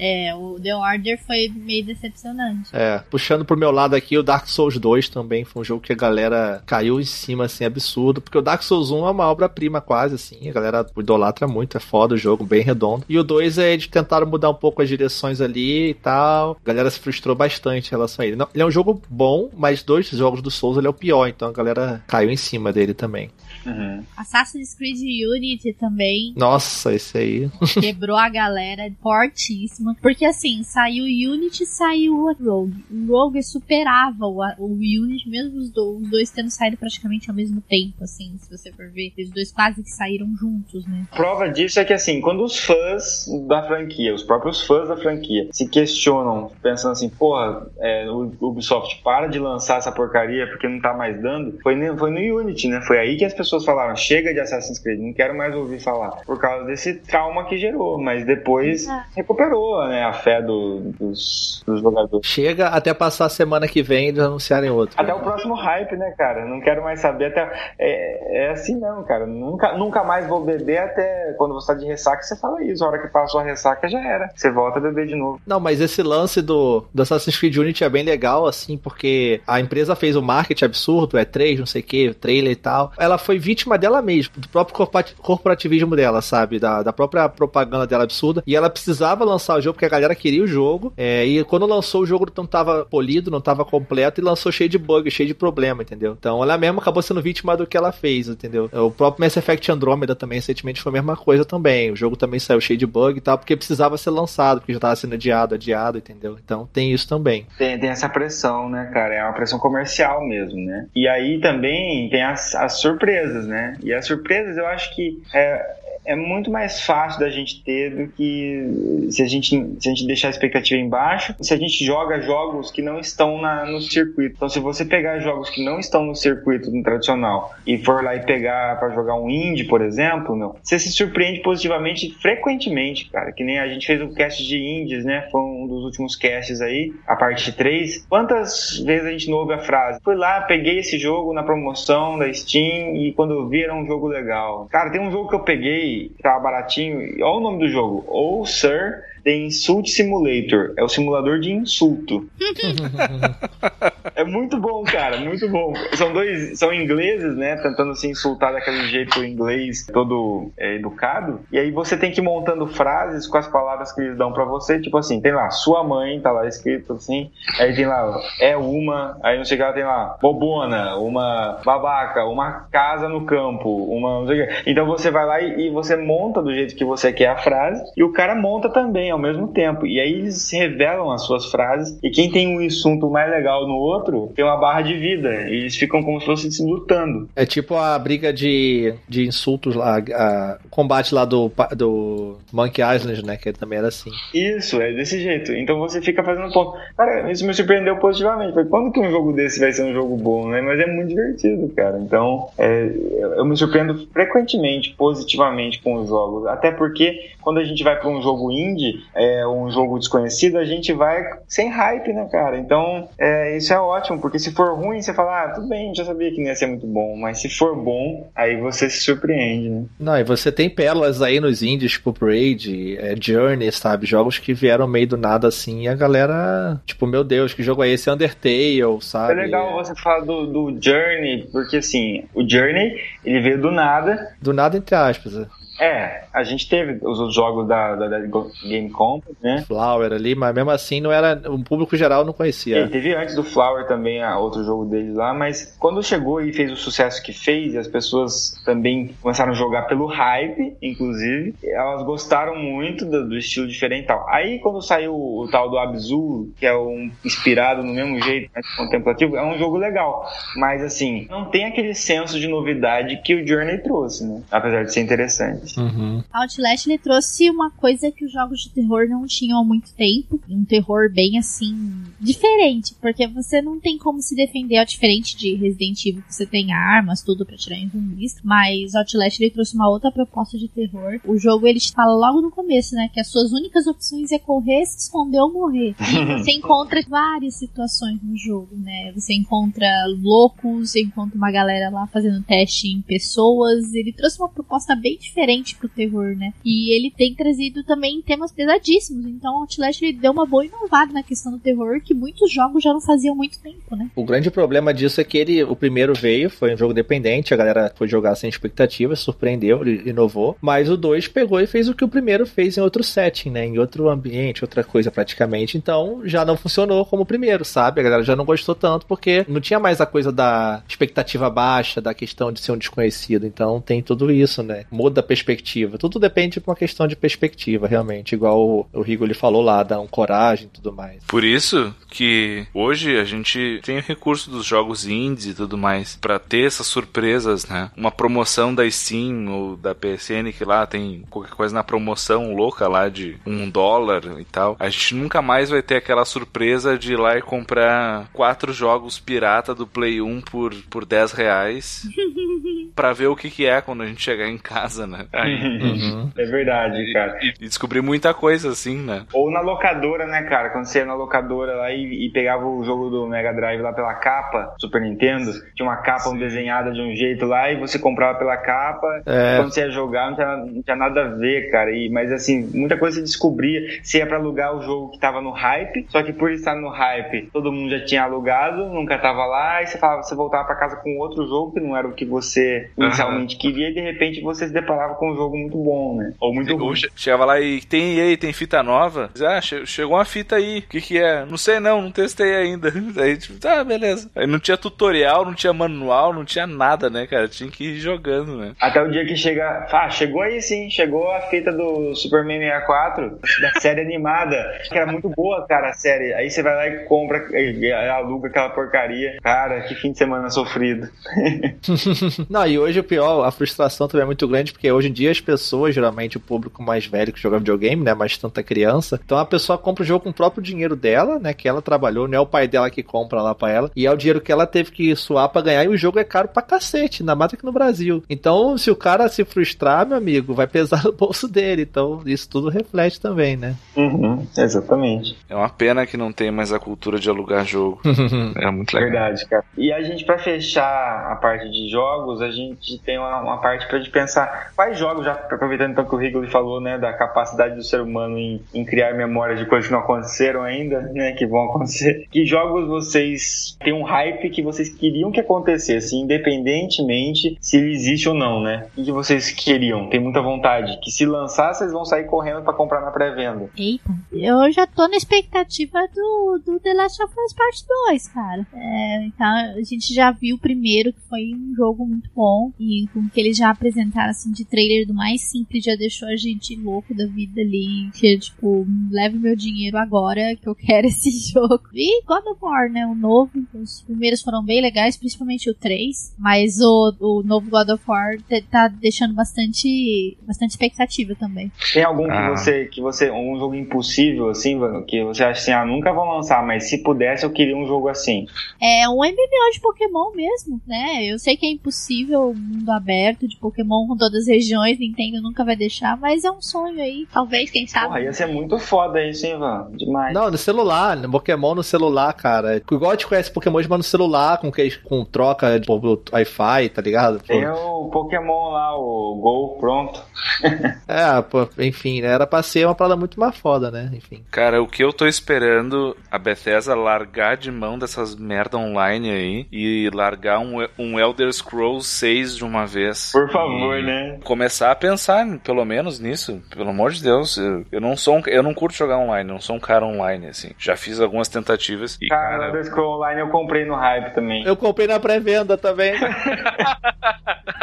[0.00, 2.70] É, o The Order foi meio decepcionante.
[2.72, 5.92] É, puxando pro meu lado aqui, o Dark Souls 2 também foi um jogo que
[5.92, 8.20] a galera caiu em cima, assim, absurdo.
[8.20, 10.48] Porque o Dark Souls 1 é uma obra-prima quase, assim.
[10.48, 13.04] A galera idolatra muito, é foda o jogo, bem redondo.
[13.08, 16.56] E o 2 é, eles tentaram mudar um pouco as direções ali e tal.
[16.62, 18.36] A galera se frustrou bastante em relação a ele.
[18.36, 21.26] Não, ele é um jogo bom, mas dois jogos do Souls ele é o pior,
[21.28, 23.30] então a galera caiu em cima dele também.
[23.66, 24.02] Uhum.
[24.16, 27.50] Assassin's Creed Unity também Nossa, esse aí.
[27.80, 29.96] quebrou a galera fortíssima.
[30.00, 32.84] Porque assim, saiu o Unity saiu o Rogue.
[32.90, 37.36] O Rogue superava o, o Unity, mesmo os, do- os dois tendo saído praticamente ao
[37.36, 39.12] mesmo tempo, assim, se você for ver.
[39.18, 41.06] Os dois quase que saíram juntos, né?
[41.14, 45.48] Prova disso é que, assim, quando os fãs da franquia, os próprios fãs da franquia,
[45.52, 50.80] se questionam, pensando assim, porra, é, o Ubisoft para de lançar essa porcaria porque não
[50.80, 52.80] tá mais dando, foi, foi no Unity, né?
[52.86, 56.12] Foi aí que as pessoas falaram, chega de Assassin's Creed, não quero mais ouvir falar.
[56.24, 59.04] Por causa desse trauma que gerou, mas depois Ah.
[59.14, 62.26] recuperou, né, a fé do- dos, dos jogadores.
[62.26, 64.94] Chega até passar a semana que vem e eles anunciarem outro.
[64.98, 66.46] Até o próximo hype, né, cara?
[66.46, 67.74] Não quero mais saber até.
[67.78, 69.26] É, é assim não, cara.
[69.26, 72.84] Nunca, nunca mais vou beber até quando você tá de ressaca, você fala isso.
[72.84, 74.30] A hora que passou a ressaca já era.
[74.34, 75.40] Você volta a beber de novo.
[75.46, 79.60] Não, mas esse lance do, do Assassin's Creed Unity é bem legal, assim, porque a
[79.60, 82.92] empresa fez um marketing absurdo, é 3, não sei o que, trailer e tal.
[82.98, 86.58] Ela foi vítima dela mesma, do próprio corpora- corporativismo dela, sabe?
[86.58, 88.42] Da, da própria propaganda dela absurda.
[88.46, 90.92] E ela precisava lançar o jogo porque a galera queria o jogo.
[90.96, 94.70] é, e quando lançou o jogo não tava polido, não tava completo e lançou cheio
[94.70, 96.16] de bug, cheio de problema, entendeu?
[96.18, 98.70] Então ela mesma acabou sendo vítima do que ela fez, entendeu?
[98.72, 101.90] O próprio Mass Effect Andromeda também recentemente foi a mesma coisa também.
[101.90, 104.80] O jogo também saiu cheio de bug e tal, porque precisava ser lançado, porque já
[104.80, 106.38] tava sendo adiado, adiado, entendeu?
[106.42, 107.46] Então tem isso também.
[107.58, 109.14] Tem, tem essa pressão, né, cara?
[109.14, 110.86] É uma pressão comercial mesmo, né?
[110.94, 113.76] E aí também tem as, as surpresas, né?
[113.82, 118.08] E as surpresas eu acho que é, é muito mais fácil da gente ter do
[118.08, 122.20] que se a gente, se a gente deixar a expectativa embaixo, se a gente joga
[122.20, 124.36] jogos que não estão na, no circuito.
[124.36, 128.14] Então, se você pegar jogos que não estão no circuito no tradicional e for lá
[128.14, 133.32] e pegar para jogar um indie, por exemplo, meu, você se surpreende positivamente frequentemente, cara.
[133.32, 135.28] Que nem a gente fez um cast de indies, né?
[135.30, 138.06] Foi um dos últimos casts aí, a parte 3.
[138.08, 140.00] Quantas vezes a gente não ouve a frase?
[140.02, 143.86] Fui lá, peguei esse jogo na promoção da Steam e quando eu vi era um
[143.86, 144.66] jogo legal.
[144.70, 148.04] Cara, tem um jogo que eu peguei, que tava baratinho, olha o nome do jogo.
[148.06, 150.74] Ou Sir The Insult Simulator.
[150.76, 152.28] É o simulador de insulto.
[154.14, 155.72] é muito bom, cara, muito bom.
[155.94, 161.40] São dois, são ingleses, né, tentando se insultar daquele jeito inglês todo é, educado.
[161.50, 164.44] E aí você tem que ir montando frases com as palavras que eles dão pra
[164.44, 167.30] você, tipo assim, tem lá, sua mãe, tá lá escrito assim.
[167.58, 171.60] Aí tem lá, é uma, aí não sei o que lá, tem lá, bobona, uma
[171.64, 174.70] babaca, uma casa no campo, uma não sei o que.
[174.70, 177.82] Então você vai lá e, e você monta do jeito que você quer a frase,
[177.96, 179.86] e o cara monta também ao mesmo tempo.
[179.86, 183.74] E aí eles revelam as suas frases, e quem tem um assunto mais legal no
[183.76, 185.48] outro tem uma barra de vida.
[185.48, 187.28] E eles ficam como se fossem se lutando.
[187.34, 192.82] É tipo a briga de, de insultos lá, a- o combate lá do, do Monkey
[192.82, 193.36] Island, né?
[193.36, 194.10] Que também era assim.
[194.34, 195.52] Isso, é desse jeito.
[195.52, 196.76] Então você fica fazendo ponto.
[196.96, 198.54] Cara, isso me surpreendeu positivamente.
[198.54, 200.60] Foi quando que um jogo desse vai ser um jogo bom, né?
[200.60, 201.98] Mas é muito divertido, cara.
[201.98, 202.90] Então, é,
[203.36, 206.46] eu me surpreendo frequentemente, positivamente com os jogos.
[206.46, 210.64] Até porque quando a gente vai pra um jogo indie, é, um jogo desconhecido, a
[210.64, 212.58] gente vai sem hype, né, cara?
[212.58, 216.04] Então, é, isso é ótimo porque se for ruim, você fala, ah, tudo bem, já
[216.04, 217.16] sabia que não ia ser muito bom.
[217.16, 219.84] Mas se for bom, aí você se surpreende, né?
[219.98, 224.06] Não, e você tem pérolas aí nos indies, tipo Braid, é, Journey, sabe?
[224.06, 227.84] Jogos que vieram meio do nada assim e a galera, tipo, meu Deus, que jogo
[227.84, 228.10] é esse?
[228.10, 229.32] Undertale, sabe?
[229.32, 234.34] É legal você falar do, do Journey, porque assim, o Journey, ele veio do nada.
[234.40, 235.46] Do nada, entre aspas.
[235.80, 236.23] é.
[236.34, 239.64] A gente teve os, os jogos da, da, da Game Company, né?
[239.66, 241.40] Flower ali, mas mesmo assim não era.
[241.50, 242.76] O público geral não conhecia.
[242.76, 246.52] Ele teve antes do Flower também a, outro jogo deles lá, mas quando chegou e
[246.52, 251.54] fez o sucesso que fez, e as pessoas também começaram a jogar pelo hype, inclusive,
[251.62, 254.26] elas gostaram muito do, do estilo diferental.
[254.28, 258.60] Aí quando saiu o, tal do Abzu, que é um inspirado no mesmo jeito, né,
[258.76, 260.26] contemplativo, é um jogo legal.
[260.56, 264.42] Mas assim, não tem aquele senso de novidade que o Journey trouxe, né?
[264.50, 265.78] Apesar de ser interessante.
[265.78, 266.23] Uhum.
[266.32, 270.40] Outlast ele trouxe uma coisa que os jogos de terror não tinham há muito tempo.
[270.48, 271.74] Um terror bem assim.
[272.20, 272.94] diferente.
[273.00, 276.72] Porque você não tem como se defender, ó, diferente de Resident Evil, que você tem
[276.72, 278.36] armas, tudo pra tirar em zumbis.
[278.42, 281.20] Mas Outlast ele trouxe uma outra proposta de terror.
[281.24, 283.08] O jogo ele te fala logo no começo, né?
[283.12, 285.94] Que as suas únicas opções é correr, se esconder ou morrer.
[286.00, 289.12] E você encontra várias situações no jogo, né?
[289.14, 289.86] Você encontra
[290.20, 293.92] loucos, você encontra uma galera lá fazendo teste em pessoas.
[293.94, 296.52] Ele trouxe uma proposta bem diferente pro terror, né?
[296.64, 299.26] E ele tem trazido também temas pesadíssimos.
[299.26, 302.82] Então, o Outlast ele deu uma boa inovada na questão do terror que muitos jogos
[302.82, 304.10] já não faziam muito tempo, né?
[304.14, 307.56] O grande problema disso é que ele, o primeiro veio, foi um jogo dependente, a
[307.56, 310.56] galera foi jogar sem expectativa, surpreendeu, ele inovou.
[310.60, 313.66] Mas o 2 pegou e fez o que o primeiro fez em outro setting, né?
[313.66, 315.76] Em outro ambiente, outra coisa praticamente.
[315.76, 318.00] Então, já não funcionou como o primeiro, sabe?
[318.00, 322.00] A galera já não gostou tanto porque não tinha mais a coisa da expectativa baixa,
[322.00, 323.46] da questão de ser um desconhecido.
[323.46, 324.84] Então, tem tudo isso, né?
[324.90, 325.98] Muda a perspectiva.
[326.04, 328.34] Tudo depende de uma questão de perspectiva, realmente.
[328.34, 331.24] Igual o, o Rigo ele falou lá, dá um coragem e tudo mais.
[331.24, 336.14] Por isso que hoje a gente tem o recurso dos jogos indies e tudo mais
[336.14, 337.90] para ter essas surpresas, né?
[337.96, 342.86] Uma promoção da Steam ou da PSN que lá tem qualquer coisa na promoção louca
[342.86, 344.76] lá de um dólar e tal.
[344.78, 349.18] A gente nunca mais vai ter aquela surpresa de ir lá e comprar quatro jogos
[349.18, 352.02] pirata do Play 1 por, por 10 reais
[352.94, 355.26] pra ver o que, que é quando a gente chegar em casa, né?
[355.84, 356.30] Uhum.
[356.36, 357.38] É verdade, cara.
[357.42, 359.24] E, e descobrir muita coisa, assim, né?
[359.32, 360.70] Ou na locadora, né, cara?
[360.70, 363.92] Quando você ia na locadora lá e, e pegava o jogo do Mega Drive lá
[363.92, 366.38] pela capa, Super Nintendo, tinha uma capa Sim.
[366.38, 369.22] desenhada de um jeito lá e você comprava pela capa.
[369.26, 369.56] É.
[369.58, 371.90] Quando você ia jogar, não tinha, não tinha nada a ver, cara.
[371.90, 373.80] E, mas assim, muita coisa você descobria.
[374.02, 376.88] Você ia pra alugar o jogo que tava no hype, só que por estar no
[376.88, 380.76] hype, todo mundo já tinha alugado, nunca tava lá, e você falava, você voltava pra
[380.76, 383.60] casa com outro jogo que não era o que você inicialmente uhum.
[383.60, 386.32] queria, e de repente você se deparava com um jogo muito bom, né?
[386.40, 386.94] Ou muito ruim.
[387.16, 389.30] Chegava lá e tem aí, tem fita nova.
[389.40, 390.78] Ah, chegou uma fita aí.
[390.78, 391.44] O que que é?
[391.44, 392.92] Não sei não, não testei ainda.
[393.16, 394.30] Aí, tipo, tá, beleza.
[394.34, 397.48] Aí não tinha tutorial, não tinha manual, não tinha nada, né, cara?
[397.48, 398.72] Tinha que ir jogando, né?
[398.80, 399.86] Até o dia que chega.
[399.90, 404.56] Ah, chegou aí sim, chegou a fita do Superman 64, da série animada.
[404.88, 406.34] Que era muito boa, cara, a série.
[406.34, 409.38] Aí você vai lá e compra, e aluga aquela porcaria.
[409.42, 411.08] Cara, que fim de semana sofrido.
[412.48, 415.30] não, e hoje o pior, a frustração também é muito grande, porque hoje em dia
[415.30, 419.38] as pessoas, geralmente o público mais velho que joga videogame, né, mais tanta criança, então
[419.38, 422.38] a pessoa compra o jogo com o próprio dinheiro dela, né, que ela trabalhou, não
[422.38, 424.66] é o pai dela que compra lá para ela, e é o dinheiro que ela
[424.66, 427.64] teve que suar para ganhar, e o jogo é caro pra cacete, ainda mais aqui
[427.64, 428.22] no Brasil.
[428.28, 432.48] Então, se o cara se frustrar, meu amigo, vai pesar no bolso dele, então isso
[432.48, 433.76] tudo reflete também, né?
[433.96, 435.36] Uhum, exatamente.
[435.48, 438.00] É uma pena que não tem mais a cultura de alugar jogo.
[438.56, 439.10] é muito legal.
[439.10, 439.64] Verdade, cara.
[439.76, 442.63] E a gente, para fechar a parte de jogos, a gente
[443.04, 446.50] tem uma, uma parte pra gente pensar quais jogos, já aproveitando então que o Wrigley
[446.50, 450.00] falou, né, da capacidade do ser humano em, em criar memórias de coisas que não
[450.00, 452.26] aconteceram ainda, né, que vão acontecer.
[452.34, 458.28] Que jogos vocês têm um hype que vocês queriam que acontecesse, independentemente se ele existe
[458.28, 458.86] ou não, né?
[458.96, 460.08] O que vocês queriam?
[460.08, 460.98] Tem muita vontade.
[461.00, 463.68] Que se lançar, vocês vão sair correndo para comprar na pré-venda.
[463.76, 468.66] Eita, eu já tô na expectativa do, do The Last of Us Part 2, cara.
[468.74, 473.06] É, então, a gente já viu o primeiro, que foi um jogo muito bom, e
[473.12, 476.76] com que eles já apresentaram, assim, de trailer do mais simples, já deixou a gente
[476.76, 481.84] louco da vida ali, que, tipo, leve meu dinheiro agora, que eu quero esse jogo.
[481.94, 486.34] E God of War, né, o novo, os primeiros foram bem legais, principalmente o 3,
[486.38, 488.36] mas o, o novo God of War
[488.70, 491.70] tá deixando bastante, bastante expectativa também.
[491.92, 492.50] Tem algum ah.
[492.50, 496.28] que você, que você, um jogo impossível, assim, que você acha assim, ah, nunca vão
[496.28, 498.46] lançar, mas se pudesse eu queria um jogo assim?
[498.80, 501.24] É um MMO de Pokémon mesmo, né?
[501.24, 505.40] Eu sei que é impossível o mundo aberto de Pokémon com todas as regiões, Nintendo
[505.42, 508.06] nunca vai deixar, mas é um sonho aí, talvez, quem sabe.
[508.06, 509.88] Porra, ia ser muito foda isso, hein, Ivan?
[509.92, 510.34] Demais.
[510.34, 512.76] Não, no celular, no Pokémon no celular, cara.
[512.76, 517.02] Igual a gente conhece Pokémon, mas no celular, com, que, com troca de Wi-Fi, tá
[517.02, 517.38] ligado?
[517.40, 520.22] Tem o Pokémon lá, o Gol pronto.
[521.06, 522.28] É, pô, enfim, né?
[522.28, 524.10] Era pra ser uma parada muito mais foda, né?
[524.14, 524.42] Enfim.
[524.50, 529.66] Cara, o que eu tô esperando a Bethesda largar de mão dessas merda online aí
[529.70, 533.30] e largar um, um Elder Scrolls 6 de uma vez.
[533.32, 534.38] Por favor, né?
[534.42, 536.62] Começar a pensar, pelo menos, nisso.
[536.74, 537.58] Pelo amor de Deus.
[537.58, 540.46] Eu, eu não sou um, eu não curto jogar online, não sou um cara online,
[540.46, 540.70] assim.
[540.78, 542.66] Já fiz algumas tentativas e, Cara, cara.
[542.68, 544.64] Elder Scrolls Online eu comprei no hype também.
[544.64, 546.14] Eu comprei na pré-venda também.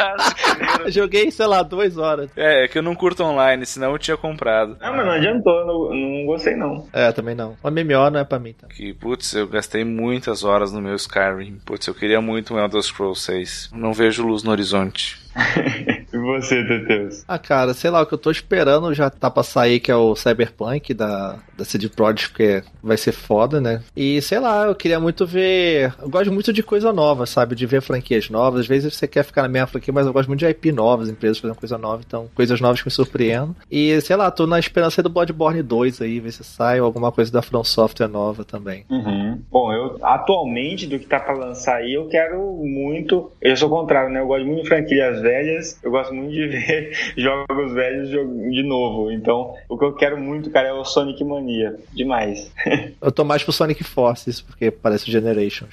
[0.88, 2.30] Joguei, sei lá, duas horas.
[2.36, 4.76] É, é que eu não curto online, senão eu tinha comprado.
[4.80, 6.86] Não, mas não adiantou, não, não gostei não.
[6.92, 7.56] É, também não.
[7.62, 8.66] O MMO não é pra mim, tá?
[8.68, 11.58] Que, putz, eu gastei muitas horas no meu Skyrim.
[11.64, 13.70] Putz, eu queria muito um Elder Scrolls 6.
[13.74, 15.20] Não vejo luz no horizonte.
[16.12, 17.24] E você, Teteus?
[17.26, 19.96] Ah, cara, sei lá, o que eu tô esperando já tá pra sair, que é
[19.96, 23.82] o Cyberpunk da, da CD Projekt, porque vai ser foda, né?
[23.96, 25.94] E sei lá, eu queria muito ver.
[26.00, 27.54] Eu gosto muito de coisa nova, sabe?
[27.54, 28.60] De ver franquias novas.
[28.60, 31.08] Às vezes você quer ficar na mesma franquia, mas eu gosto muito de IP novas,
[31.08, 33.54] empresas fazendo coisa nova, então coisas novas que me surpreendem.
[33.70, 37.12] E sei lá, tô na esperança do Bloodborne 2 aí, ver se sai ou alguma
[37.12, 38.84] coisa da From Software nova também.
[38.90, 39.40] Uhum.
[39.50, 43.30] Bom, eu atualmente do que tá pra lançar aí, eu quero muito.
[43.40, 44.20] Eu sou o contrário, né?
[44.20, 49.10] Eu gosto muito de franquias velhas, eu gosto muito de ver jogos velhos de novo.
[49.12, 51.51] Então, o que eu quero muito, cara, é o Sonic Mania.
[51.92, 52.50] Demais.
[53.00, 55.70] Eu tô mais pro Sonic Forces, porque parece Generations.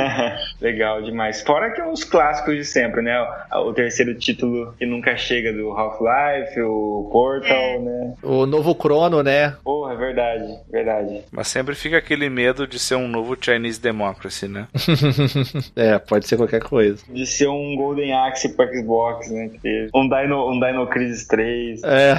[0.60, 1.42] Legal, demais.
[1.42, 3.16] Fora que os clássicos de sempre, né?
[3.54, 7.78] O, terceiro título que nunca chega do Half-Life, o Portal, É.
[7.78, 8.14] né?
[8.22, 9.56] o novo Chrono, né?
[9.64, 11.20] Porra, é verdade, verdade.
[11.30, 14.66] Mas sempre fica aquele medo de ser um novo Chinese Democracy, né?
[15.76, 17.02] é, pode ser qualquer coisa.
[17.08, 19.50] De ser um Golden Axe pro Xbox, né?
[19.94, 21.82] Um Dino, um Dino Crisis 3.
[21.84, 22.14] É.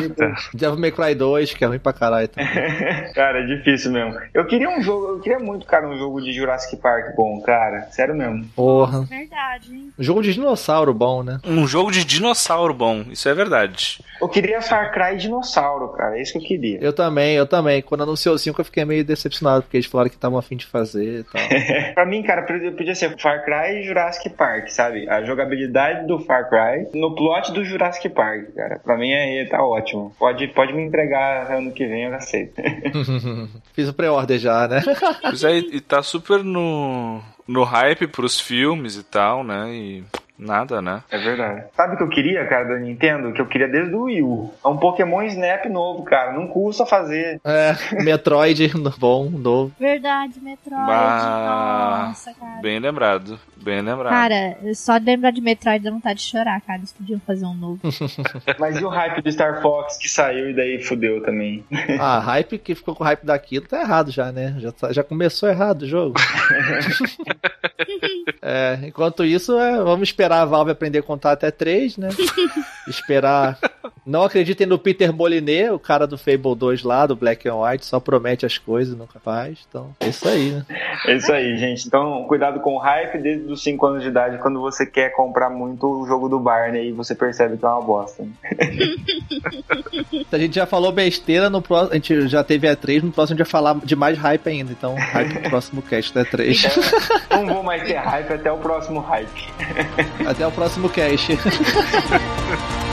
[0.00, 0.34] Eita.
[0.54, 2.48] Devil May Cry 2, que é ruim pra caralho também.
[3.14, 4.18] cara, é difícil mesmo.
[4.32, 7.82] Eu queria um jogo, eu queria muito, cara, um jogo de Jurassic Park bom, cara.
[7.90, 8.44] Sério mesmo.
[8.56, 9.02] Porra.
[9.02, 9.92] Verdade, hein?
[9.98, 11.38] Jogo de dinossauro bom, né?
[11.44, 14.02] Um jogo de dinossauro bom, isso é verdade.
[14.20, 16.18] Eu queria Far Cry dinossauro, cara.
[16.18, 16.78] É isso que eu queria.
[16.80, 17.82] Eu também, eu também.
[17.82, 20.66] Quando anunciou o 5 eu fiquei meio decepcionado, porque eles falaram que estavam afim de
[20.66, 21.42] fazer e tal.
[21.94, 25.08] pra mim, cara, podia ser Far Cry e Jurassic Park, sabe?
[25.08, 28.80] A jogabilidade do Far Cry no plot do Jurassic Park, cara.
[28.82, 30.14] Pra mim aí tá ótimo.
[30.18, 32.60] Pode, pode me entregar ano que vem, eu aceito.
[33.72, 34.82] Fiz o pré-order já, né?
[35.22, 39.74] Pois é, e tá super no, no hype pros filmes e tal, né?
[39.74, 40.04] E
[40.38, 41.02] nada, né?
[41.10, 41.64] É verdade.
[41.76, 43.32] Sabe o que eu queria, cara, da Nintendo?
[43.32, 44.52] Que eu queria desde o Wii U.
[44.64, 46.32] É um Pokémon Snap novo, cara.
[46.32, 47.40] Não custa fazer.
[47.44, 49.72] É, Metroid bom, novo.
[49.78, 50.86] Verdade, Metroid.
[50.86, 52.06] Bah.
[52.08, 52.60] Nossa, cara.
[52.60, 54.10] Bem lembrado, bem lembrado.
[54.12, 56.78] Cara, só de lembrar de Metroid dá vontade de chorar, cara.
[56.80, 57.80] Eles podiam fazer um novo.
[58.58, 61.64] Mas e o hype do Star Fox que saiu e daí fudeu também?
[62.00, 64.56] Ah, hype que ficou com o hype daquilo tá errado já, né?
[64.58, 66.14] Já, tá- já começou errado o jogo.
[68.42, 72.08] É, enquanto isso, é, vamos esperar a Valve aprender a contar até 3, né?
[72.88, 73.58] esperar.
[74.06, 77.86] Não acreditem no Peter Moliné, o cara do Fable 2 lá, do Black and White,
[77.86, 79.58] só promete as coisas e nunca faz.
[79.68, 80.66] Então, é isso aí, né?
[81.06, 81.86] É isso aí, gente.
[81.86, 85.48] Então, cuidado com o hype desde os 5 anos de idade, quando você quer comprar
[85.48, 88.24] muito o jogo do Barney e você percebe que é uma bosta.
[90.30, 93.38] A gente já falou besteira, no próximo, a gente já teve E3, no próximo a
[93.38, 94.72] gente vai falar de mais hype ainda.
[94.72, 97.30] Então, hype no próximo cast da E3.
[97.30, 99.48] Não vou mais ter hype até o próximo hype.
[100.26, 101.32] Até o próximo cast.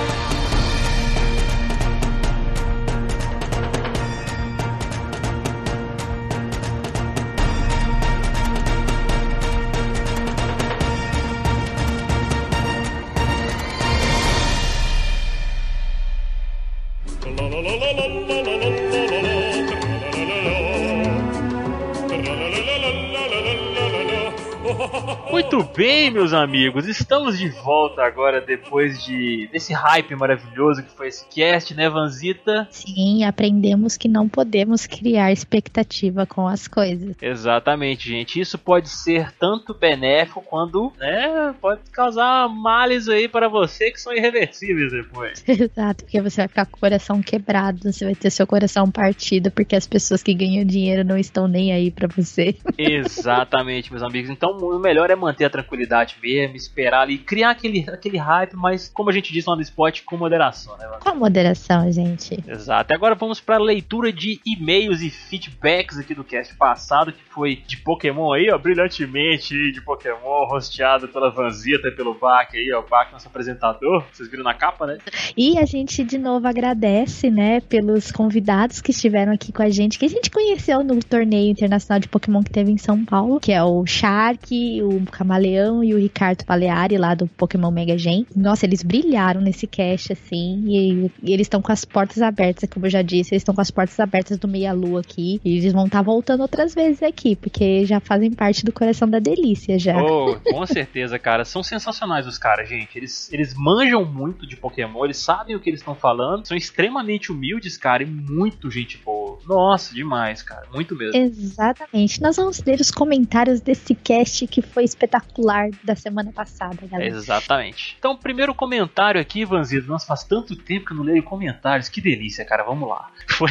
[26.12, 31.26] bem, meus amigos, estamos de volta agora depois de desse hype maravilhoso que foi esse
[31.30, 32.68] cast, né, Vanzita?
[32.70, 37.16] Sim, aprendemos que não podemos criar expectativa com as coisas.
[37.22, 38.40] Exatamente, gente.
[38.40, 44.14] Isso pode ser tanto benéfico quanto, né, pode causar males aí para você que são
[44.14, 45.44] irreversíveis depois.
[45.48, 49.50] Exato, porque você vai ficar com o coração quebrado, você vai ter seu coração partido,
[49.50, 52.56] porque as pessoas que ganham dinheiro não estão nem aí pra você.
[52.78, 54.30] Exatamente, meus amigos.
[54.30, 58.90] Então, o melhor é manter a tranquilidade mesmo, esperar ali, criar aquele, aquele hype, mas
[58.90, 60.88] como a gente diz lá no spot, com moderação, né?
[60.99, 62.40] Com moderação, gente.
[62.48, 62.94] Exato.
[62.94, 67.78] Agora vamos para leitura de e-mails e feedbacks aqui do cast passado, que foi de
[67.78, 72.88] Pokémon aí, ó, brilhantemente de Pokémon, rosteado pela Vanzita e pelo Bak aí, ó, o
[72.88, 74.03] Bak, nosso apresentador.
[74.11, 74.98] Vocês viram na capa, né?
[75.36, 79.98] E a gente de novo agradece, né, pelos convidados que estiveram aqui com a gente,
[79.98, 83.52] que a gente conheceu no torneio internacional de Pokémon que teve em São Paulo, que
[83.52, 88.26] é o Shark, o Camaleão e o Ricardo Paleari lá do Pokémon Mega Gen.
[88.36, 92.86] Nossa, eles brilharam nesse cast, assim, e, e eles estão com as portas abertas, como
[92.86, 95.74] eu já disse, eles estão com as portas abertas do Meia Lua aqui, e eles
[95.74, 99.78] vão estar tá voltando outras vezes aqui, porque já fazem parte do coração da delícia
[99.78, 100.02] já.
[100.02, 101.46] Oh, com certeza, cara.
[101.46, 102.98] São sensacionais os caras, gente.
[102.98, 107.32] Eles, eles manjam muito de Pokémon, eles sabem o que eles estão falando, são extremamente
[107.32, 109.40] humildes, cara, e muito gente boa.
[109.46, 110.68] Nossa, demais, cara.
[110.74, 111.18] Muito mesmo.
[111.18, 112.22] Exatamente.
[112.22, 117.16] Nós vamos ler os comentários desse cast que foi espetacular da semana passada, galera.
[117.16, 117.95] Exatamente.
[117.98, 119.88] Então, primeiro comentário aqui, Vanzido.
[119.88, 121.90] Nossa, faz tanto tempo que eu não leio comentários.
[121.90, 122.64] Que delícia, cara.
[122.64, 123.10] Vamos lá.
[123.32, 123.49] Foi,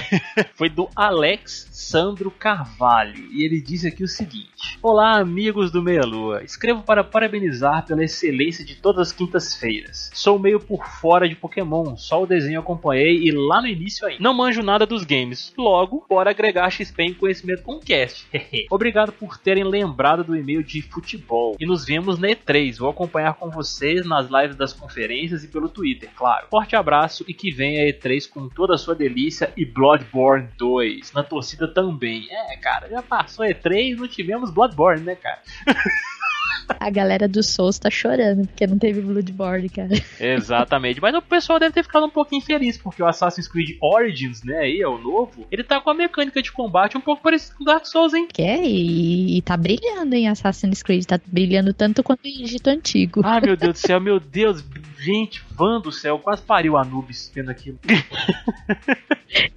[0.55, 3.27] foi do Alex Sandro Carvalho.
[3.33, 6.45] E ele disse aqui o seguinte: Olá, amigos do Meia Lua.
[6.45, 10.11] Escrevo para parabenizar pela excelência de todas as quintas-feiras.
[10.15, 14.23] Sou meio por fora de Pokémon, só o desenho acompanhei e lá no início ainda.
[14.23, 15.53] Não manjo nada dos games.
[15.57, 18.27] Logo, bora agregar XP em conhecimento com o cast.
[18.71, 21.57] Obrigado por terem lembrado do e-mail de futebol.
[21.59, 22.79] E nos vemos na E3.
[22.79, 26.47] Vou acompanhar com vocês nas lives das conferências e pelo Twitter, claro.
[26.51, 31.13] Forte abraço e que venha a E3 com toda a sua delícia e Bloodborne 2.
[31.13, 32.29] Na torcida também.
[32.31, 35.41] É, cara, já passou E3 não tivemos Bloodborne, né, cara?
[36.79, 39.91] A galera do Souls tá chorando porque não teve Bloodborne, cara.
[40.19, 41.01] Exatamente.
[41.01, 44.59] Mas o pessoal deve ter ficado um pouquinho feliz, porque o Assassin's Creed Origins, né,
[44.59, 47.65] aí é o novo, ele tá com a mecânica de combate um pouco parecida com
[47.65, 48.29] Dark Souls, hein?
[48.33, 52.69] Que é, e, e tá brilhando em Assassin's Creed, tá brilhando tanto quanto em Egito
[52.69, 53.21] Antigo.
[53.25, 54.65] Ah, meu Deus do céu, meu Deus,
[54.99, 57.79] gente, fã do céu, quase pariu Anubis vendo aquilo.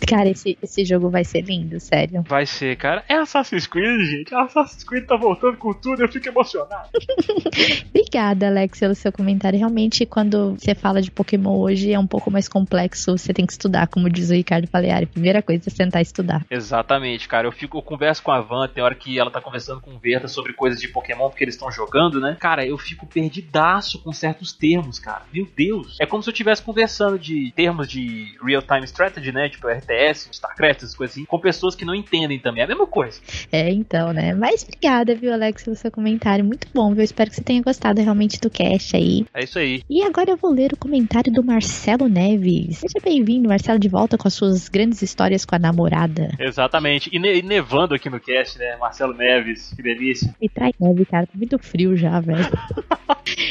[0.08, 2.24] Cara, esse, esse jogo vai ser lindo, sério.
[2.28, 3.04] Vai ser, cara.
[3.10, 4.36] É Assassin's Creed, gente.
[4.36, 6.73] Assassin's Creed tá voltando com tudo, eu fico emocionado.
[7.90, 9.58] Obrigada, Alex, pelo seu comentário.
[9.58, 13.18] Realmente, quando você fala de Pokémon hoje, é um pouco mais complexo.
[13.18, 15.06] Você tem que estudar, como diz o Ricardo Paleari.
[15.06, 16.46] Primeira coisa é sentar e estudar.
[16.50, 17.48] Exatamente, cara.
[17.48, 20.00] Eu fico, eu converso com a Van, tem hora que ela tá conversando com o
[20.00, 22.38] Verta sobre coisas de Pokémon, porque eles estão jogando, né?
[22.40, 25.24] Cara, eu fico perdidaço com certos termos, cara.
[25.34, 25.98] Meu Deus.
[26.00, 29.50] É como se eu estivesse conversando de termos de real-time strategy, né?
[29.50, 32.62] Tipo RTS, StarCraft, essas coisas assim, com pessoas que não entendem também.
[32.62, 33.20] É a mesma coisa.
[33.52, 34.34] É, então, né?
[34.34, 36.44] Mas obrigada, viu, Alex, pelo seu comentário.
[36.44, 37.04] Muito bom, viu?
[37.04, 39.26] Espero que você tenha gostado realmente do cast aí.
[39.34, 39.84] É isso aí.
[39.90, 42.78] E agora eu vou ler o comentário do Marcelo Neves.
[42.78, 46.30] Seja bem-vindo, Marcelo, de volta com as suas grandes histórias com a namorada.
[46.40, 47.10] Exatamente.
[47.12, 48.76] E, ne e nevando aqui no cast, né?
[48.78, 50.36] Marcelo Neves, que delícia.
[50.42, 51.26] E traz neve, cara.
[51.26, 52.44] Tá muito frio já, velho.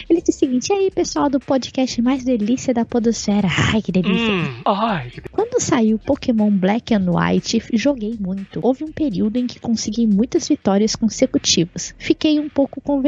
[0.08, 3.48] Ele disse o seguinte: e aí, pessoal do podcast mais delícia da Podosfera?
[3.72, 4.32] Ai, que delícia.
[4.32, 8.60] Hum, ai, que Quando saiu Pokémon Black and White, joguei muito.
[8.62, 11.94] Houve um período em que consegui muitas vitórias consecutivas.
[11.98, 13.01] Fiquei um pouco convencido,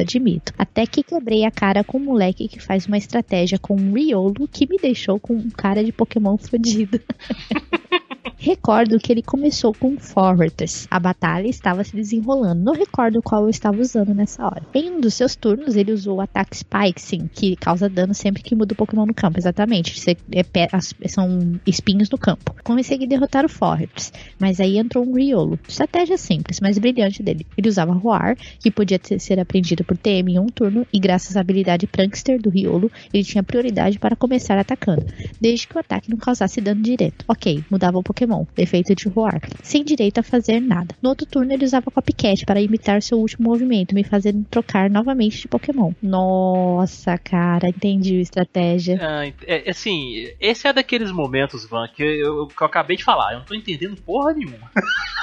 [0.00, 0.52] admito.
[0.58, 4.48] Até que quebrei a cara com um moleque que faz uma estratégia com um Riolo
[4.48, 7.00] que me deixou com um cara de Pokémon fodido.
[8.36, 10.86] Recordo que ele começou com Fortress.
[10.90, 12.62] A batalha estava se desenrolando.
[12.62, 14.62] Não recordo qual eu estava usando nessa hora.
[14.74, 18.42] Em um dos seus turnos, ele usou o ataque Spike, sim, que causa dano sempre
[18.42, 19.38] que muda o Pokémon no campo.
[19.38, 19.94] Exatamente.
[20.32, 22.54] É, são espinhos no campo.
[22.64, 25.58] Comecei a derrotar o Fortress, mas aí entrou um Riolo.
[25.68, 27.46] Estratégia simples, mas brilhante dele.
[27.56, 31.40] Ele usava Roar, que podia ser aprendido por TM em um turno, e graças à
[31.40, 35.06] habilidade Prankster do Riolo, ele tinha prioridade para começar atacando,
[35.40, 37.24] desde que o ataque não causasse dano direto.
[37.28, 40.94] Ok, mudava o Pokémon, efeito de Roar, sem direito a fazer nada.
[41.00, 45.42] No outro turno ele usava Copycat para imitar seu último movimento, me fazendo trocar novamente
[45.42, 45.92] de Pokémon.
[46.02, 48.98] Nossa, cara, entendi a estratégia.
[49.00, 53.32] Ah, é, assim, esse é daqueles momentos, Van, que eu, que eu acabei de falar.
[53.32, 54.70] Eu não tô entendendo porra nenhuma.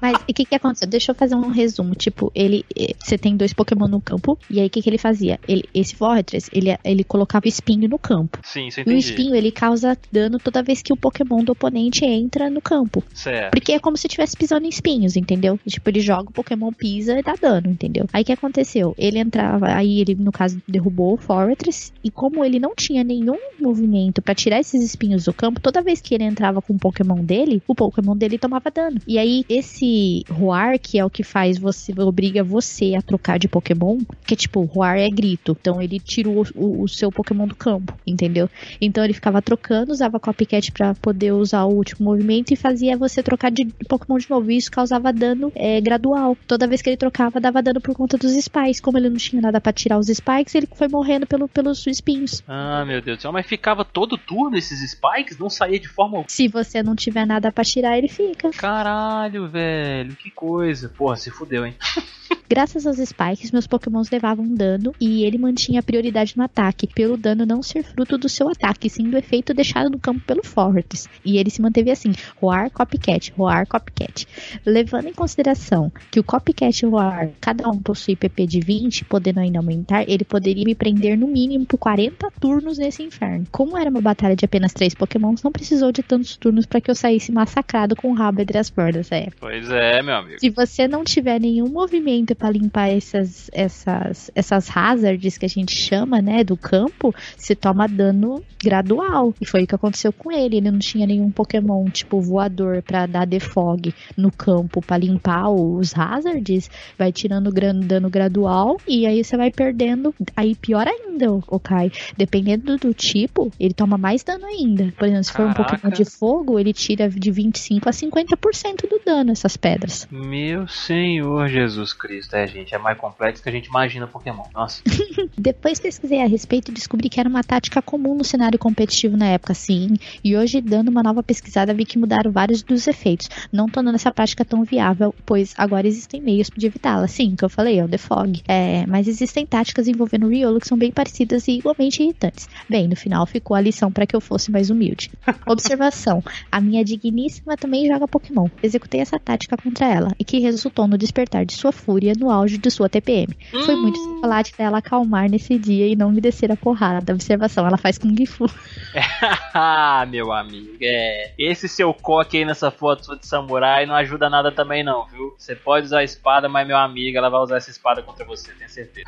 [0.00, 0.88] Mas o que que aconteceu?
[0.88, 1.94] Deixa eu fazer um resumo.
[1.94, 2.64] Tipo, ele.
[2.76, 4.38] eh, Você tem dois Pokémon no campo.
[4.50, 5.38] E aí o que, que ele fazia?
[5.48, 8.38] Ele, esse Fortress, ele, ele colocava espinho no campo.
[8.42, 8.98] Sim, você E o entendi.
[8.98, 13.02] espinho ele causa dano toda vez que o Pokémon do oponente entra no campo.
[13.14, 13.52] Certo.
[13.52, 15.58] Porque é como se estivesse pisando em espinhos, entendeu?
[15.66, 18.06] Tipo, ele joga o Pokémon, pisa e dá dano, entendeu?
[18.12, 18.94] Aí o que aconteceu?
[18.98, 23.38] Ele entrava, aí ele, no caso, derrubou o Fortress, e como ele não tinha nenhum
[23.60, 27.22] movimento pra tirar esses espinhos do campo, toda vez que ele entrava com o Pokémon
[27.24, 29.00] dele, o Pokémon dele tomava dano.
[29.06, 33.38] E aí, esse esse Roar, que é o que faz você, obriga você a trocar
[33.38, 35.56] de Pokémon, que é tipo, Roar é grito.
[35.58, 38.50] Então ele tira o, o, o seu Pokémon do campo, entendeu?
[38.80, 43.22] Então ele ficava trocando, usava Copycat pra poder usar o último movimento e fazia você
[43.22, 44.50] trocar de Pokémon de novo.
[44.50, 46.36] E isso causava dano é, gradual.
[46.46, 48.80] Toda vez que ele trocava, dava dano por conta dos Spikes.
[48.80, 52.42] Como ele não tinha nada pra tirar os Spikes, ele foi morrendo pelo, pelos espinhos.
[52.48, 55.38] Ah, meu Deus do céu, mas ficava todo turno esses spikes?
[55.38, 56.28] Não saía de forma alguma.
[56.28, 58.50] Se você não tiver nada pra tirar, ele fica.
[58.50, 59.75] Caralho, velho,
[60.18, 60.88] que coisa.
[60.88, 61.74] Porra, se fudeu, hein?
[62.48, 67.16] Graças aos spikes, meus pokémons levavam dano e ele mantinha a prioridade no ataque, pelo
[67.16, 71.08] dano não ser fruto do seu ataque, sim do efeito deixado no campo pelo Fortis.
[71.24, 74.26] E ele se manteve assim, Roar Copycat, Roar Copycat.
[74.64, 79.04] Levando em consideração que o Copycat e o Roar, cada um possui PP de 20,
[79.06, 83.46] podendo ainda aumentar, ele poderia me prender no mínimo por 40 turnos nesse inferno.
[83.50, 86.90] Como era uma batalha de apenas 3 pokémons, não precisou de tantos turnos para que
[86.90, 89.28] eu saísse massacrado com o rabo entre as bordas, é.
[89.40, 90.38] Pois é, meu amigo.
[90.38, 95.74] Se você não tiver nenhum movimento para limpar essas, essas, essas hazards que a gente
[95.74, 99.34] chama, né, do campo, você toma dano gradual.
[99.40, 100.56] E foi o que aconteceu com ele.
[100.56, 105.96] Ele não tinha nenhum Pokémon tipo voador para dar defog no campo para limpar os
[105.96, 106.70] hazards.
[106.98, 107.50] Vai tirando
[107.86, 110.14] dano gradual e aí você vai perdendo.
[110.36, 111.90] Aí pior ainda, o Kai.
[112.16, 114.92] Dependendo do tipo, ele toma mais dano ainda.
[114.98, 115.60] Por exemplo, se for Caraca.
[115.60, 120.06] um Pokémon de fogo, ele tira de 25 a 50% do dano essas pedras.
[120.10, 122.25] Meu Senhor Jesus Cristo.
[122.32, 124.44] É, gente, é mais complexo que a gente imagina Pokémon.
[124.54, 124.82] Nossa.
[125.36, 129.26] Depois pesquisei a respeito e descobri que era uma tática comum no cenário competitivo na
[129.26, 129.96] época, sim.
[130.22, 134.10] E hoje, dando uma nova pesquisada, vi que mudaram vários dos efeitos, não tornando essa
[134.10, 137.06] prática tão viável, pois agora existem meios de evitá-la.
[137.06, 138.42] Sim, que eu falei, é o defog.
[138.48, 142.48] É, mas existem táticas envolvendo o Riolo que são bem parecidas e igualmente irritantes.
[142.68, 145.10] Bem, no final ficou a lição para que eu fosse mais humilde.
[145.46, 148.48] Observação: a minha digníssima também joga Pokémon.
[148.62, 152.58] Executei essa tática contra ela e que resultou no despertar de sua fúria no auge
[152.58, 153.36] de sua TPM.
[153.64, 157.12] Foi muito simpático ela acalmar nesse dia e não me descer a porrada.
[157.12, 158.46] Observação: ela faz Kung Fu.
[159.54, 161.32] ah, meu amigo, é.
[161.38, 165.34] Esse seu coque aí nessa foto de samurai não ajuda nada também, não, viu?
[165.36, 168.52] Você pode usar a espada, mas meu amigo, ela vai usar essa espada contra você,
[168.52, 169.06] tenho certeza.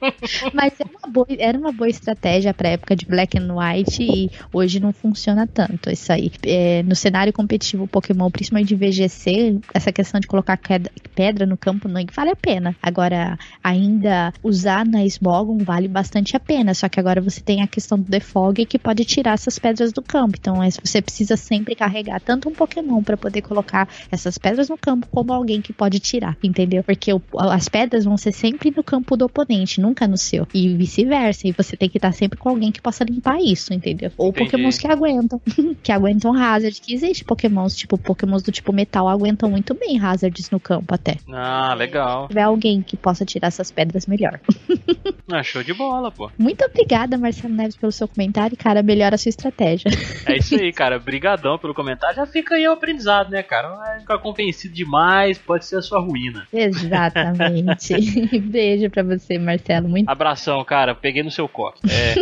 [0.54, 4.30] Mas era uma boa, era uma boa estratégia pra época de Black and White e
[4.52, 6.32] hoje não funciona tanto isso aí.
[6.44, 10.58] É, no cenário competitivo Pokémon, principalmente de VGC, essa questão de colocar
[11.14, 12.74] pedra no campo não vale a pena.
[12.82, 17.66] Agora, ainda usar na Smogon vale bastante a pena, só que agora você tem a
[17.66, 20.36] questão do Defog que pode tirar essas pedras do campo.
[20.38, 24.76] Então, é- você precisa sempre carregar tanto um Pokémon pra poder colocar essas pedras no
[24.78, 26.82] campo, como alguém que pode tirar, entendeu?
[26.82, 30.46] Porque o- as pedras vão ser sempre no campo do oponente, nunca no seu.
[30.54, 31.46] E vice-versa.
[31.48, 34.10] E você tem que estar sempre com alguém que possa limpar isso, entendeu?
[34.16, 34.50] Ou Entendi.
[34.50, 35.40] Pokémons que aguentam.
[35.82, 36.80] que aguentam hazard.
[36.80, 41.16] Que existe Pokémons, tipo, Pokémons do tipo metal aguentam muito bem hazards no campo até.
[41.32, 42.19] Ah, legal.
[42.28, 44.40] Tiver alguém que possa tirar essas pedras melhor.
[45.32, 46.28] Ah, show de bola, pô.
[46.36, 48.56] Muito obrigada, Marcelo Neves, pelo seu comentário.
[48.56, 49.88] Cara, melhora a sua estratégia.
[50.26, 50.98] É isso aí, cara.
[50.98, 52.16] Brigadão pelo comentário.
[52.16, 53.68] Já fica aí o aprendizado, né, cara?
[53.76, 56.48] Vai ficar convencido demais, pode ser a sua ruína.
[56.52, 57.94] Exatamente.
[58.42, 59.88] Beijo pra você, Marcelo.
[59.88, 60.96] Muito Abração, cara.
[60.96, 61.80] Peguei no seu coque.
[61.88, 62.14] É.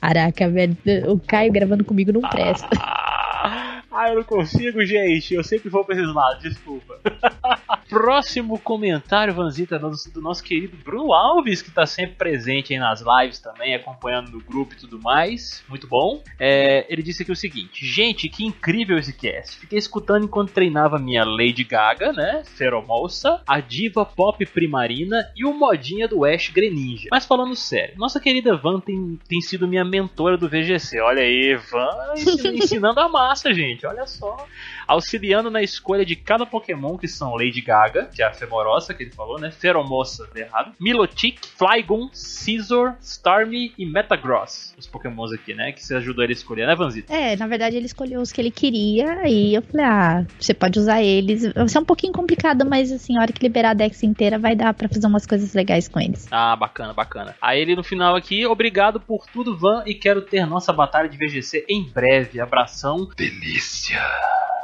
[0.00, 0.76] caraca, velho.
[1.08, 2.68] O Caio gravando comigo não presta.
[2.78, 5.34] Ah, eu não consigo, gente.
[5.34, 6.98] Eu sempre vou pra esses lados, desculpa.
[7.88, 13.00] Próximo comentário, Vanzita, do, do nosso querido Bruno Alves, que tá sempre presente aí nas
[13.02, 15.64] lives também, acompanhando no grupo e tudo mais.
[15.68, 16.22] Muito bom.
[16.38, 19.56] É, ele disse aqui o seguinte: Gente, que incrível esse cast.
[19.58, 22.42] Fiquei escutando enquanto treinava minha Lady Gaga, né?
[22.44, 27.08] Feromosa, a diva pop primarina e o modinha do Ash Greninja.
[27.10, 31.00] Mas falando sério, nossa querida Van tem, tem sido minha mentora do VGC.
[31.00, 33.84] Olha aí, Van ensin- ensinando a massa, gente.
[33.90, 34.46] Olha só.
[34.86, 39.02] Auxiliando na escolha de cada Pokémon, que são Lady Gaga, que é a Femorosa que
[39.02, 39.50] ele falou, né?
[39.50, 40.72] Feromosa, errado.
[40.78, 44.74] Milotic, Flygon, Scizor, Starmie e Metagross.
[44.78, 45.72] Os Pokémons aqui, né?
[45.72, 47.12] Que você ajudou ele a escolher, né, Vanzita?
[47.12, 50.78] É, na verdade ele escolheu os que ele queria e eu falei, ah, você pode
[50.78, 51.52] usar eles.
[51.52, 54.54] Vai ser um pouquinho complicado, mas assim, a hora que liberar a Dex inteira vai
[54.54, 56.28] dar pra fazer umas coisas legais com eles.
[56.30, 57.34] Ah, bacana, bacana.
[57.40, 61.16] Aí ele no final aqui, obrigado por tudo, Van, e quero ter nossa batalha de
[61.16, 62.40] VGC em breve.
[62.40, 63.08] Abração.
[63.16, 63.69] Delícia.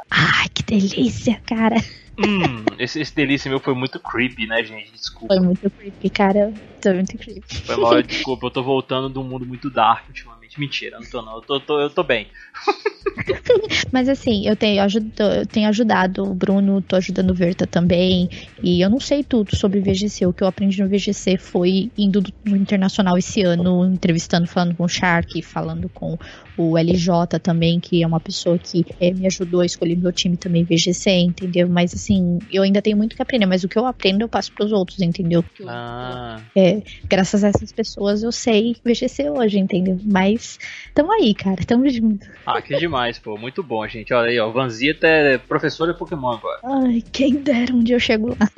[0.09, 1.75] Ai, que delícia, cara.
[2.17, 4.91] Hum, esse, esse delícia meu foi muito creepy, né, gente?
[4.91, 5.35] Desculpa.
[5.35, 6.53] Foi muito creepy, cara.
[6.81, 7.55] Foi muito creepy.
[7.63, 10.36] Foi mal, desculpa, eu tô voltando de um mundo muito dark ultimamente.
[10.47, 10.59] Ultimamente.
[10.59, 11.35] Mentira, não tô não.
[11.35, 12.27] Eu tô, tô- eu tô bem.
[13.91, 18.29] Mas assim, eu tenho, ajudo, eu tenho ajudado o Bruno, tô ajudando o Verta também.
[18.61, 20.25] E eu não sei tudo sobre VGC.
[20.25, 24.75] O que eu aprendi no VGC foi indo do- no internacional esse ano, entrevistando, falando
[24.75, 26.17] com o Shark, falando com
[26.55, 30.37] o LJ também, que é uma pessoa que eh, me ajudou a escolher meu time
[30.37, 31.67] também VGC, entendeu?
[31.69, 34.51] Mas assim, eu ainda tenho muito que aprender, mas o que eu aprendo eu passo
[34.53, 35.43] pros outros, entendeu?
[35.67, 39.99] Ah, É, graças a essas pessoas eu sei VGC hoje, entendeu?
[40.03, 40.46] Mas
[40.93, 42.27] tamo aí, cara, tamo junto.
[42.45, 43.37] ah, que demais, pô.
[43.37, 44.13] Muito bom, gente.
[44.13, 44.49] Olha aí, ó.
[44.49, 46.59] Vanzita é professora de Pokémon agora.
[46.63, 48.49] Ai, quem dera um dia eu chego lá.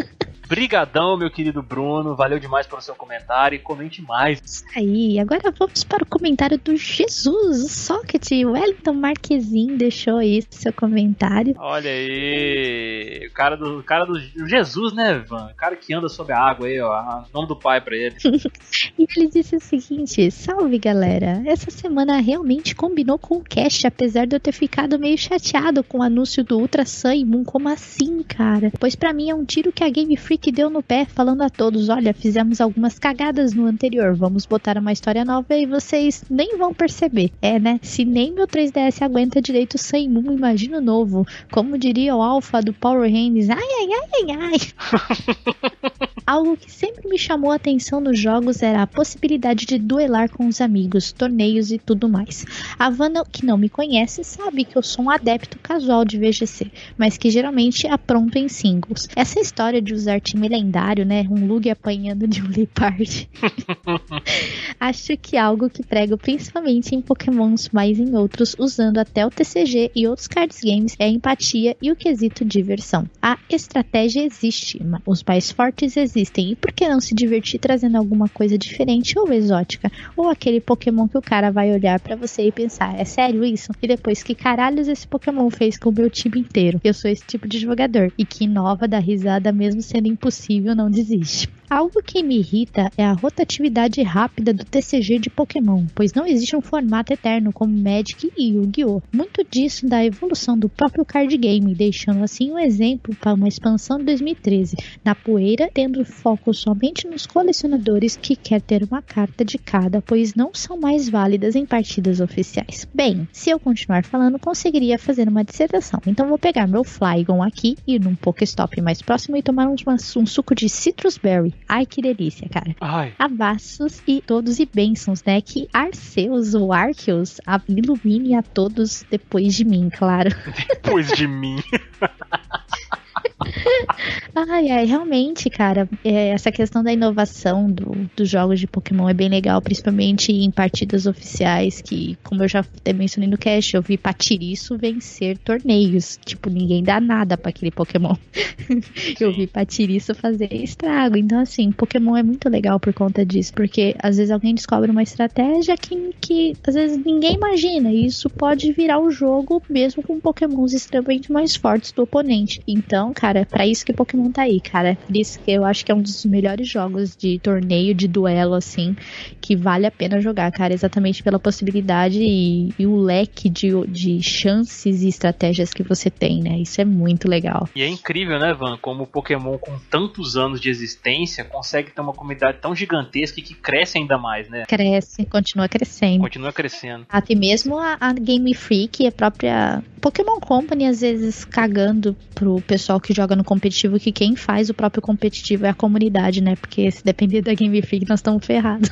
[0.50, 2.16] Brigadão, meu querido Bruno.
[2.16, 4.42] Valeu demais pelo seu comentário e comente mais.
[4.44, 8.32] Isso aí, agora vamos para o comentário do Jesus, o Socket.
[8.44, 11.54] O Wellington Marquezin deixou aí seu comentário.
[11.60, 13.28] Olha aí.
[13.30, 15.52] O cara do, o cara do Jesus, né, Van?
[15.52, 17.24] O cara que anda sobre a água aí, ó.
[17.32, 18.16] Nome do pai pra ele.
[18.98, 24.26] E ele disse o seguinte: Salve galera, essa semana realmente combinou com o cast, apesar
[24.26, 27.44] de eu ter ficado meio chateado com o anúncio do Ultra Sun e Moon.
[27.44, 28.72] Como assim, cara?
[28.80, 31.50] Pois pra mim é um tiro que a Game Freak deu no pé, falando a
[31.50, 36.58] todos: olha, fizemos algumas cagadas no anterior, vamos botar uma história nova e vocês nem
[36.58, 37.32] vão perceber.
[37.42, 37.80] É, né?
[37.84, 41.26] Se nem meu 3DS aguenta direito e Moon, imagina o novo.
[41.52, 46.10] Como diria o Alpha do Power Rangers: ai, ai, ai, ai, ai.
[46.30, 50.48] Algo que sempre me chamou a atenção nos jogos era a possibilidade de duelar com
[50.48, 52.46] os amigos, torneios e tudo mais.
[52.78, 56.72] A Vanna, que não me conhece, sabe que eu sou um adepto casual de VGC,
[56.96, 59.10] mas que geralmente apronto em singles.
[59.16, 61.26] Essa história de usar time lendário, né?
[61.30, 63.30] Um Lug apanhando de um Leopard.
[64.80, 69.30] Acho que é algo que prego principalmente em Pokémons, mas em outros, usando até o
[69.30, 73.06] TCG e outros cards games, é a empatia e o quesito diversão.
[73.22, 77.98] A estratégia existe, ma- os mais fortes existem, e por que não se divertir trazendo
[77.98, 79.92] alguma coisa diferente ou exótica?
[80.16, 83.72] Ou aquele Pokémon que o cara vai olhar pra você e pensar, é sério isso?
[83.82, 86.80] E depois, que caralhos esse Pokémon fez com o meu time inteiro?
[86.84, 90.92] Eu sou esse tipo de jogador, e que inova da risada mesmo sendo impossível, não
[90.92, 91.48] desiste.
[91.70, 96.56] Algo que me irrita é a rotatividade rápida do TCG de Pokémon, pois não existe
[96.56, 99.04] um formato eterno como Magic e Yu-Gi-Oh!
[99.14, 104.00] Muito disso da evolução do próprio card game, deixando assim um exemplo para uma expansão
[104.00, 109.60] de 2013, na poeira, tendo foco somente nos colecionadores que quer ter uma carta de
[109.60, 112.88] cada, pois não são mais válidas em partidas oficiais.
[112.92, 117.78] Bem, se eu continuar falando, conseguiria fazer uma dissertação, então vou pegar meu Flygon aqui,
[117.86, 119.76] ir num Pokéstop mais próximo e tomar um,
[120.18, 121.59] um suco de Citrus Berry.
[121.68, 122.76] Ai, que delícia, cara.
[122.80, 123.14] Ai.
[123.18, 125.42] Abraços e todos e bênçãos, né?
[125.42, 130.30] Que Arceus ou Arceus ilumine a todos depois de mim, claro.
[130.68, 131.58] Depois de mim.
[134.36, 139.14] Ai, ai, realmente, cara, é, essa questão da inovação do- dos jogos de Pokémon é
[139.14, 143.82] bem legal, principalmente em partidas oficiais, que, como eu já até mencionei no cast, eu
[143.82, 146.18] vi Patiriço vencer torneios.
[146.26, 148.16] Tipo, ninguém dá nada pra aquele Pokémon.
[149.20, 151.18] eu vi Patiriço fazer estrago.
[151.18, 155.04] Então, assim, Pokémon é muito legal por conta disso, porque às vezes alguém descobre uma
[155.04, 160.20] estratégia que, que às vezes ninguém imagina, e isso pode virar o jogo mesmo com
[160.20, 162.62] Pokémons extremamente mais fortes do oponente.
[162.68, 164.98] Então, cara, é pra isso que Pokémon tá aí, cara.
[165.06, 168.54] Por isso que eu acho que é um dos melhores jogos de torneio, de duelo,
[168.54, 168.96] assim,
[169.42, 174.22] que vale a pena jogar, cara, exatamente pela possibilidade e, e o leque de, de
[174.24, 176.58] chances e estratégias que você tem, né?
[176.60, 177.68] Isso é muito legal.
[177.76, 178.78] E é incrível, né, Van?
[178.78, 183.44] Como o Pokémon, com tantos anos de existência, consegue ter uma comunidade tão gigantesca e
[183.44, 184.66] que cresce ainda mais, né?
[184.68, 186.22] Cresce, continua crescendo.
[186.22, 187.06] Continua crescendo.
[187.10, 192.62] Até mesmo a, a Game Freak e a própria Pokémon Company, às vezes cagando pro
[192.62, 196.56] pessoal que joga no competitivo, que quem faz o próprio competitivo é a comunidade, né?
[196.56, 198.90] Porque se depender da Game Freak, nós estamos ferrados.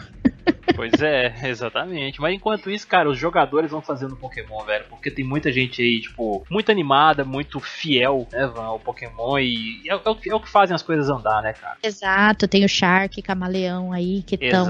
[0.76, 2.22] Pois é, exatamente.
[2.22, 4.86] Mas enquanto isso, cara, os jogadores vão fazendo Pokémon, velho.
[4.90, 9.40] Porque tem muita gente aí, tipo, muito animada, muito fiel, né, Van, ao Pokémon.
[9.40, 11.78] E é, é o que- é o que fazem as coisas andar, né, cara?
[11.82, 14.66] Exato, tem o Shark, Camaleão aí, que estão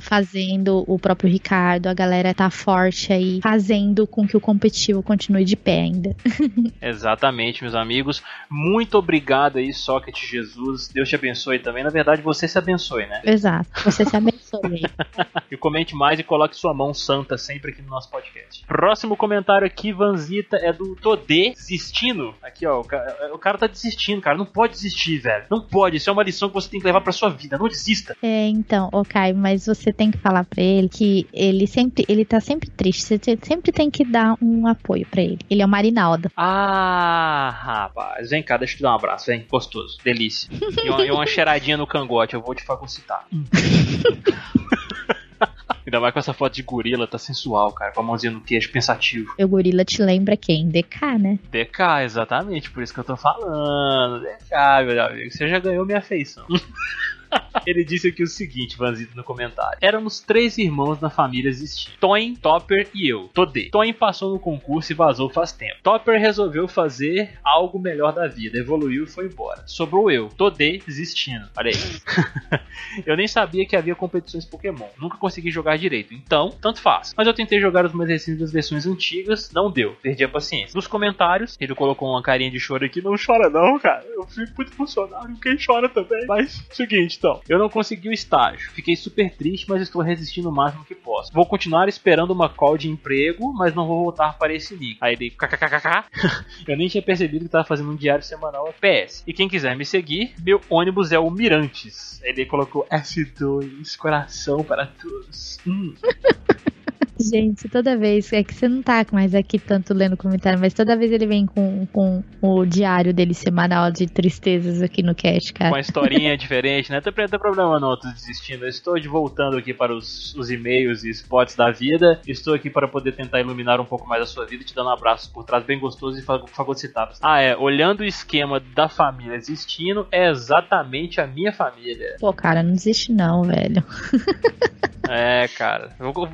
[0.00, 5.44] fazendo o próprio Ricardo, a galera tá forte aí, fazendo com que o competitivo continue
[5.44, 6.16] de pé ainda.
[6.82, 8.22] Exatamente, meus amigos.
[8.50, 10.88] Muito obrigado aí, Socket Jesus.
[10.88, 11.84] Deus te abençoe também.
[11.84, 13.20] Na verdade, você se abençoe, né?
[13.24, 14.85] Exato, você se abençoe aí.
[15.50, 18.64] E comente mais e coloque sua mão santa sempre aqui no nosso podcast.
[18.66, 22.34] Próximo comentário aqui, Vanzita, é do Todê desistindo.
[22.42, 24.36] Aqui, ó, o cara, o cara tá desistindo, cara.
[24.36, 25.44] Não pode desistir, velho.
[25.50, 25.96] Não pode.
[25.96, 27.56] Isso é uma lição que você tem que levar pra sua vida.
[27.56, 28.16] Não desista.
[28.22, 32.24] É, então, ô Kai, mas você tem que falar pra ele que ele sempre, ele
[32.24, 35.38] tá sempre triste, você sempre tem que dar um apoio pra ele.
[35.48, 36.30] Ele é o Marinaldo.
[36.36, 38.30] Ah, rapaz.
[38.30, 39.46] Vem cá, deixa eu te dar um abraço, vem.
[39.48, 39.98] Gostoso.
[40.02, 40.50] Delícia.
[40.84, 43.26] E uma, e uma cheiradinha no cangote, eu vou te fagocitar.
[45.86, 47.92] Ainda mais com essa foto de gorila, tá sensual, cara.
[47.92, 49.32] Com a mãozinha no queixo, pensativo.
[49.38, 50.68] O gorila te lembra quem?
[50.68, 51.38] DK, né?
[51.50, 54.20] DK, exatamente, por isso que eu tô falando.
[54.20, 56.44] DK, meu amigo, você já ganhou minha afeição.
[57.66, 59.78] Ele disse aqui o seguinte, Vanzito, no comentário.
[59.80, 61.90] Éramos três irmãos na família existir.
[62.00, 63.28] Toin, Topper e eu.
[63.32, 63.68] Todê.
[63.70, 65.76] Toin passou no concurso e vazou faz tempo.
[65.82, 68.58] Topper resolveu fazer algo melhor da vida.
[68.58, 69.62] Evoluiu e foi embora.
[69.66, 70.28] Sobrou eu.
[70.28, 71.48] Todê desistindo.
[71.56, 72.60] Olha aí.
[73.06, 74.88] eu nem sabia que havia competições Pokémon.
[74.98, 76.14] Nunca consegui jogar direito.
[76.14, 77.14] Então, tanto faz.
[77.16, 79.50] Mas eu tentei jogar as mais recentes das versões antigas.
[79.52, 79.96] Não deu.
[80.02, 80.74] Perdi a paciência.
[80.74, 83.02] Nos comentários, ele colocou uma carinha de choro aqui.
[83.02, 84.04] Não chora não, cara.
[84.14, 85.36] Eu fico muito funcionário.
[85.40, 86.26] Quem chora também.
[86.26, 87.40] Mas, seguinte, então.
[87.48, 88.70] Eu não consegui o estágio.
[88.72, 91.32] Fiquei super triste, mas estou resistindo o máximo que posso.
[91.32, 94.98] Vou continuar esperando uma call de emprego, mas não vou voltar para esse nick.
[95.00, 96.04] Aí ele, kkkk.
[96.66, 99.22] eu nem tinha percebido que estava fazendo um diário semanal PS.
[99.26, 102.20] E quem quiser me seguir, meu ônibus é o Mirantes.
[102.22, 105.58] Aí ele colocou S2, coração para todos.
[105.66, 105.94] Hum.
[107.18, 110.96] Gente, toda vez, é que você não tá mais aqui tanto lendo comentário, mas toda
[110.96, 115.70] vez ele vem com, com o diário dele semanal de tristezas aqui no cast, cara.
[115.70, 117.00] Com a historinha diferente, né?
[117.04, 118.64] Não tem problema não, tô desistindo.
[118.64, 122.20] Eu estou de voltando aqui para os, os e-mails e spots da vida.
[122.26, 124.92] Estou aqui para poder tentar iluminar um pouco mais a sua vida, te dando um
[124.92, 127.14] abraço por trás bem gostoso e fagocitado.
[127.22, 132.16] Ah, é, olhando o esquema da família existindo, é exatamente a minha família.
[132.20, 133.82] Pô, cara, não existe não, velho.
[135.08, 135.90] É, cara.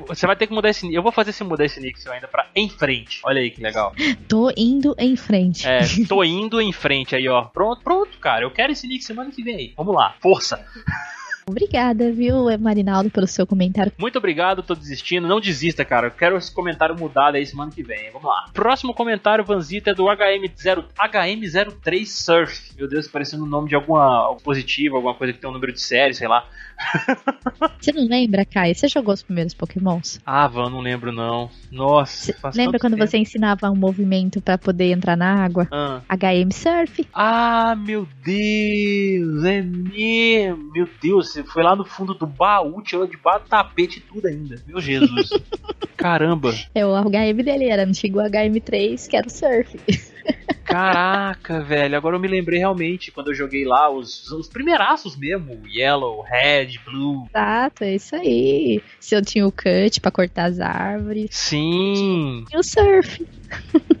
[0.07, 2.27] Você vai ter que mudar esse Eu vou fazer você mudar esse nick seu ainda
[2.27, 3.19] pra em frente.
[3.23, 3.93] Olha aí que legal.
[4.27, 5.67] Tô indo em frente.
[5.67, 7.43] É, tô indo em frente aí, ó.
[7.45, 8.45] Pronto, pronto, cara.
[8.45, 9.73] Eu quero esse nick semana que vem aí.
[9.75, 10.15] Vamos lá.
[10.21, 10.65] Força.
[11.45, 13.91] Obrigada, viu, Marinaldo, pelo seu comentário.
[13.97, 15.27] Muito obrigado, tô desistindo.
[15.27, 16.07] Não desista, cara.
[16.07, 18.11] Eu quero esse comentário mudado aí semana que vem.
[18.11, 18.45] Vamos lá.
[18.53, 22.73] Próximo comentário, Vanzita, é do HM0, HM03 Surf.
[22.77, 25.81] Meu Deus, parecendo o nome de alguma positivo, alguma coisa que tem um número de
[25.81, 26.45] série, sei lá.
[27.79, 28.73] Você não lembra, Kai?
[28.73, 30.19] Você jogou os primeiros Pokémons?
[30.25, 31.49] Ah, Van, não lembro não.
[31.71, 33.07] Nossa, faz Lembra quando tempo.
[33.07, 35.67] você ensinava um movimento para poder entrar na água?
[35.71, 36.01] Ah.
[36.09, 37.07] HM Surf?
[37.13, 40.71] Ah, meu Deus, é mesmo.
[40.71, 44.01] Meu Deus, você foi lá no fundo do baú, tirou de baixo do tapete e
[44.01, 44.61] tudo ainda.
[44.67, 45.29] Meu Jesus.
[45.97, 46.53] Caramba.
[46.75, 49.79] É, o HM dele era antigo HM3, que era o Surf.
[50.63, 55.61] Caraca, velho, agora eu me lembrei realmente quando eu joguei lá os, os primeiraços mesmo,
[55.67, 57.27] Yellow, Red, Blue.
[57.29, 58.81] Exato, é isso aí.
[58.99, 61.29] Se eu tinha o cut para cortar as árvores.
[61.31, 62.45] Sim.
[62.51, 63.23] E o surf.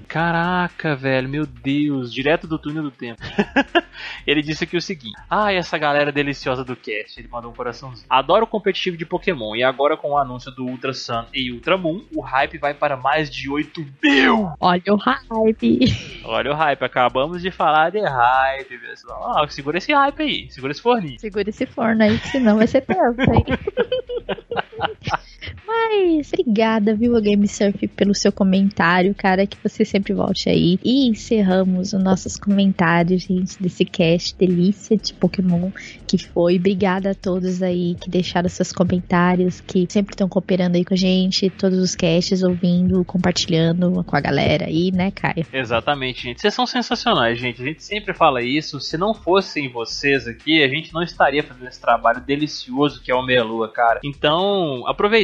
[0.07, 3.21] Caraca, velho, meu Deus, direto do túnel do tempo.
[4.25, 7.19] ele disse aqui o seguinte: Ah, essa galera deliciosa do cast.
[7.19, 8.05] Ele mandou um coraçãozinho.
[8.09, 11.77] Adoro o competitivo de Pokémon e agora com o anúncio do Ultra Sun e Ultra
[11.77, 14.51] Moon, o hype vai para mais de 8 mil.
[14.59, 15.79] Olha o hype.
[16.23, 19.37] Olha o hype, acabamos de falar de hype, pessoal.
[19.37, 21.19] Ah, segura esse hype aí, segura esse forninho.
[21.19, 23.45] Segura esse forno aí, que senão vai ser tenso, hein?
[25.65, 30.79] Mas obrigada, viu, Game Surf, pelo seu comentário, cara, que você sempre volte aí.
[30.83, 35.71] E encerramos os nossos comentários, gente, desse cast delícia de Pokémon
[36.07, 36.57] que foi.
[36.57, 40.97] Obrigada a todos aí que deixaram seus comentários, que sempre estão cooperando aí com a
[40.97, 45.45] gente, todos os casts ouvindo, compartilhando com a galera aí, né, Caio?
[45.51, 46.41] Exatamente, gente.
[46.41, 47.61] Vocês são sensacionais, gente.
[47.61, 48.79] A gente sempre fala isso.
[48.79, 53.15] Se não fossem vocês aqui, a gente não estaria fazendo esse trabalho delicioso que é
[53.15, 53.99] o Meia Lua, cara.
[54.03, 54.83] Então,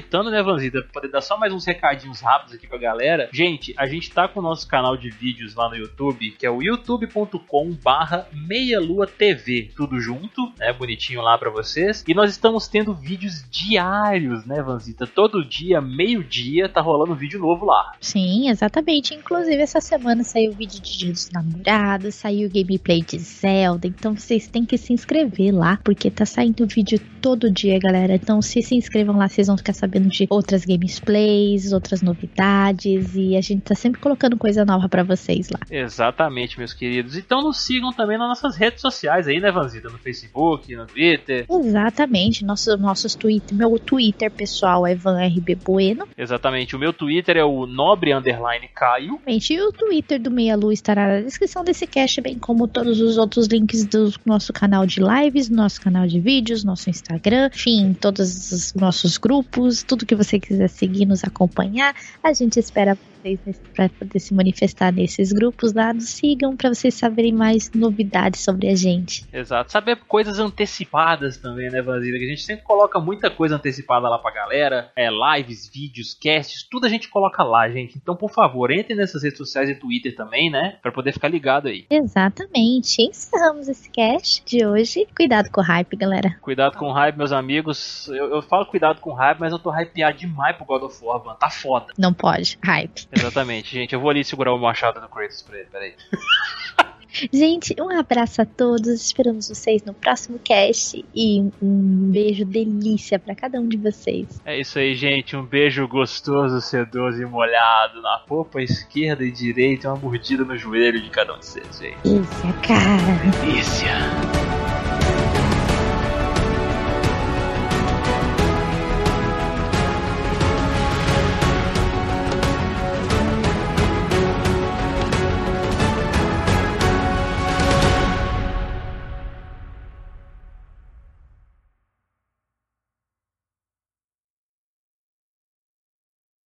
[0.10, 3.30] aproveitando, né, Vanzita, pra poder dar só mais uns recadinhos rápidos aqui pra galera.
[3.32, 6.50] Gente, a gente tá com o nosso canal de vídeos lá no YouTube, que é
[6.50, 9.70] o youtube.com barra Meia Lua TV.
[9.76, 10.74] Tudo junto, né?
[10.74, 12.04] Bonitinho lá para vocês.
[12.08, 15.06] E nós estamos tendo vídeos diários, né, Vanzita?
[15.06, 17.94] Todo dia, meio-dia, tá rolando vídeo novo lá.
[18.02, 19.14] Sim, exatamente.
[19.14, 23.88] Inclusive, essa semana saiu vídeo de Dia dos Namorados, saiu gameplay de Zelda.
[23.88, 28.16] Então vocês têm que se inscrever lá, porque tá saindo vídeo todo dia, galera.
[28.16, 33.36] Então, se se inscrevam lá, vocês vão ficar sabendo de outras gameplays, outras novidades e
[33.36, 35.60] a gente tá sempre colocando coisa nova para vocês lá.
[35.70, 37.18] Exatamente, meus queridos.
[37.18, 39.90] Então nos sigam também nas nossas redes sociais aí, né, Vanzita?
[39.90, 41.46] No Facebook, no Twitter.
[41.50, 43.58] Exatamente, nosso, nossos Twitter.
[43.58, 46.08] Meu Twitter pessoal é VanRB Bueno.
[46.18, 49.20] Exatamente, o meu Twitter é o Nobre Underline Caio.
[49.28, 53.18] E o Twitter do Meia Lua estará na descrição desse cast, bem como todos os
[53.18, 58.52] outros links do nosso canal de lives, nosso canal de vídeos, nosso Instagram, enfim, todos
[58.52, 61.96] os nossos grupos, tudo que você quiser seguir, nos acompanhar.
[62.24, 65.94] A gente espera vocês para poder se manifestar nesses grupos lá.
[65.94, 69.26] Nos sigam para vocês saberem mais novidades sobre a gente.
[69.32, 69.72] Exato.
[69.72, 72.18] Saber coisas antecipadas também, né, Vanzila?
[72.18, 74.92] Que a gente sempre coloca muita coisa antecipada lá pra galera.
[74.96, 77.98] É, lives, vídeos, casts, tudo a gente coloca lá, gente.
[77.98, 80.78] Então, por favor, entre nessas redes sociais e Twitter também, né?
[80.82, 81.86] Pra poder ficar ligado aí.
[81.90, 83.02] Exatamente.
[83.02, 85.08] Encerramos esse cast de hoje.
[85.16, 86.38] Cuidado com o hype, galera.
[86.42, 88.08] Cuidado com o hype, meus amigos.
[88.10, 91.04] Eu, eu falo cuidado com o hype, mas eu tô hypeado demais pro God of
[91.04, 91.38] War, mano.
[91.38, 91.88] Tá foda.
[91.98, 92.58] Não pode.
[92.64, 93.09] Hype.
[93.12, 93.94] Exatamente, gente.
[93.94, 95.94] Eu vou ali segurar o machado do Kratos pra ele, peraí.
[97.34, 98.88] Gente, um abraço a todos.
[98.88, 101.04] Esperamos vocês no próximo cast.
[101.14, 104.40] E um beijo delícia para cada um de vocês.
[104.46, 105.36] É isso aí, gente.
[105.36, 109.90] Um beijo gostoso, sedoso e molhado na popa esquerda e direita.
[109.90, 111.98] Uma mordida no joelho de cada um de vocês, gente.
[112.04, 113.42] Delícia, cara.
[113.44, 114.39] Delícia.